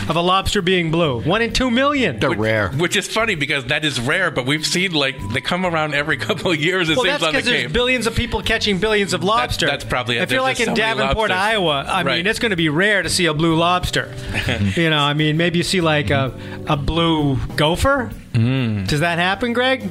of 0.10 0.16
a 0.16 0.22
lobster 0.22 0.62
being 0.62 0.90
blue. 0.90 1.22
One 1.24 1.42
in 1.42 1.52
two 1.52 1.70
million. 1.70 2.18
They're 2.20 2.32
rare. 2.32 2.70
Which 2.70 2.96
is 2.96 3.08
funny 3.08 3.36
because 3.36 3.66
that 3.66 3.84
is 3.84 4.00
rare, 4.00 4.32
but 4.32 4.46
we've 4.46 4.66
seen 4.66 4.94
like 4.94 5.16
they 5.34 5.42
come 5.42 5.66
around 5.66 5.96
every 5.96 6.16
couple 6.28 6.52
of 6.52 6.58
years. 6.62 6.88
It 6.90 6.96
Well, 6.96 7.04
seems 7.04 7.14
that's 7.20 7.24
on 7.24 7.34
the 7.34 7.38
because 7.40 7.46
there's 7.50 7.64
Cape. 7.64 7.74
billions 7.74 8.08
of 8.08 8.16
people 8.16 8.42
catching 8.42 8.78
billions 8.80 9.14
of 9.14 9.22
lobster. 9.24 9.66
that's 9.66 9.84
probably 9.84 10.18
it. 10.18 10.22
If 10.24 10.32
you're 10.32 10.42
like 10.42 10.62
in 10.62 10.68
so 10.68 10.76
Davenport. 10.76 11.32
Iowa, 11.32 11.84
I 11.86 12.04
Right. 12.04 12.18
mean, 12.18 12.28
it's 12.28 12.40
going 12.40 12.52
to 12.52 12.56
be 12.56 12.70
rare 12.70 13.04
to 13.04 13.10
see 13.10 13.26
a 13.26 13.34
blue 13.34 13.56
lobster. 13.56 14.14
you 14.78 14.90
know, 14.90 15.00
I 15.00 15.14
mean, 15.14 15.36
maybe 15.36 15.58
you 15.58 15.64
see 15.64 15.82
like 15.82 16.10
a, 16.10 16.34
a 16.68 16.78
blue 16.78 17.36
gopher. 17.58 18.12
Mm. 18.32 18.88
Does 18.88 19.02
that 19.02 19.18
happen, 19.18 19.52
Greg? 19.52 19.90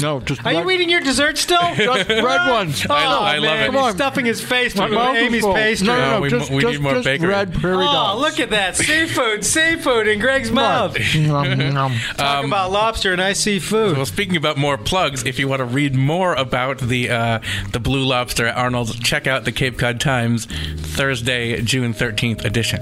No, 0.00 0.20
just 0.20 0.44
Are 0.44 0.52
you 0.52 0.68
eating 0.70 0.90
your 0.90 1.00
dessert 1.00 1.38
still? 1.38 1.60
Just 1.74 2.08
red 2.08 2.50
ones. 2.50 2.86
Oh, 2.88 2.94
I 2.94 3.38
love 3.38 3.42
man, 3.42 3.62
it. 3.62 3.66
Come 3.66 3.74
He's 3.74 3.84
on. 3.84 3.94
stuffing 3.94 4.24
his 4.26 4.40
face 4.40 4.74
with 4.74 4.92
Amie's 4.92 5.42
full. 5.42 5.54
pastry. 5.54 5.86
No, 5.88 5.94
no, 5.96 6.00
no. 6.00 6.10
Yeah, 6.14 6.20
we 6.20 6.30
just, 6.30 6.50
we 6.50 6.62
just, 6.62 6.72
need 6.74 6.80
more 6.82 6.92
just 6.94 7.04
bakery. 7.04 7.28
red 7.28 7.54
prairie 7.54 7.86
Oh, 7.88 8.18
look 8.18 8.40
at 8.40 8.50
that. 8.50 8.76
Seafood, 8.76 9.44
seafood 9.44 10.08
in 10.08 10.18
Greg's 10.20 10.50
mouth. 10.50 10.96
Talk 12.16 12.44
about 12.44 12.70
lobster 12.70 13.12
and 13.12 13.20
I 13.22 13.32
see 13.32 13.58
food. 13.58 13.96
Well, 13.96 14.06
speaking 14.06 14.36
about 14.36 14.56
more 14.56 14.78
plugs, 14.78 15.24
if 15.24 15.38
you 15.38 15.48
want 15.48 15.60
to 15.60 15.64
read 15.66 15.94
more 15.94 16.34
about 16.34 16.78
the 16.78 17.10
uh, 17.10 17.40
the 17.72 17.80
Blue 17.80 18.04
Lobster 18.04 18.46
at 18.46 18.56
Arnold's, 18.56 18.98
check 18.98 19.26
out 19.26 19.44
the 19.44 19.52
Cape 19.52 19.78
Cod 19.78 20.00
Times 20.00 20.46
Thursday, 20.46 21.60
June 21.62 21.92
thirteenth 21.92 22.44
edition. 22.44 22.80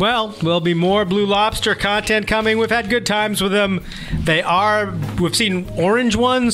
Well, 0.00 0.28
there'll 0.28 0.60
be 0.60 0.74
more 0.74 1.04
Blue 1.04 1.26
Lobster 1.26 1.74
content 1.74 2.26
coming. 2.26 2.58
We've 2.58 2.70
had 2.70 2.88
good 2.88 3.04
times 3.06 3.42
with 3.42 3.52
them. 3.52 3.84
They 4.12 4.42
are, 4.42 4.92
we've 5.20 5.36
seen 5.36 5.68
orange 5.76 6.16
ones. 6.16 6.51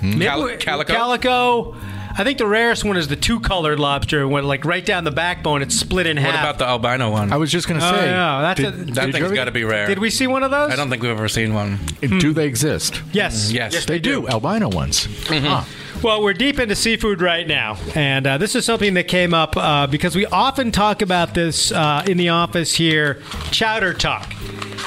Maybe 0.00 0.24
Cal- 0.24 0.44
we- 0.44 0.56
calico? 0.56 0.92
Calico. 0.94 1.76
I 2.16 2.22
think 2.22 2.38
the 2.38 2.46
rarest 2.46 2.84
one 2.84 2.96
is 2.96 3.08
the 3.08 3.16
two 3.16 3.40
colored 3.40 3.80
lobster, 3.80 4.28
when 4.28 4.44
like 4.44 4.64
right 4.64 4.86
down 4.86 5.02
the 5.02 5.10
backbone, 5.10 5.62
it's 5.62 5.74
split 5.74 6.06
in 6.06 6.16
half. 6.16 6.32
What 6.32 6.40
about 6.40 6.58
the 6.58 6.64
albino 6.66 7.10
one? 7.10 7.32
I 7.32 7.38
was 7.38 7.50
just 7.50 7.66
going 7.66 7.80
to 7.80 7.86
Oh, 7.86 7.90
say. 7.90 8.06
yeah, 8.06 8.40
that's 8.40 8.60
did, 8.60 8.66
a- 8.68 8.70
that 8.70 8.86
did 8.86 8.94
thing's 9.14 9.16
ever- 9.26 9.34
got 9.34 9.46
to 9.46 9.50
be 9.50 9.64
rare. 9.64 9.88
Did 9.88 9.98
we 9.98 10.10
see 10.10 10.28
one 10.28 10.44
of 10.44 10.52
those? 10.52 10.70
I 10.70 10.76
don't 10.76 10.90
think 10.90 11.02
we've 11.02 11.10
ever 11.10 11.26
seen 11.28 11.54
one. 11.54 11.80
Do 12.00 12.32
they 12.32 12.46
exist? 12.46 13.02
Yes. 13.12 13.50
Yes. 13.50 13.84
They 13.86 13.98
do. 13.98 14.28
Albino 14.28 14.68
ones. 14.68 15.08
Ah. 15.28 15.66
Well, 16.04 16.22
we're 16.22 16.34
deep 16.34 16.58
into 16.58 16.76
seafood 16.76 17.22
right 17.22 17.46
now, 17.46 17.78
and 17.94 18.26
uh, 18.26 18.36
this 18.36 18.54
is 18.54 18.66
something 18.66 18.92
that 18.92 19.08
came 19.08 19.32
up 19.32 19.56
uh, 19.56 19.86
because 19.86 20.14
we 20.14 20.26
often 20.26 20.70
talk 20.70 21.00
about 21.00 21.32
this 21.32 21.72
uh, 21.72 22.04
in 22.06 22.18
the 22.18 22.28
office 22.28 22.74
here 22.74 23.22
chowder 23.50 23.94
talk. 23.94 24.30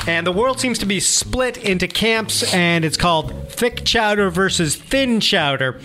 And 0.07 0.27
the 0.27 0.31
world 0.31 0.59
seems 0.59 0.77
to 0.77 0.85
be 0.85 0.99
split 0.99 1.57
into 1.57 1.87
camps, 1.87 2.53
and 2.53 2.85
it's 2.85 2.97
called 2.97 3.49
thick 3.49 3.83
chowder 3.83 4.29
versus 4.29 4.75
thin 4.75 5.19
chowder. 5.19 5.81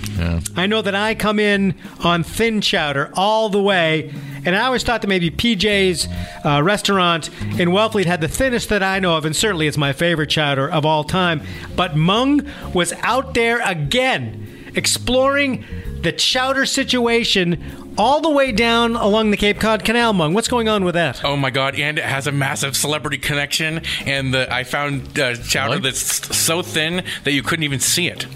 I 0.54 0.66
know 0.66 0.82
that 0.82 0.94
I 0.94 1.14
come 1.14 1.38
in 1.38 1.76
on 2.04 2.24
thin 2.24 2.60
chowder 2.60 3.10
all 3.14 3.48
the 3.48 3.62
way, 3.62 4.12
and 4.44 4.54
I 4.54 4.66
always 4.66 4.82
thought 4.82 5.00
that 5.00 5.08
maybe 5.08 5.30
PJ's 5.30 6.08
uh, 6.44 6.62
restaurant 6.62 7.30
in 7.58 7.70
Wellfleet 7.70 8.04
had 8.04 8.20
the 8.20 8.28
thinnest 8.28 8.68
that 8.68 8.82
I 8.82 8.98
know 8.98 9.16
of, 9.16 9.24
and 9.24 9.34
certainly 9.34 9.66
it's 9.66 9.78
my 9.78 9.94
favorite 9.94 10.28
chowder 10.28 10.70
of 10.70 10.84
all 10.84 11.04
time. 11.04 11.40
But 11.74 11.96
Mung 11.96 12.46
was 12.74 12.92
out 13.00 13.32
there 13.32 13.62
again 13.66 14.51
exploring 14.74 15.64
the 16.00 16.12
chowder 16.12 16.66
situation 16.66 17.62
all 17.98 18.20
the 18.20 18.30
way 18.30 18.50
down 18.52 18.96
along 18.96 19.30
the 19.30 19.36
Cape 19.36 19.60
Cod 19.60 19.84
Canal, 19.84 20.12
Mung. 20.12 20.34
What's 20.34 20.48
going 20.48 20.68
on 20.68 20.84
with 20.84 20.94
that? 20.94 21.24
Oh 21.24 21.36
my 21.36 21.50
god! 21.50 21.74
And 21.78 21.98
it 21.98 22.04
has 22.04 22.26
a 22.26 22.32
massive 22.32 22.76
celebrity 22.76 23.18
connection. 23.18 23.82
And 24.06 24.32
the 24.34 24.52
I 24.52 24.64
found 24.64 25.18
uh, 25.18 25.36
chowder 25.36 25.76
Really? 25.76 25.82
that's 25.90 26.36
so 26.36 26.62
thin 26.62 27.04
that 27.24 27.32
you 27.32 27.42
couldn't 27.42 27.64
even 27.64 27.80
see 27.80 28.08
it. 28.08 28.26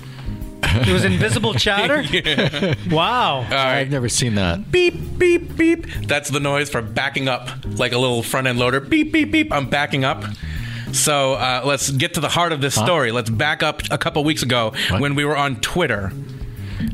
It 0.63 0.93
was 0.93 1.05
invisible 1.05 1.55
chowder? 1.67 2.03
Wow. 2.91 3.47
I've 3.51 3.91
never 3.91 4.09
seen 4.09 4.35
that. 4.35 4.71
Beep 4.71 5.19
beep 5.19 5.57
beep. 5.57 5.87
That's 6.07 6.29
the 6.29 6.41
noise 6.41 6.69
for 6.69 6.83
backing 6.83 7.29
up, 7.29 7.49
like 7.79 7.93
a 7.93 7.99
little 7.99 8.23
front 8.23 8.47
end 8.47 8.59
loader. 8.59 8.81
Beep 8.81 9.13
beep 9.13 9.31
beep. 9.33 9.53
I'm 9.53 9.69
backing 9.71 10.05
up. 10.05 10.25
So 10.93 11.35
uh, 11.35 11.63
let's 11.65 11.91
get 11.91 12.15
to 12.15 12.21
the 12.21 12.29
heart 12.29 12.53
of 12.53 12.61
this 12.61 12.75
story. 12.75 13.13
Let's 13.13 13.31
back 13.31 13.63
up 13.63 13.83
a 13.91 13.99
couple 13.99 14.23
weeks 14.25 14.43
ago 14.43 14.73
What? 14.91 15.01
when 15.01 15.15
we 15.15 15.25
were 15.25 15.37
on 15.37 15.61
Twitter. 15.61 16.13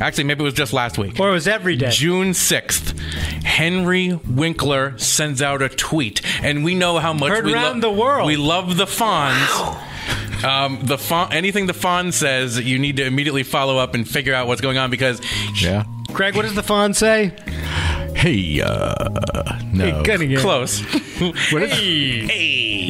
Actually, 0.01 0.25
maybe 0.25 0.41
it 0.43 0.45
was 0.45 0.55
just 0.55 0.73
last 0.73 0.97
week. 0.99 1.19
or 1.21 1.29
it 1.29 1.33
was 1.33 1.47
every 1.49 1.77
day. 1.77 1.91
June 1.91 2.31
6th, 2.31 2.99
Henry 3.43 4.15
Winkler 4.29 4.97
sends 4.99 5.43
out 5.43 5.61
a 5.61 5.69
tweet, 5.69 6.23
and 6.43 6.65
we 6.65 6.75
know 6.75 6.99
how 6.99 7.13
much 7.13 7.31
Heard 7.31 7.45
we 7.45 7.53
around 7.55 7.81
the 7.83 7.91
world. 7.91 8.27
We 8.27 8.37
love 8.37 8.77
the 8.77 8.87
Fonz. 8.87 10.45
Um, 10.45 10.81
the 10.83 10.99
Fon- 10.99 11.33
anything 11.33 11.67
the 11.67 11.73
Fonz 11.73 12.15
says, 12.15 12.59
you 12.59 12.79
need 12.79 12.97
to 12.97 13.05
immediately 13.05 13.43
follow 13.43 13.77
up 13.79 13.95
and 13.95 14.09
figure 14.09 14.35
out 14.35 14.47
what's 14.47 14.61
going 14.61 14.79
on 14.79 14.91
because 14.91 15.21
Yeah. 15.61 15.85
Craig, 16.13 16.35
what 16.37 16.43
does 16.43 16.55
the 16.55 16.63
fawn 16.63 16.93
say? 16.95 17.33
Hey, 18.15 18.61
uh, 18.61 19.59
no. 19.73 20.03
Good 20.03 20.21
again. 20.23 20.39
close. 20.41 20.81
What 21.53 21.63
is- 21.63 21.73
hey. 21.73 22.27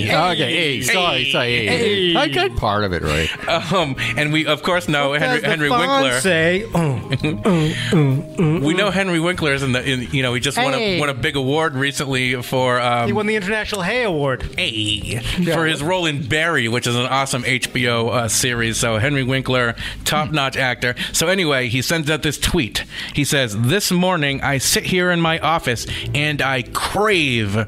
Okay, 0.01 0.37
hey, 0.37 0.83
sorry, 0.83 1.31
sorry. 1.31 1.67
Hey. 1.67 2.17
I 2.17 2.29
got 2.29 2.57
part 2.57 2.85
of 2.85 2.93
it 2.93 3.03
right. 3.03 3.29
Um, 3.73 3.97
and 4.17 4.33
we 4.33 4.47
of 4.47 4.63
course 4.63 4.89
know 4.89 5.13
Henry, 5.13 5.41
the 5.41 5.47
Henry 5.49 5.71
Winkler. 5.71 6.21
say? 6.21 6.65
Oh, 6.75 8.59
We 8.63 8.75
know 8.75 8.91
Henry 8.91 9.21
Winkler 9.21 9.53
is 9.55 9.63
in 9.63 9.73
the. 9.73 9.83
In, 9.89 10.03
you 10.13 10.23
know, 10.23 10.35
he 10.35 10.41
just 10.41 10.57
won 10.57 10.75
a 10.75 10.99
won 11.01 11.09
a 11.09 11.15
big 11.15 11.37
award 11.37 11.75
recently 11.75 12.41
for. 12.43 12.81
Um, 12.81 13.07
he 13.07 13.13
won 13.13 13.27
the 13.27 13.37
International 13.37 13.83
Hay 13.83 14.03
Award. 14.05 14.43
Hey, 14.57 15.19
for 15.53 15.67
his 15.67 15.83
role 15.83 16.07
in 16.07 16.27
Barry, 16.27 16.69
which 16.69 16.87
is 16.87 16.97
an 16.97 17.07
awesome 17.07 17.43
HBO 17.43 18.11
uh, 18.13 18.29
series. 18.29 18.79
So 18.79 18.99
Henry 18.99 19.23
Winkler, 19.25 19.75
top-notch 20.05 20.57
actor. 20.57 20.95
So 21.13 21.29
anyway, 21.29 21.69
he 21.69 21.83
sends 21.83 22.11
out 22.11 22.23
this 22.23 22.39
tweet. 22.39 22.85
He 23.15 23.25
says, 23.25 23.57
"This 23.59 23.91
morning 23.91 24.41
I 24.43 24.59
sit 24.59 24.85
here 24.85 25.11
in 25.11 25.21
my 25.21 25.39
office 25.39 25.87
and 26.15 26.41
I 26.41 26.63
crave." 26.63 27.67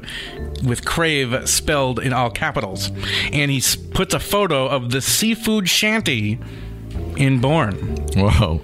With 0.65 0.85
crave 0.85 1.47
spelled 1.47 1.99
in 1.99 2.13
all 2.13 2.29
capitals. 2.29 2.91
And 3.31 3.51
he 3.51 3.61
puts 3.93 4.13
a 4.13 4.19
photo 4.19 4.67
of 4.67 4.91
the 4.91 5.01
seafood 5.01 5.69
shanty 5.69 6.39
in 7.17 7.39
Bourne 7.39 7.95
Whoa. 8.15 8.61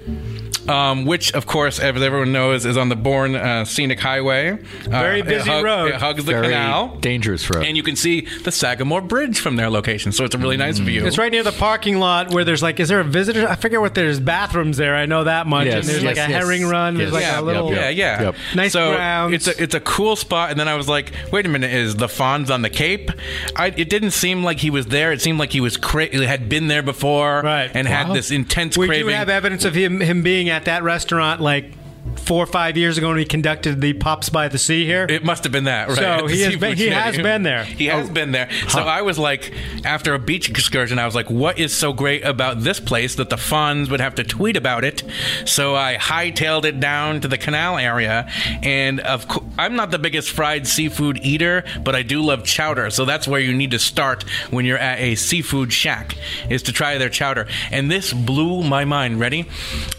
Um, 0.68 1.04
which, 1.04 1.32
of 1.34 1.46
course, 1.46 1.78
as 1.78 2.00
everyone 2.02 2.32
knows, 2.32 2.64
is 2.64 2.76
on 2.76 2.88
the 2.88 2.96
Bourne 2.96 3.34
uh, 3.34 3.64
Scenic 3.64 4.00
Highway. 4.00 4.50
Uh, 4.52 4.56
Very 4.88 5.20
it 5.20 5.26
busy 5.26 5.50
hug- 5.50 5.64
road. 5.64 5.86
It 5.92 5.94
hugs 6.00 6.24
the 6.24 6.32
Very 6.32 6.48
canal. 6.48 6.96
dangerous 6.98 7.48
road. 7.50 7.64
And 7.64 7.76
you 7.76 7.82
can 7.82 7.96
see 7.96 8.22
the 8.44 8.52
Sagamore 8.52 9.00
Bridge 9.00 9.38
from 9.40 9.56
their 9.56 9.70
location, 9.70 10.12
so 10.12 10.24
it's 10.24 10.34
a 10.34 10.38
really 10.38 10.56
nice 10.56 10.78
view. 10.78 11.06
It's 11.06 11.18
right 11.18 11.32
near 11.32 11.42
the 11.42 11.52
parking 11.52 11.98
lot 11.98 12.32
where 12.32 12.44
there's 12.44 12.62
like, 12.62 12.80
is 12.80 12.88
there 12.88 13.00
a 13.00 13.04
visitor? 13.04 13.48
I 13.48 13.56
forget 13.56 13.80
what 13.80 13.94
there's 13.94 14.20
bathrooms 14.20 14.76
there. 14.76 14.94
I 14.94 15.06
know 15.06 15.24
that 15.24 15.46
much. 15.46 15.66
Yes, 15.66 15.76
and 15.80 15.84
there's 15.88 16.04
like 16.04 16.16
a 16.16 16.28
yes. 16.28 16.30
herring 16.30 16.66
run. 16.66 16.96
There's 16.96 17.12
like 17.12 17.22
yeah, 17.22 17.40
a 17.40 17.42
little. 17.42 17.70
yeah, 17.72 17.88
yeah. 17.88 18.22
Yep. 18.22 18.34
Nice 18.54 18.72
so 18.72 18.94
grounds. 18.94 19.34
It's 19.34 19.46
a 19.48 19.62
it's 19.62 19.74
a 19.74 19.80
cool 19.80 20.16
spot. 20.16 20.50
And 20.50 20.60
then 20.60 20.68
I 20.68 20.74
was 20.76 20.88
like, 20.88 21.12
wait 21.32 21.46
a 21.46 21.48
minute, 21.48 21.72
is 21.72 21.96
the 21.96 22.06
Fonz 22.06 22.50
on 22.52 22.62
the 22.62 22.70
Cape? 22.70 23.10
I, 23.56 23.68
it 23.68 23.88
didn't 23.88 24.12
seem 24.12 24.44
like 24.44 24.58
he 24.58 24.70
was 24.70 24.86
there. 24.86 25.12
It 25.12 25.20
seemed 25.20 25.38
like 25.38 25.52
he 25.52 25.60
was 25.60 25.76
cra- 25.76 26.14
had 26.26 26.48
been 26.48 26.68
there 26.68 26.82
before, 26.82 27.40
Right. 27.42 27.70
And 27.74 27.86
had 27.88 28.12
this 28.14 28.30
intense 28.30 28.76
We 28.76 28.86
craving. 28.86 29.08
do 29.08 29.14
have 29.14 29.28
evidence 29.28 29.64
of 29.64 29.74
him 29.74 30.00
him 30.00 30.22
being 30.22 30.48
at 30.52 30.66
that 30.66 30.82
restaurant 30.82 31.40
like 31.40 31.72
four 32.16 32.42
or 32.42 32.46
five 32.46 32.76
years 32.76 32.98
ago 32.98 33.08
when 33.08 33.18
he 33.18 33.24
conducted 33.24 33.80
the 33.80 33.92
Pops 33.92 34.28
by 34.28 34.48
the 34.48 34.58
Sea 34.58 34.84
here. 34.84 35.06
It 35.08 35.24
must 35.24 35.44
have 35.44 35.52
been 35.52 35.64
that, 35.64 35.88
right? 35.88 35.96
So 36.20 36.26
he 36.28 36.40
has 36.42 36.56
been- 36.56 36.76
he 36.76 36.88
has 36.88 37.16
been 37.16 37.42
there. 37.42 37.64
He 37.64 37.86
has 37.86 38.08
been 38.10 38.32
there. 38.32 38.48
So 38.68 38.80
I 38.80 39.02
was 39.02 39.18
like, 39.18 39.52
after 39.84 40.14
a 40.14 40.18
beach 40.18 40.48
excursion, 40.48 40.98
I 40.98 41.04
was 41.06 41.14
like, 41.14 41.30
what 41.30 41.58
is 41.58 41.72
so 41.76 41.92
great 41.92 42.24
about 42.24 42.60
this 42.60 42.80
place 42.80 43.14
that 43.16 43.30
the 43.30 43.36
Fonz 43.36 43.90
would 43.90 44.00
have 44.00 44.14
to 44.16 44.24
tweet 44.24 44.56
about 44.56 44.84
it? 44.84 45.02
So 45.44 45.74
I 45.76 45.96
hightailed 45.96 46.64
it 46.64 46.80
down 46.80 47.20
to 47.20 47.28
the 47.28 47.38
canal 47.38 47.78
area, 47.78 48.28
and 48.62 49.00
of 49.00 49.28
co- 49.28 49.44
I'm 49.58 49.76
not 49.76 49.90
the 49.90 49.98
biggest 49.98 50.30
fried 50.30 50.66
seafood 50.66 51.18
eater, 51.22 51.64
but 51.84 51.94
I 51.94 52.02
do 52.02 52.22
love 52.22 52.44
chowder. 52.44 52.90
So 52.90 53.04
that's 53.04 53.28
where 53.28 53.40
you 53.40 53.52
need 53.52 53.70
to 53.72 53.78
start 53.78 54.24
when 54.50 54.64
you're 54.64 54.78
at 54.78 54.98
a 55.00 55.14
seafood 55.14 55.72
shack, 55.72 56.16
is 56.50 56.62
to 56.64 56.72
try 56.72 56.98
their 56.98 57.08
chowder. 57.10 57.46
And 57.70 57.90
this 57.90 58.12
blew 58.12 58.62
my 58.62 58.84
mind. 58.84 59.20
Ready? 59.20 59.46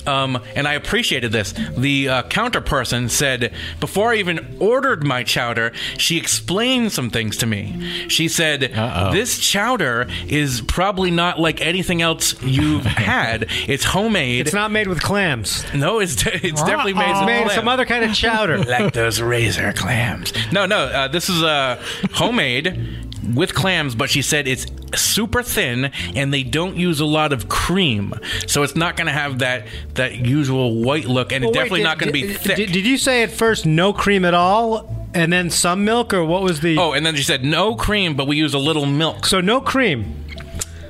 Um, 0.05 0.41
and 0.55 0.67
I 0.67 0.73
appreciated 0.73 1.31
this. 1.31 1.53
The 1.77 1.92
uh, 2.09 2.23
counter 2.23 2.61
person 2.61 3.09
said, 3.09 3.53
before 3.79 4.11
I 4.11 4.15
even 4.17 4.57
ordered 4.59 5.03
my 5.03 5.23
chowder, 5.23 5.71
she 5.97 6.17
explained 6.17 6.91
some 6.91 7.09
things 7.09 7.37
to 7.37 7.45
me. 7.45 8.07
She 8.07 8.27
said, 8.27 8.71
Uh-oh. 8.75 9.11
This 9.13 9.39
chowder 9.39 10.07
is 10.27 10.61
probably 10.61 11.11
not 11.11 11.39
like 11.39 11.61
anything 11.61 12.01
else 12.01 12.41
you've 12.41 12.85
had. 12.85 13.47
It's 13.67 13.83
homemade. 13.83 14.47
It's 14.47 14.53
not 14.53 14.71
made 14.71 14.87
with 14.87 15.01
clams. 15.01 15.63
No, 15.73 15.99
it's, 15.99 16.25
it's 16.25 16.63
definitely 16.63 16.93
made 16.93 17.09
It's 17.09 17.19
some 17.19 17.25
made 17.25 17.51
some 17.51 17.67
other 17.67 17.85
kind 17.85 18.03
of 18.03 18.13
chowder. 18.13 18.57
like 18.63 18.93
those 18.93 19.21
razor 19.21 19.73
clams. 19.73 20.33
No, 20.51 20.65
no, 20.65 20.85
uh, 20.85 21.07
this 21.07 21.29
is 21.29 21.41
uh, 21.43 21.81
homemade. 22.11 23.09
With 23.33 23.53
clams, 23.53 23.95
but 23.95 24.09
she 24.09 24.21
said 24.21 24.47
it's 24.47 24.65
super 24.95 25.41
thin 25.43 25.91
and 26.15 26.33
they 26.33 26.43
don't 26.43 26.75
use 26.77 26.99
a 26.99 27.05
lot 27.05 27.33
of 27.33 27.49
cream, 27.49 28.13
so 28.47 28.63
it's 28.63 28.75
not 28.75 28.95
going 28.97 29.07
to 29.07 29.13
have 29.13 29.39
that 29.39 29.65
that 29.95 30.15
usual 30.15 30.81
white 30.83 31.05
look, 31.05 31.31
and 31.31 31.43
Well, 31.43 31.49
it's 31.51 31.57
wait, 31.57 31.63
definitely 31.63 31.79
did- 31.79 31.83
not 31.83 31.97
going 31.99 32.07
to 32.07 32.13
be 32.13 32.33
thick. 32.33 32.55
Did, 32.57 32.71
did 32.71 32.85
you 32.85 32.97
say 32.97 33.23
at 33.23 33.31
first 33.31 33.65
no 33.65 33.93
cream 33.93 34.25
at 34.25 34.33
all, 34.33 35.07
and 35.13 35.31
then 35.31 35.49
some 35.49 35.85
milk, 35.85 36.13
or 36.13 36.25
what 36.25 36.41
was 36.43 36.59
the? 36.61 36.77
oh, 36.77 36.91
and 36.93 37.05
then 37.05 37.15
she 37.15 37.23
said 37.23 37.43
no 37.43 37.75
cream, 37.75 38.15
but 38.15 38.27
we 38.27 38.35
use 38.37 38.53
a 38.53 38.59
little 38.59 38.85
milk. 38.85 39.25
so 39.25 39.41
no 39.41 39.61
cream 39.61 40.22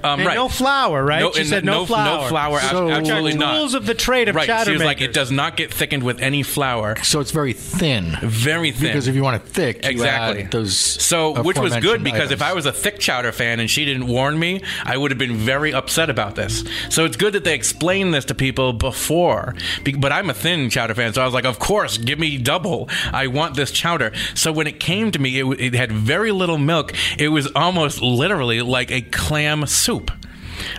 Um, 0.04 0.20
and 0.20 0.28
right. 0.28 0.36
no 0.36 0.50
flour, 0.50 1.04
right? 1.04 1.22
No, 1.22 1.32
she 1.32 1.46
said 1.46 1.63
no, 1.66 1.80
no 1.80 1.86
flour. 1.86 2.24
No 2.24 2.28
flour. 2.28 2.60
ab- 2.60 2.72
So- 2.72 2.89
absolutely 2.89 3.36
not. 3.36 3.58
Rules 3.58 3.74
of 3.74 3.86
the 3.86 3.94
trade 3.94 4.30
of 4.30 4.36
right. 4.36 4.48
chowder 4.48 4.66
She 4.66 4.74
was 4.74 4.84
like, 4.84 5.02
it 5.02 5.13
does 5.13 5.32
not 5.32 5.56
get 5.58 5.74
thickened 5.74 6.04
with 6.04 6.22
any 6.22 6.44
flour. 6.44 7.02
So 7.04 7.20
it's 7.20 7.32
very 7.32 7.54
thin. 7.54 8.18
Very 8.22 8.72
thin. 8.72 8.88
Because 8.89 9.08
if 9.08 9.16
you 9.16 9.24
want 9.24 9.38
it 9.42 9.48
thick, 9.48 9.84
you 9.84 9.92
Exactly. 9.92 10.44
add 10.44 10.52
those. 10.52 10.76
So, 10.76 11.42
which 11.42 11.58
was 11.58 11.74
good 11.74 11.84
aforementioned 11.84 12.04
because 12.04 12.32
if. 12.32 12.42
I 12.44 12.54
was 12.54 12.66
a 12.66 12.74
thick 12.74 13.00
chowder 13.00 13.32
fan 13.32 13.60
and 13.62 13.70
she 13.70 13.86
didn't 13.86 14.08
warn 14.08 14.38
me, 14.38 14.62
I 14.84 14.97
would 14.97 15.12
have 15.12 15.18
been 15.18 15.38
very 15.38 15.74
upset 15.74 16.10
about 16.10 16.36
this. 16.36 16.64
So 16.89 17.06
it's 17.06 17.16
good 17.16 17.34
that 17.34 17.45
they 17.45 17.56
explained 17.56 18.14
this 18.14 18.26
to 18.26 18.36
people 18.36 18.74
before. 18.74 19.56
But 19.97 20.12
I'm 20.12 20.30
a 20.30 20.34
thin 20.34 20.70
chowder 20.70 20.93
fan, 20.93 21.14
so 21.14 21.22
I 21.22 21.26
was 21.26 21.34
like, 21.34 21.45
of 21.45 21.60
course, 21.60 21.97
give 21.97 22.20
me 22.20 22.38
double. 22.38 22.89
I 23.14 23.28
want 23.28 23.56
this 23.56 23.72
chowder. 23.72 24.12
So 24.36 24.51
when 24.51 24.68
it 24.68 24.80
came 24.82 25.12
to 25.12 25.20
me, 25.20 25.39
it, 25.39 25.45
it 25.62 25.74
had 25.74 25.91
very 25.91 26.32
little 26.32 26.58
milk. 26.58 26.93
It 27.18 27.30
was 27.30 27.47
almost 27.56 28.01
literally 28.01 28.62
like 28.62 28.91
a 28.91 29.01
clam 29.01 29.66
soup. 29.66 29.93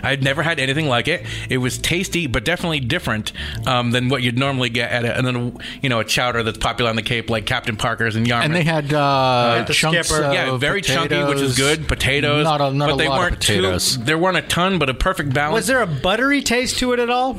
I'd 0.01 0.23
never 0.23 0.41
had 0.41 0.57
anything 0.59 0.87
like 0.87 1.07
it. 1.07 1.25
It 1.49 1.57
was 1.57 1.77
tasty, 1.77 2.27
but 2.27 2.45
definitely 2.45 2.79
different 2.79 3.33
um, 3.67 3.91
than 3.91 4.07
what 4.07 4.21
you'd 4.23 4.37
normally 4.39 4.69
get 4.69 4.89
at 4.91 5.03
a, 5.03 5.15
and 5.17 5.27
then 5.27 5.57
you 5.81 5.89
know 5.89 5.99
a 5.99 6.05
chowder 6.05 6.43
that's 6.43 6.57
popular 6.57 6.89
on 6.89 6.95
the 6.95 7.01
Cape, 7.01 7.29
like 7.29 7.45
Captain 7.45 7.75
Parker's 7.75 8.15
and 8.15 8.25
Yarmouth. 8.25 8.45
and 8.45 8.55
they 8.55 8.63
had 8.63 8.93
uh, 8.93 9.63
the 9.67 9.73
chunks 9.73 10.07
skipper. 10.07 10.23
of 10.23 10.33
Yeah, 10.33 10.57
very 10.57 10.81
chunky, 10.81 11.21
which 11.25 11.39
is 11.41 11.57
good. 11.57 11.87
Potatoes, 11.87 12.45
Not 12.45 12.61
a, 12.61 12.71
not 12.71 12.87
but 12.87 12.93
a 12.95 12.97
they 12.97 13.07
lot 13.09 13.19
weren't 13.19 13.33
of 13.33 13.39
potatoes. 13.41 13.97
Too, 13.97 14.03
there 14.05 14.17
weren't 14.17 14.37
a 14.37 14.41
ton, 14.43 14.79
but 14.79 14.89
a 14.89 14.93
perfect 14.93 15.33
balance. 15.33 15.53
was 15.55 15.67
there 15.67 15.81
a 15.81 15.87
buttery 15.87 16.41
taste 16.41 16.79
to 16.79 16.93
it 16.93 16.99
at 16.99 17.09
all? 17.09 17.37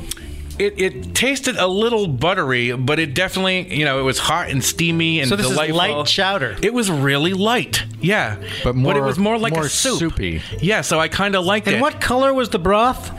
It, 0.59 0.79
it 0.81 1.13
tasted 1.15 1.55
a 1.55 1.67
little 1.67 2.07
buttery, 2.07 2.71
but 2.75 2.97
it 2.99 3.13
definitely, 3.13 3.73
you 3.75 3.85
know, 3.85 3.99
it 3.99 4.03
was 4.03 4.17
hot 4.17 4.49
and 4.49 4.63
steamy 4.63 5.19
and 5.19 5.29
So 5.29 5.35
this 5.35 5.49
is 5.49 5.55
light 5.55 6.05
chowder. 6.07 6.55
It 6.61 6.73
was 6.73 6.89
really 6.89 7.33
light, 7.33 7.83
yeah, 8.01 8.37
But 8.63 8.75
more—it 8.75 9.01
was 9.01 9.19
more 9.19 9.37
like 9.37 9.53
more 9.53 9.65
a 9.65 9.69
soup. 9.69 9.99
soupy. 9.99 10.41
Yeah, 10.59 10.81
so 10.81 10.99
I 10.99 11.07
kind 11.09 11.35
of 11.35 11.45
liked 11.45 11.67
And 11.67 11.75
it. 11.77 11.81
what 11.81 12.01
color 12.01 12.33
was 12.33 12.49
the 12.49 12.59
broth? 12.59 13.11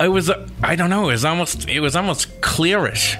It 0.00 0.08
was, 0.08 0.30
uh, 0.30 0.48
I 0.62 0.74
don't 0.76 0.90
know, 0.90 1.04
it 1.08 1.12
was 1.12 1.24
almost, 1.24 1.68
it 1.68 1.80
was 1.80 1.94
almost 1.94 2.40
clearish. 2.40 3.16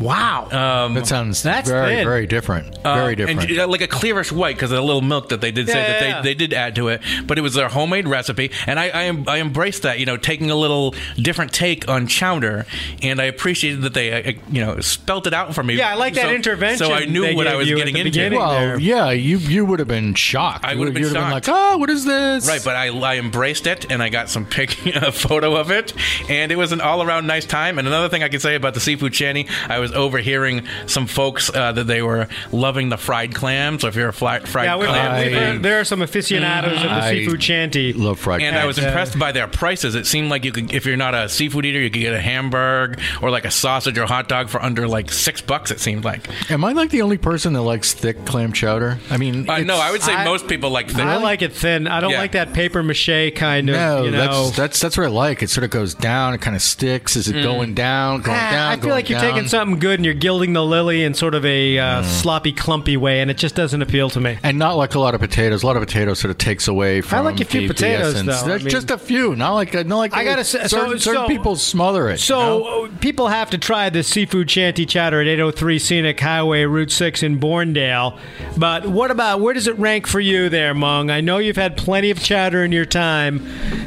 Wow. 0.00 0.48
Um, 0.86 0.94
That 0.94 1.06
sounds 1.06 1.42
That's 1.42 1.68
very, 1.68 1.96
thin. 1.96 2.04
very 2.04 2.26
different. 2.26 2.76
Uh, 2.84 2.94
very 2.94 3.16
different. 3.16 3.50
And, 3.50 3.58
uh, 3.60 3.68
like 3.68 3.80
a 3.80 3.88
clearish 3.88 4.32
white 4.32 4.56
because 4.56 4.70
of 4.70 4.76
the 4.76 4.82
little 4.82 5.02
milk 5.02 5.28
that 5.30 5.40
they 5.40 5.50
did 5.50 5.68
say 5.68 5.74
Yeah, 5.80 5.86
that 5.86 5.92
yeah, 5.94 6.00
they, 6.00 6.08
yeah. 6.08 6.22
they 6.22 6.34
did 6.34 6.52
add 6.52 6.74
to 6.76 6.88
it. 6.88 7.00
But 7.26 7.38
it 7.38 7.42
was 7.42 7.54
their 7.54 7.68
homemade 7.68 8.06
recipe, 8.08 8.50
and 8.66 8.78
I 8.80 8.88
I, 8.88 9.24
I 9.28 9.38
embraced 9.40 9.82
that. 9.82 9.98
You 9.98 10.06
know, 10.06 10.16
taking 10.16 10.50
a 10.50 10.54
little 10.56 10.94
different 11.16 11.52
take 11.52 11.88
on 11.88 12.06
chowder, 12.06 12.66
and 13.02 13.20
I 13.20 13.24
appreciated 13.24 13.82
that 13.82 13.94
they 13.94 14.12
uh, 14.12 14.32
you 14.50 14.64
know 14.64 14.80
spelt 14.80 15.26
it 15.26 15.34
out 15.34 15.54
for 15.54 15.62
me. 15.62 15.74
Yeah, 15.74 15.90
I 15.90 15.94
like 15.94 16.14
that 16.14 16.22
So- 16.26 16.34
intervention 16.34 16.86
So 16.86 16.92
I 16.92 17.04
knew 17.04 17.34
what 17.36 17.46
I 17.46 17.56
was 17.56 17.68
getting 17.68 17.96
into. 17.96 18.36
well, 18.36 18.50
there. 18.52 18.78
yeah, 18.78 19.10
you 19.10 19.38
you 19.38 19.64
would 19.64 19.78
have 19.78 19.88
been 19.88 20.14
shocked. 20.14 20.64
I 20.64 20.74
would 20.74 20.86
have 20.88 20.94
been 20.94 21.04
you'd 21.04 21.12
shocked. 21.12 21.46
like, 21.48 21.56
oh, 21.56 21.78
what 21.78 21.90
is 21.90 22.04
this? 22.04 22.46
Right, 22.48 22.62
but 22.64 22.76
I, 22.76 22.88
I 22.88 23.16
embraced 23.18 23.66
it 23.66 23.90
and 23.90 24.02
I 24.02 24.08
got 24.08 24.28
some 24.28 24.46
pic, 24.46 24.84
a 24.96 25.12
photo 25.12 25.56
of 25.56 25.70
it, 25.70 25.92
and 26.28 26.50
it 26.52 26.56
was 26.56 26.72
an 26.72 26.80
all 26.80 27.02
around 27.02 27.26
nice 27.26 27.44
time. 27.46 27.78
And 27.78 27.86
another 27.88 28.08
thing 28.08 28.22
I 28.22 28.28
can 28.28 28.40
say 28.40 28.54
about 28.54 28.74
the 28.74 28.80
seafood 28.80 29.14
shanty, 29.14 29.46
I 29.68 29.78
was 29.78 29.83
overhearing 29.92 30.66
some 30.86 31.06
folks 31.06 31.50
uh, 31.54 31.72
that 31.72 31.84
they 31.84 32.02
were 32.02 32.28
loving 32.52 32.88
the 32.88 32.96
fried 32.96 33.34
clam. 33.34 33.78
So 33.78 33.88
if 33.88 33.96
you're 33.96 34.08
a 34.08 34.12
fly, 34.12 34.40
fried 34.40 34.66
yeah, 34.66 34.76
clam, 34.76 35.52
we've 35.54 35.62
there 35.62 35.80
are 35.80 35.84
some 35.84 36.02
aficionados 36.02 36.76
of 36.76 36.82
the 36.82 36.90
I 36.90 37.10
seafood 37.12 37.42
shanty. 37.42 37.92
love 37.92 38.18
fried. 38.18 38.42
And 38.42 38.56
I 38.56 38.66
was 38.66 38.78
impressed 38.78 39.18
by 39.18 39.32
their 39.32 39.48
prices. 39.48 39.94
It 39.94 40.06
seemed 40.06 40.30
like 40.30 40.44
you 40.44 40.52
could, 40.52 40.72
if 40.72 40.86
you're 40.86 40.96
not 40.96 41.14
a 41.14 41.28
seafood 41.28 41.64
eater, 41.66 41.80
you 41.80 41.90
could 41.90 42.00
get 42.00 42.14
a 42.14 42.20
hamburger 42.20 43.00
or 43.22 43.30
like 43.30 43.44
a 43.44 43.50
sausage 43.50 43.98
or 43.98 44.06
hot 44.06 44.28
dog 44.28 44.48
for 44.48 44.62
under 44.62 44.86
like 44.88 45.10
six 45.10 45.40
bucks. 45.40 45.70
It 45.70 45.80
seemed 45.80 46.04
like. 46.04 46.28
Am 46.50 46.64
I 46.64 46.72
like 46.72 46.90
the 46.90 47.02
only 47.02 47.18
person 47.18 47.52
that 47.54 47.62
likes 47.62 47.92
thick 47.92 48.24
clam 48.24 48.52
chowder? 48.52 48.98
I 49.10 49.16
mean, 49.16 49.48
Uh, 49.48 49.58
no, 49.58 49.76
I 49.76 49.90
would 49.90 50.02
say 50.02 50.14
I- 50.14 50.24
most 50.24 50.48
people 50.48 50.70
like 50.70 50.88
thick. 50.88 51.04
I 51.04 51.16
like 51.16 51.42
it 51.42 51.52
thin. 51.52 51.86
I 51.86 52.00
don't 52.00 52.10
Yeah. 52.12 52.18
like 52.18 52.32
that 52.32 52.52
paper 52.52 52.82
mache 52.82 53.32
kind 53.34 53.68
of. 53.68 53.76
No, 53.76 54.04
you 54.04 54.10
know. 54.10 54.46
that's 54.48 54.56
that's 54.56 54.80
that's 54.80 54.96
what 54.96 55.06
I 55.06 55.10
like. 55.10 55.42
It 55.42 55.50
sort 55.50 55.64
of 55.64 55.70
goes 55.70 55.94
down. 55.94 56.34
It 56.34 56.40
kind 56.40 56.56
of 56.56 56.62
sticks. 56.62 57.16
Is 57.16 57.28
it 57.28 57.42
going 57.42 57.74
down? 57.74 58.22
Going 58.22 58.36
Ah, 58.38 58.50
down? 58.50 58.72
I 58.72 58.74
feel 58.76 58.82
going 58.82 58.94
like 58.94 59.10
you're 59.10 59.20
down? 59.20 59.32
taking 59.34 59.48
something 59.48 59.73
good 59.76 59.98
and 59.98 60.04
you're 60.04 60.14
gilding 60.14 60.52
the 60.52 60.64
lily 60.64 61.04
in 61.04 61.14
sort 61.14 61.34
of 61.34 61.44
a 61.44 61.78
uh, 61.78 61.84
Mm. 62.02 62.04
sloppy, 62.04 62.52
clumpy 62.52 62.96
way, 62.96 63.20
and 63.20 63.30
it 63.30 63.36
just 63.36 63.54
doesn't 63.54 63.80
appeal 63.82 64.10
to 64.10 64.20
me. 64.20 64.38
and 64.42 64.58
not 64.58 64.76
like 64.76 64.94
a 64.94 64.98
lot 65.00 65.14
of 65.14 65.20
potatoes. 65.20 65.62
A 65.62 65.66
lot 65.66 65.76
of 65.76 65.82
potatoes 65.86 66.18
sort 66.18 66.30
of 66.30 66.38
takes 66.38 66.68
away 66.68 67.00
from. 67.00 67.18
I 67.18 67.20
like 67.22 67.40
a 67.40 67.44
few 67.44 67.62
the- 67.62 67.68
the 67.68 67.74
potatoes, 67.74 68.14
essence. 68.14 68.42
though. 68.42 68.54
I 68.54 68.58
mean- 68.58 68.68
just 68.68 68.90
a 68.90 68.98
few. 68.98 69.34
Not 69.36 69.52
like 69.54 69.74
not 69.86 69.96
like 69.96 70.14
I 70.14 70.24
gotta 70.24 70.44
say- 70.44 70.62
so- 70.62 70.78
certain, 70.78 70.98
certain 70.98 71.22
so- 71.22 71.28
people 71.28 71.56
smother 71.56 72.08
it. 72.08 72.20
So 72.20 72.38
you 72.38 72.44
know? 72.64 72.84
uh, 72.86 72.88
people 73.00 73.28
have 73.28 73.50
to 73.50 73.58
try 73.58 73.90
this 73.90 74.08
seafood 74.08 74.50
shanty 74.50 74.86
chowder 74.86 75.20
at 75.20 75.26
803 75.26 75.78
Scenic 75.78 76.20
Highway, 76.20 76.64
Route 76.64 76.90
6 76.90 77.22
in 77.22 77.38
Bournedale. 77.38 78.16
But 78.56 78.86
what 78.86 79.10
about 79.10 79.40
where 79.40 79.54
does 79.54 79.66
it 79.66 79.78
rank 79.78 80.06
for 80.06 80.20
you 80.20 80.48
there, 80.48 80.74
Mung? 80.74 81.10
I 81.10 81.20
know 81.20 81.38
you've 81.38 81.56
had 81.56 81.76
plenty 81.76 82.10
of 82.10 82.20
chowder 82.22 82.64
in 82.64 82.72
your 82.72 82.84
time. 82.84 83.46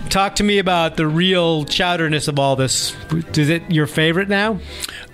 Talk 0.10 0.36
to 0.36 0.44
me 0.44 0.58
about 0.60 0.96
the 0.98 1.08
real 1.08 1.66
chowderness 1.66 2.28
of 2.28 2.40
all 2.40 2.56
this. 2.56 2.96
Is 3.36 3.50
it 3.50 3.64
your 3.70 3.88
favorite 3.88 4.30
now? 4.30 4.60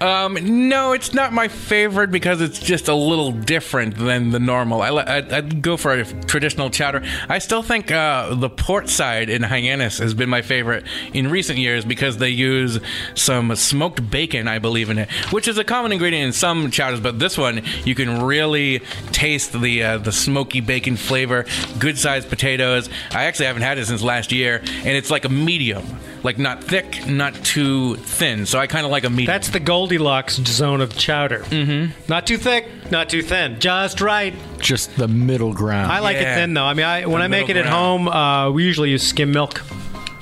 Um, 0.01 0.67
no, 0.69 0.91
it's 0.91 1.13
not 1.13 1.33
my 1.33 1.47
favorite 1.47 2.11
because 2.11 2.41
it's 2.41 2.59
just 2.59 2.87
a 2.87 2.93
little 2.93 3.31
different 3.31 3.95
than 3.95 4.31
the 4.31 4.39
normal. 4.39 4.81
I, 4.81 4.89
I'd, 4.89 5.31
I'd 5.31 5.61
go 5.61 5.77
for 5.77 5.93
a 5.93 6.05
traditional 6.23 6.69
chowder. 6.69 7.03
I 7.29 7.39
still 7.39 7.63
think 7.63 7.91
uh, 7.91 8.35
the 8.35 8.49
port 8.49 8.89
side 8.89 9.29
in 9.29 9.43
Hyannis 9.43 9.99
has 9.99 10.13
been 10.13 10.29
my 10.29 10.41
favorite 10.41 10.85
in 11.13 11.29
recent 11.29 11.59
years 11.59 11.85
because 11.85 12.17
they 12.17 12.29
use 12.29 12.79
some 13.15 13.55
smoked 13.55 14.09
bacon, 14.09 14.47
I 14.47 14.59
believe, 14.59 14.89
in 14.89 14.97
it, 14.97 15.09
which 15.31 15.47
is 15.47 15.57
a 15.57 15.63
common 15.63 15.91
ingredient 15.91 16.25
in 16.27 16.33
some 16.33 16.69
chowders. 16.69 16.99
But 16.99 17.19
this 17.19 17.37
one, 17.37 17.61
you 17.85 17.95
can 17.95 18.21
really 18.23 18.79
taste 19.11 19.53
the 19.53 19.83
uh, 19.83 19.97
the 19.99 20.11
smoky 20.11 20.59
bacon 20.59 20.97
flavor. 20.97 21.45
Good 21.79 21.97
sized 21.97 22.29
potatoes. 22.29 22.89
I 23.11 23.25
actually 23.25 23.45
haven't 23.45 23.61
had 23.63 23.77
it 23.77 23.85
since 23.85 24.01
last 24.01 24.31
year, 24.31 24.61
and 24.63 24.89
it's 24.97 25.11
like 25.11 25.25
a 25.25 25.29
medium, 25.29 25.85
like 26.23 26.37
not 26.37 26.63
thick, 26.63 27.07
not 27.07 27.33
too 27.35 27.95
thin. 27.95 28.45
So 28.45 28.59
I 28.59 28.67
kind 28.67 28.85
of 28.85 28.91
like 28.91 29.03
a 29.03 29.09
medium. 29.09 29.27
That's 29.27 29.49
the 29.49 29.59
Goldilocks 29.97 30.35
zone 30.47 30.81
of 30.81 30.95
chowder. 30.97 31.39
Mm-hmm. 31.39 31.91
Not 32.09 32.25
too 32.25 32.37
thick, 32.37 32.67
not 32.91 33.09
too 33.09 33.21
thin, 33.21 33.59
just 33.59 34.01
right. 34.01 34.33
just 34.59 34.95
the 34.95 35.07
middle 35.07 35.53
ground. 35.53 35.91
I 35.91 35.99
like 35.99 36.15
Yeah. 36.17 36.33
it 36.33 36.35
thin 36.35 36.53
though. 36.55 36.63
I 36.65 36.73
mean, 36.73 36.85
I, 36.85 37.05
when 37.05 37.19
The 37.19 37.25
I 37.25 37.27
make 37.27 37.49
it 37.49 37.53
middle 37.55 37.71
at 37.71 37.73
home, 37.73 38.07
uh, 38.07 38.49
we 38.49 38.63
usually 38.63 38.89
use 38.89 39.03
skim 39.05 39.31
milk. 39.31 39.61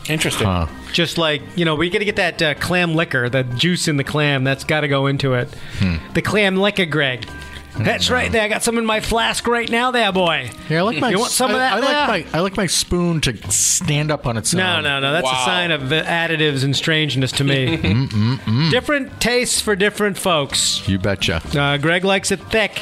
Interesting. 0.10 0.48
Huh. 0.48 0.68
Just 0.92 1.18
like 1.18 1.42
you 1.56 1.64
know, 1.64 1.76
we 1.76 1.90
got 1.90 2.00
to 2.00 2.06
get 2.06 2.18
that 2.18 2.42
uh, 2.42 2.54
clam 2.56 2.96
liquor, 2.96 3.30
that 3.30 3.56
juice 3.56 3.88
in 3.88 3.96
the 3.96 4.04
clam. 4.04 4.44
That's 4.44 4.66
got 4.66 4.82
to 4.82 4.88
go 4.90 5.08
into 5.08 5.36
it. 5.36 5.48
The 6.14 6.22
clam 6.22 6.58
liquor, 6.58 6.86
Greg. 6.86 7.26
That's 7.78 8.10
right. 8.10 8.32
There, 8.32 8.42
I 8.42 8.48
got 8.48 8.64
some 8.64 8.78
in 8.78 8.86
my 8.86 9.00
flask 9.00 9.48
right 9.48 9.70
now. 9.70 9.92
There, 9.92 10.12
boy. 10.12 10.52
Yeah, 10.70 10.80
I 10.80 10.82
like 10.82 11.00
my. 11.00 11.10
You 11.10 11.20
want 11.20 11.32
some 11.32 11.52
of 11.52 11.58
that 11.58 11.74
I, 11.74 11.82
there? 11.82 12.08
like 12.08 12.32
my. 12.32 12.38
I 12.38 12.42
like 12.42 12.58
my 12.58 12.68
spoon 12.68 13.22
to 13.22 13.52
stand 13.52 14.12
up 14.12 14.28
on 14.28 14.38
its 14.38 14.54
No, 14.54 14.78
own. 14.78 14.84
no, 14.84 15.00
no. 15.00 15.12
No, 15.12 15.14
that's 15.14 15.28
a 15.32 15.46
sign 15.46 15.72
of 15.72 15.92
uh, 15.92 16.04
additives 16.04 16.64
and 16.64 16.76
strangeness 16.76 17.32
to 17.34 17.44
me. 17.44 17.78
different 18.72 19.20
tastes 19.22 19.62
for 19.62 19.76
different 19.76 20.18
folks. 20.18 20.88
You 20.88 21.00
betcha. 21.00 21.42
Uh, 21.58 21.78
Greg 21.78 22.04
likes 22.04 22.32
it 22.32 22.40
thick. 22.50 22.82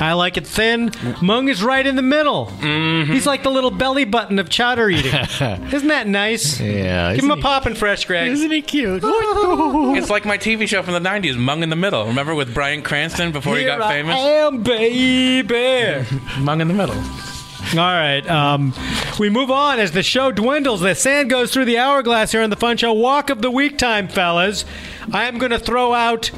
I 0.00 0.12
like 0.14 0.36
it 0.36 0.46
thin. 0.46 0.90
Mung 1.22 1.48
is 1.48 1.62
right 1.62 1.86
in 1.86 1.94
the 1.96 2.02
middle. 2.02 2.46
Mm-hmm. 2.46 3.12
He's 3.12 3.26
like 3.26 3.42
the 3.42 3.50
little 3.50 3.70
belly 3.70 4.04
button 4.04 4.38
of 4.38 4.48
chowder 4.48 4.90
eating. 4.90 5.12
Isn't 5.72 5.88
that 5.88 6.06
nice? 6.08 6.60
Yeah, 6.60 7.14
Give 7.14 7.24
him 7.24 7.30
a 7.30 7.34
isn't 7.34 7.36
he- 7.38 7.42
poppin' 7.42 7.74
fresh, 7.74 8.04
Greg. 8.04 8.30
Isn't 8.32 8.50
he 8.50 8.62
cute? 8.62 9.02
It's 9.94 10.10
like 10.10 10.24
my 10.24 10.36
TV 10.38 10.66
show 10.66 10.82
from 10.82 10.94
the 10.94 11.08
'90s, 11.08 11.36
Mung 11.36 11.62
in 11.62 11.68
the 11.70 11.76
Middle. 11.76 12.06
Remember 12.06 12.34
with 12.34 12.52
Bryan 12.52 12.82
Cranston 12.82 13.32
before 13.32 13.54
he 13.56 13.62
Here 13.62 13.76
got 13.78 13.82
I 13.82 13.92
famous? 13.92 14.16
am, 14.16 14.62
baby. 14.62 16.04
Mung 16.40 16.60
in 16.60 16.68
the 16.68 16.74
Middle. 16.74 16.96
All 16.96 17.92
right. 17.92 18.28
Um, 18.28 18.74
we 19.18 19.30
move 19.30 19.50
on 19.50 19.78
as 19.78 19.92
the 19.92 20.02
show 20.02 20.30
dwindles. 20.32 20.80
The 20.80 20.94
sand 20.94 21.30
goes 21.30 21.52
through 21.52 21.64
the 21.66 21.78
hourglass 21.78 22.32
here 22.32 22.42
on 22.42 22.50
the 22.50 22.56
Fun 22.56 22.76
Show. 22.76 22.92
Walk 22.92 23.30
of 23.30 23.40
the 23.42 23.50
week 23.50 23.78
time, 23.78 24.08
fellas. 24.08 24.64
I 25.12 25.24
am 25.24 25.38
going 25.38 25.50
to 25.52 25.58
throw 25.58 25.94
out 25.94 26.30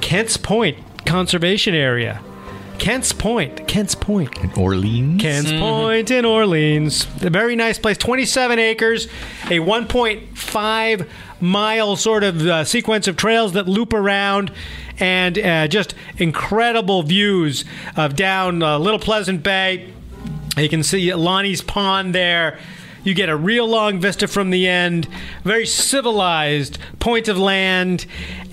Kent's 0.00 0.36
Point 0.36 0.78
Conservation 1.04 1.74
Area. 1.74 2.22
Kent's 2.78 3.12
Point. 3.12 3.66
Kent's 3.66 3.94
Point. 3.94 4.36
In 4.38 4.52
Orleans. 4.52 5.20
Kent's 5.20 5.52
Point 5.52 6.10
in 6.10 6.24
Orleans. 6.24 7.06
A 7.22 7.30
very 7.30 7.56
nice 7.56 7.78
place. 7.78 7.98
27 7.98 8.58
acres, 8.58 9.06
a 9.46 9.58
1.5 9.58 11.08
mile 11.40 11.96
sort 11.96 12.24
of 12.24 12.46
uh, 12.46 12.64
sequence 12.64 13.08
of 13.08 13.16
trails 13.16 13.52
that 13.52 13.68
loop 13.68 13.92
around, 13.92 14.52
and 14.98 15.38
uh, 15.38 15.68
just 15.68 15.94
incredible 16.16 17.02
views 17.02 17.64
of 17.96 18.16
down 18.16 18.62
uh, 18.62 18.78
Little 18.78 19.00
Pleasant 19.00 19.42
Bay. 19.42 19.92
You 20.56 20.68
can 20.68 20.82
see 20.82 21.12
Lonnie's 21.14 21.62
Pond 21.62 22.14
there. 22.14 22.58
You 23.08 23.14
get 23.14 23.30
a 23.30 23.36
real 23.36 23.66
long 23.66 24.00
vista 24.00 24.28
from 24.28 24.50
the 24.50 24.68
end. 24.68 25.08
Very 25.42 25.64
civilized 25.64 26.78
point 26.98 27.26
of 27.26 27.38
land, 27.38 28.04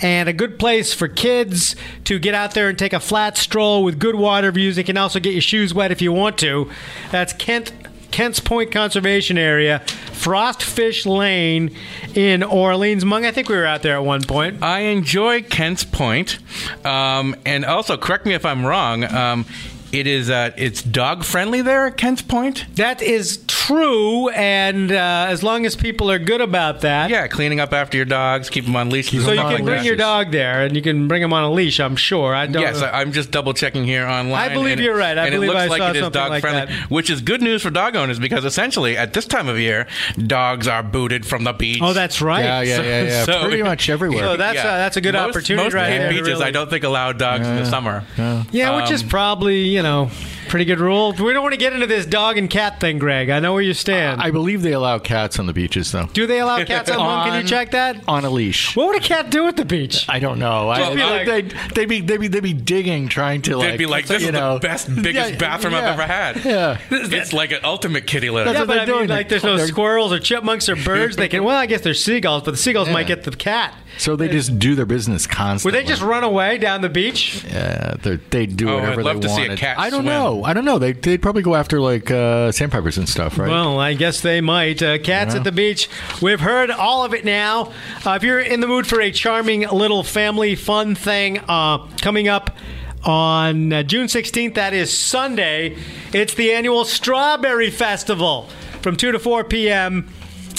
and 0.01 0.29
a 0.29 0.33
good 0.33 0.57
place 0.57 0.93
for 0.93 1.09
kids 1.09 1.75
to 2.05 2.19
get 2.19 2.33
out 2.33 2.53
there 2.53 2.69
and 2.69 2.79
take 2.79 2.93
a 2.93 3.01
flat 3.01 3.35
stroll 3.35 3.83
with 3.83 3.99
good 3.99 4.15
water 4.15 4.53
views. 4.53 4.77
They 4.77 4.83
can 4.83 4.95
also 4.95 5.19
get 5.19 5.33
your 5.33 5.41
shoes 5.41 5.73
wet 5.73 5.91
if 5.91 6.01
you 6.01 6.13
want 6.13 6.37
to. 6.37 6.71
That's 7.11 7.33
Kent 7.33 7.73
Kents 8.11 8.39
Point 8.39 8.71
Conservation 8.71 9.37
Area, 9.37 9.81
Frostfish 10.13 11.05
Lane 11.05 11.75
in 12.13 12.41
Orleans. 12.41 13.03
Mung, 13.03 13.25
I 13.25 13.31
think 13.31 13.49
we 13.49 13.57
were 13.57 13.65
out 13.65 13.81
there 13.81 13.95
at 13.95 14.05
one 14.05 14.23
point. 14.23 14.63
I 14.63 14.83
enjoy 14.83 15.41
Kent's 15.41 15.83
Point, 15.83 16.39
um, 16.85 17.35
and 17.45 17.65
also 17.65 17.97
correct 17.97 18.25
me 18.25 18.33
if 18.33 18.45
I'm 18.45 18.65
wrong. 18.65 19.03
Um, 19.03 19.45
it 19.91 20.07
is 20.07 20.29
uh, 20.29 20.51
it's 20.57 20.81
dog 20.81 21.23
friendly 21.23 21.61
there 21.61 21.87
at 21.87 21.97
Kent's 21.97 22.21
Point. 22.21 22.65
That 22.75 23.01
is 23.01 23.43
true, 23.47 23.64
and 23.69 24.91
uh, 24.91 25.25
as 25.29 25.43
long 25.43 25.65
as 25.65 25.75
people 25.75 26.09
are 26.11 26.19
good 26.19 26.41
about 26.41 26.81
that. 26.81 27.09
Yeah, 27.09 27.27
cleaning 27.27 27.59
up 27.59 27.73
after 27.73 27.97
your 27.97 28.05
dogs, 28.05 28.49
keep 28.49 28.65
them 28.65 28.75
on 28.75 28.89
leashes. 28.89 29.25
So 29.25 29.31
you 29.31 29.37
can 29.39 29.45
like 29.47 29.63
bring 29.63 29.77
that. 29.77 29.85
your 29.85 29.95
dog 29.95 30.31
there, 30.31 30.63
and 30.63 30.75
you 30.75 30.81
can 30.81 31.07
bring 31.07 31.21
him 31.21 31.33
on 31.33 31.43
a 31.43 31.51
leash. 31.51 31.79
I'm 31.79 31.95
sure. 31.95 32.33
I 32.35 32.47
don't. 32.47 32.61
Yes, 32.61 32.81
I- 32.81 33.01
I'm 33.01 33.11
just 33.11 33.31
double 33.31 33.53
checking 33.53 33.83
here 33.85 34.05
online. 34.05 34.33
I 34.51 34.53
believe 34.53 34.79
you're 34.79 34.95
right. 34.97 35.17
I 35.17 35.25
and 35.27 35.33
believe 35.33 35.49
it 35.49 35.53
looks 35.53 35.63
I 35.63 35.67
like 35.67 35.79
saw 35.81 35.89
it 35.89 35.95
is 35.95 36.01
something 36.03 36.19
dog 36.21 36.29
like 36.29 36.41
friendly, 36.41 36.73
that. 36.73 36.89
which 36.91 37.09
is 37.09 37.21
good 37.21 37.41
news 37.41 37.61
for 37.61 37.69
dog 37.69 37.95
owners 37.95 38.19
because 38.19 38.45
essentially 38.45 38.97
at 38.97 39.13
this 39.13 39.25
time 39.25 39.47
of 39.47 39.59
year, 39.59 39.87
dogs 40.17 40.67
are 40.67 40.83
booted 40.83 41.25
from 41.25 41.43
the 41.43 41.53
beach. 41.53 41.79
oh, 41.81 41.93
that's 41.93 42.21
right. 42.21 42.43
Yeah, 42.43 42.61
yeah, 42.61 42.81
yeah, 42.81 43.03
yeah. 43.03 43.25
So- 43.25 43.41
Pretty 43.47 43.63
much 43.63 43.89
everywhere. 43.95 44.19
So 44.19 44.37
that's 44.37 44.59
uh, 44.59 44.63
that's 44.63 44.97
a 44.97 45.01
good 45.01 45.13
most, 45.13 45.29
opportunity 45.29 45.65
Most 45.65 45.73
right 45.73 45.87
paid 45.89 45.99
there 45.99 46.09
to 46.09 46.13
beaches, 46.13 46.27
really- 46.29 46.45
I 46.45 46.51
don't 46.51 46.69
think 46.69 46.83
allow 46.83 47.11
dogs 47.11 47.47
in 47.47 47.55
the 47.57 47.65
summer. 47.65 48.03
Yeah, 48.51 48.81
which 48.81 48.91
is 48.91 49.03
Um, 49.03 49.09
probably 49.09 49.59
you 49.67 49.81
know 49.83 50.09
pretty 50.45 50.65
good 50.65 50.79
rule. 50.79 51.11
We 51.13 51.33
don't 51.33 51.43
want 51.43 51.53
to 51.53 51.59
get 51.59 51.73
into 51.73 51.87
this 51.87 52.05
dog 52.05 52.37
and 52.37 52.49
cat 52.49 52.79
thing, 52.79 52.99
Greg. 52.99 53.29
I 53.29 53.39
know 53.39 53.53
where 53.53 53.61
you 53.61 53.73
stand. 53.73 54.21
I 54.21 54.31
believe 54.31 54.61
they 54.61 54.73
allow 54.73 54.99
cats 54.99 55.39
on 55.39 55.45
the 55.45 55.53
beaches, 55.53 55.91
though. 55.91 56.05
Do 56.07 56.25
they 56.27 56.39
allow 56.39 56.63
cats 56.63 56.89
on 56.89 56.97
Mung? 56.97 57.27
Can 57.29 57.41
you 57.41 57.47
check 57.47 57.71
that? 57.71 57.97
On 58.07 58.23
a 58.25 58.29
leash. 58.29 58.75
What 58.75 58.87
would 58.87 58.97
a 58.97 59.05
cat 59.05 59.29
do 59.29 59.47
at 59.47 59.57
the 59.57 59.65
beach? 59.65 60.05
I 60.09 60.19
don't 60.19 60.39
know. 60.39 60.67
Well, 60.67 60.91
I, 60.91 60.95
be 60.95 61.01
like- 61.03 61.25
they'd, 61.27 61.49
they'd 61.75 61.85
be 61.89 62.01
they'd 62.01 62.19
be 62.19 62.27
they'd 62.27 62.43
be 62.43 62.53
digging, 62.53 63.07
trying 63.07 63.41
to 63.43 63.57
like. 63.57 63.71
They'd 63.71 63.77
be 63.77 63.85
like, 63.85 64.05
"This 64.07 64.21
you 64.21 64.27
is 64.29 64.33
know, 64.33 64.55
the 64.55 64.59
best, 64.67 64.87
biggest 65.01 65.31
Yeah, 65.33 65.37
bathroom 65.37 65.73
I've 65.73 65.83
ever 65.83 66.03
had." 66.03 66.43
Yeah. 66.45 66.77
It's 66.91 67.33
like 67.33 67.51
an 67.51 67.59
ultimate 67.63 68.07
kitty 68.07 68.29
litter. 68.29 68.45
That's 68.45 68.55
Yeah, 68.55 68.61
what 68.61 68.67
but 68.67 68.77
I 68.79 68.85
mean, 68.85 68.95
doing. 68.95 69.09
like, 69.09 69.29
there's 69.29 69.43
no 69.43 69.57
squirrels 69.57 70.11
or 70.13 70.19
chipmunks 70.19 70.69
or 70.69 70.75
birds. 70.75 71.15
They 71.15 71.27
can. 71.27 71.43
Well, 71.43 71.55
I 71.57 71.65
guess 71.65 71.81
there's 71.81 72.03
seagulls, 72.03 72.43
but 72.43 72.51
the 72.51 72.57
seagulls 72.57 72.87
Yeah. 72.87 72.93
might 72.93 73.07
get 73.07 73.23
the 73.23 73.31
cat. 73.31 73.73
So 73.97 74.15
they 74.15 74.27
just 74.27 74.59
do 74.59 74.75
their 74.75 74.85
business 74.85 75.25
constantly. 75.25 75.77
Would 75.77 75.85
they 75.85 75.87
just 75.89 76.01
run 76.01 76.23
away 76.23 76.57
down 76.57 76.81
the 76.81 76.89
beach? 76.89 77.43
Yeah, 77.45 77.95
they're- 78.01 78.17
do 78.17 78.69
Oh, 78.69 78.77
I'd 78.77 78.81
whatever 78.81 79.03
love 79.03 79.21
they 79.21 79.27
to 79.29 79.33
see 79.33 79.45
a 79.45 79.55
cat 79.57 79.79
I 79.79 79.89
don't 79.89 80.01
swim. 80.03 80.05
know. 80.13 80.43
I 80.43 80.53
don't 80.53 80.65
know. 80.65 80.77
They 80.79 80.91
they'd 80.91 81.21
probably 81.21 81.41
go 81.43 81.55
after 81.55 81.79
like 81.79 82.11
uh, 82.11 82.51
sandpipers 82.51 82.97
and 82.97 83.07
stuff, 83.07 83.37
right? 83.37 83.49
Well, 83.49 83.79
I 83.79 83.93
guess 83.93 84.21
they 84.21 84.41
might. 84.41 84.81
Uh, 84.83 84.97
cats 84.97 85.33
Yeah. 85.33 85.39
at 85.39 85.43
the 85.45 85.51
beach. 85.51 85.89
We've 86.21 86.39
heard 86.41 86.69
all 86.71 87.05
of 87.05 87.13
it 87.13 87.23
now. 87.25 87.71
Uh, 88.05 88.11
if 88.17 88.23
you're 88.23 88.39
in 88.41 88.59
the 88.59 88.67
mood 88.67 88.85
for 88.87 88.99
a 89.01 89.11
charming 89.11 89.61
little 89.69 90.03
family 90.03 90.55
fun 90.55 90.95
thing 90.95 91.39
uh, 91.47 91.77
coming 92.01 92.27
up 92.27 92.55
on 93.03 93.71
uh, 93.71 93.83
June 93.83 94.07
16th, 94.07 94.55
that 94.55 94.73
is 94.73 94.95
Sunday, 94.95 95.77
it's 96.11 96.33
the 96.33 96.51
annual 96.53 96.85
Strawberry 96.85 97.69
Festival 97.69 98.49
from 98.81 98.95
2 98.97 99.11
to 99.13 99.19
4 99.19 99.43
p.m. 99.45 100.09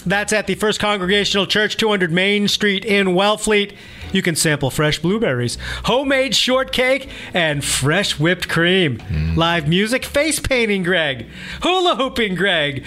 That's 0.06 0.32
at 0.32 0.46
the 0.46 0.54
First 0.54 0.78
Congregational 0.78 1.46
Church, 1.46 1.76
200 1.76 2.12
Main 2.12 2.46
Street 2.46 2.84
in 2.84 3.08
Wellfleet. 3.08 3.74
You 4.12 4.22
can 4.22 4.36
sample 4.36 4.70
fresh 4.70 5.00
blueberries, 5.00 5.58
homemade 5.84 6.34
shortcake, 6.34 7.10
and 7.34 7.64
fresh 7.64 8.18
whipped 8.18 8.48
cream. 8.48 9.00
Hmm. 9.00 9.34
Live 9.34 9.68
music, 9.68 10.04
face 10.04 10.38
painting, 10.38 10.84
Greg, 10.84 11.26
hula 11.62 11.96
hooping, 11.96 12.36
Greg, 12.36 12.84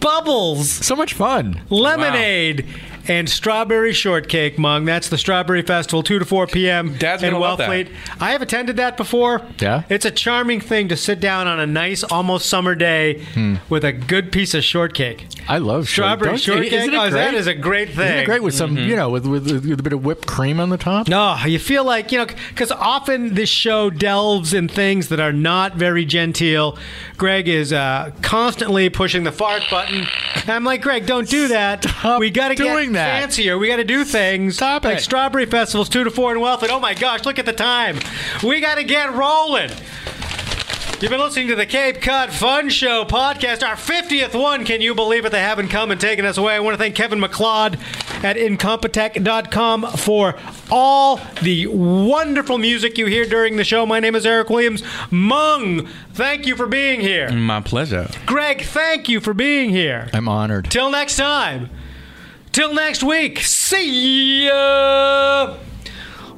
bubbles, 0.00 0.70
so 0.70 0.96
much 0.96 1.12
fun. 1.12 1.60
lemonade, 1.68 2.66
and 3.08 3.28
strawberry 3.28 3.92
shortcake, 3.92 4.58
Mung. 4.58 4.84
That's 4.84 5.08
the 5.08 5.18
Strawberry 5.18 5.62
Festival, 5.62 6.02
2 6.02 6.20
to 6.20 6.24
4 6.24 6.46
p.m. 6.46 6.96
Dad's 6.98 7.22
in 7.22 7.30
gonna 7.30 7.42
love. 7.42 7.58
Wellfleet. 7.58 7.90
I 8.20 8.32
have 8.32 8.42
attended 8.42 8.76
that 8.76 8.96
before. 8.96 9.42
Yeah? 9.58 9.82
It's 9.88 10.04
a 10.04 10.10
charming 10.10 10.60
thing 10.60 10.88
to 10.88 10.96
sit 10.96 11.20
down 11.20 11.46
on 11.46 11.58
a 11.60 11.66
nice, 11.66 12.02
almost 12.04 12.48
summer 12.48 12.74
day 12.74 13.24
with 13.68 13.84
a 13.84 13.92
good 13.92 14.32
piece 14.32 14.54
of 14.54 14.64
shortcake. 14.64 15.26
I 15.48 15.58
love 15.58 15.88
Strawberry 15.88 16.32
don't- 16.32 16.40
shortcake. 16.40 16.72
Isn't 16.72 16.94
it 16.94 16.96
oh, 16.96 17.10
great? 17.10 17.12
that 17.12 17.34
is 17.34 17.46
a 17.46 17.54
great 17.54 17.88
thing. 17.90 18.06
Isn't 18.06 18.18
it 18.18 18.24
great 18.26 18.42
with 18.42 18.54
some, 18.54 18.76
you 18.76 18.96
know, 18.96 19.10
with, 19.10 19.26
with 19.26 19.50
with 19.50 19.80
a 19.80 19.82
bit 19.82 19.92
of 19.92 20.04
whipped 20.04 20.26
cream 20.26 20.60
on 20.60 20.70
the 20.70 20.78
top? 20.78 21.08
No, 21.08 21.36
you 21.44 21.58
feel 21.58 21.84
like, 21.84 22.12
you 22.12 22.18
know, 22.18 22.26
because 22.26 22.70
often 22.70 23.34
this 23.34 23.48
show 23.48 23.90
delves 23.90 24.54
in 24.54 24.68
things 24.68 25.08
that 25.08 25.20
are 25.20 25.32
not 25.32 25.74
very 25.74 26.04
genteel. 26.04 26.78
Greg 27.16 27.48
is 27.48 27.72
uh, 27.72 28.12
constantly 28.22 28.88
pushing 28.90 29.24
the 29.24 29.32
fart 29.32 29.62
button. 29.70 30.06
And 30.36 30.50
I'm 30.50 30.64
like, 30.64 30.82
Greg, 30.82 31.06
don't 31.06 31.28
do 31.28 31.48
that. 31.48 31.84
Stop 32.12 32.20
we 32.20 32.30
got 32.30 32.48
to 32.48 32.54
get 32.54 32.91
doing 32.92 33.04
that. 33.04 33.20
fancier. 33.20 33.58
We 33.58 33.68
got 33.68 33.76
to 33.76 33.84
do 33.84 34.04
things. 34.04 34.56
Stop 34.56 34.84
like 34.84 34.98
it. 34.98 35.02
Strawberry 35.02 35.46
Festivals, 35.46 35.88
2 35.88 36.04
to 36.04 36.10
4 36.10 36.32
in 36.32 36.38
Wellfleet. 36.38 36.70
Oh 36.70 36.80
my 36.80 36.94
gosh, 36.94 37.24
look 37.24 37.38
at 37.38 37.46
the 37.46 37.52
time. 37.52 37.98
We 38.42 38.60
got 38.60 38.76
to 38.76 38.84
get 38.84 39.12
rolling. 39.14 39.70
You've 41.00 41.10
been 41.10 41.18
listening 41.18 41.48
to 41.48 41.56
the 41.56 41.66
Cape 41.66 42.00
Cod 42.00 42.30
Fun 42.32 42.70
Show 42.70 43.04
podcast, 43.04 43.66
our 43.66 43.74
50th 43.74 44.40
one. 44.40 44.64
Can 44.64 44.80
you 44.80 44.94
believe 44.94 45.24
it? 45.24 45.32
They 45.32 45.40
haven't 45.40 45.66
come 45.66 45.90
and 45.90 46.00
taken 46.00 46.24
us 46.24 46.36
away. 46.38 46.54
I 46.54 46.60
want 46.60 46.74
to 46.74 46.78
thank 46.78 46.94
Kevin 46.94 47.18
MacLeod 47.18 47.76
at 48.22 48.36
Incompetech.com 48.36 49.96
for 49.96 50.36
all 50.70 51.20
the 51.42 51.66
wonderful 51.66 52.56
music 52.56 52.98
you 52.98 53.06
hear 53.06 53.26
during 53.26 53.56
the 53.56 53.64
show. 53.64 53.84
My 53.84 53.98
name 53.98 54.14
is 54.14 54.24
Eric 54.24 54.48
Williams. 54.48 54.84
Mung, 55.10 55.88
thank 56.12 56.46
you 56.46 56.54
for 56.54 56.68
being 56.68 57.00
here. 57.00 57.32
My 57.32 57.60
pleasure. 57.60 58.08
Greg, 58.24 58.62
thank 58.62 59.08
you 59.08 59.20
for 59.20 59.34
being 59.34 59.70
here. 59.70 60.08
I'm 60.12 60.28
honored. 60.28 60.70
Till 60.70 60.88
next 60.88 61.16
time. 61.16 61.68
Till 62.52 62.74
next 62.74 63.02
week. 63.02 63.38
See 63.38 64.44
ya. 64.46 65.71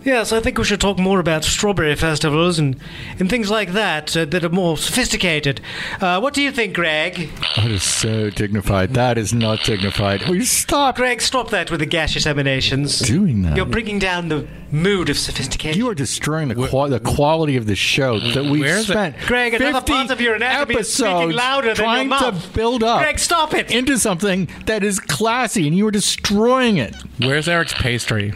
Yes, 0.05 0.33
I 0.33 0.41
think 0.41 0.59
we 0.59 0.65
should 0.65 0.81
talk 0.81 0.99
more 0.99 1.19
about 1.19 1.45
strawberry 1.45 1.95
festivals 1.97 2.59
and, 2.59 2.77
and 3.19 3.31
things 3.31 3.51
like 3.51 3.73
that 3.73 4.15
uh, 4.17 4.27
that 4.27 4.45
are 4.45 4.51
more 4.51 4.77
sophisticated. 4.77 5.61
Uh, 6.01 6.21
what 6.21 6.35
do 6.35 6.43
you 6.43 6.53
think, 6.53 6.75
Greg? 6.75 7.31
That 7.57 7.71
is 7.71 7.83
so 7.83 8.29
dignified. 8.29 8.95
That 8.95 9.17
is 9.17 9.33
not 9.33 9.63
dignified. 9.65 10.29
Will 10.29 10.37
you 10.37 10.45
stop 10.45 10.97
Greg, 10.97 11.23
stop 11.23 11.51
that 11.51 11.71
with 11.71 11.81
the 11.81 11.87
gaseous 11.87 12.27
emanations. 12.27 12.99
doing 12.99 13.43
that? 13.43 13.57
You're 13.57 13.65
bringing 13.65 13.99
down 13.99 14.29
the 14.29 14.47
mood 14.71 15.09
of 15.09 15.17
sophistication. 15.17 15.79
You 15.79 15.89
are 15.89 15.95
destroying 15.95 16.49
the, 16.49 16.69
qua- 16.69 16.89
the 16.89 17.01
quality 17.01 17.57
of 17.57 17.67
the 17.67 17.77
show 17.77 18.19
that 18.19 18.45
we've 18.45 18.61
Where's 18.61 18.87
spent. 18.89 19.17
Greg, 19.21 19.55
another 19.55 19.79
50 19.81 19.93
part 19.93 20.11
of 20.11 20.21
your 20.21 20.35
anatomy 20.35 20.75
is 20.81 20.93
speaking 20.93 21.13
episodes 21.13 21.35
louder 21.37 21.75
than 21.75 21.97
your 21.97 22.05
mouth. 22.05 22.43
to 22.45 22.53
build 22.53 22.83
up. 22.83 23.01
Greg, 23.01 23.19
stop 23.19 23.55
it. 23.55 23.71
into 23.71 23.99
something 23.99 24.49
that 24.67 24.83
is 24.85 25.01
classy, 25.01 25.67
and 25.67 25.75
you 25.77 25.87
are 25.87 25.91
destroying 25.91 26.77
it. 26.77 26.95
Where's 27.19 27.49
Eric's 27.49 27.73
pastry? 27.73 28.35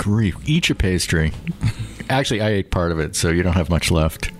Good 0.00 0.04
grief! 0.04 0.36
Eat 0.46 0.70
your 0.70 0.76
pastry. 0.76 1.30
Actually, 2.08 2.40
I 2.40 2.48
ate 2.48 2.70
part 2.70 2.90
of 2.90 2.98
it, 2.98 3.14
so 3.14 3.28
you 3.28 3.42
don't 3.42 3.52
have 3.52 3.68
much 3.68 3.90
left. 3.90 4.30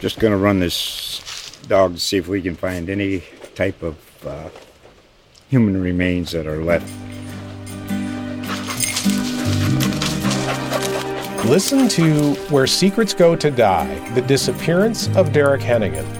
Just 0.00 0.18
going 0.18 0.32
to 0.32 0.36
run 0.36 0.58
this 0.58 1.56
dog 1.68 1.94
to 1.94 2.00
see 2.00 2.16
if 2.16 2.26
we 2.26 2.42
can 2.42 2.56
find 2.56 2.90
any 2.90 3.22
type 3.54 3.80
of 3.84 4.26
uh, 4.26 4.48
human 5.48 5.80
remains 5.80 6.32
that 6.32 6.48
are 6.48 6.64
left. 6.64 6.92
Listen 11.46 11.86
to 11.88 12.34
Where 12.50 12.66
Secrets 12.66 13.14
Go 13.14 13.36
to 13.36 13.52
Die 13.52 14.10
The 14.14 14.22
Disappearance 14.22 15.08
of 15.16 15.32
Derek 15.32 15.60
Hennigan. 15.60 16.19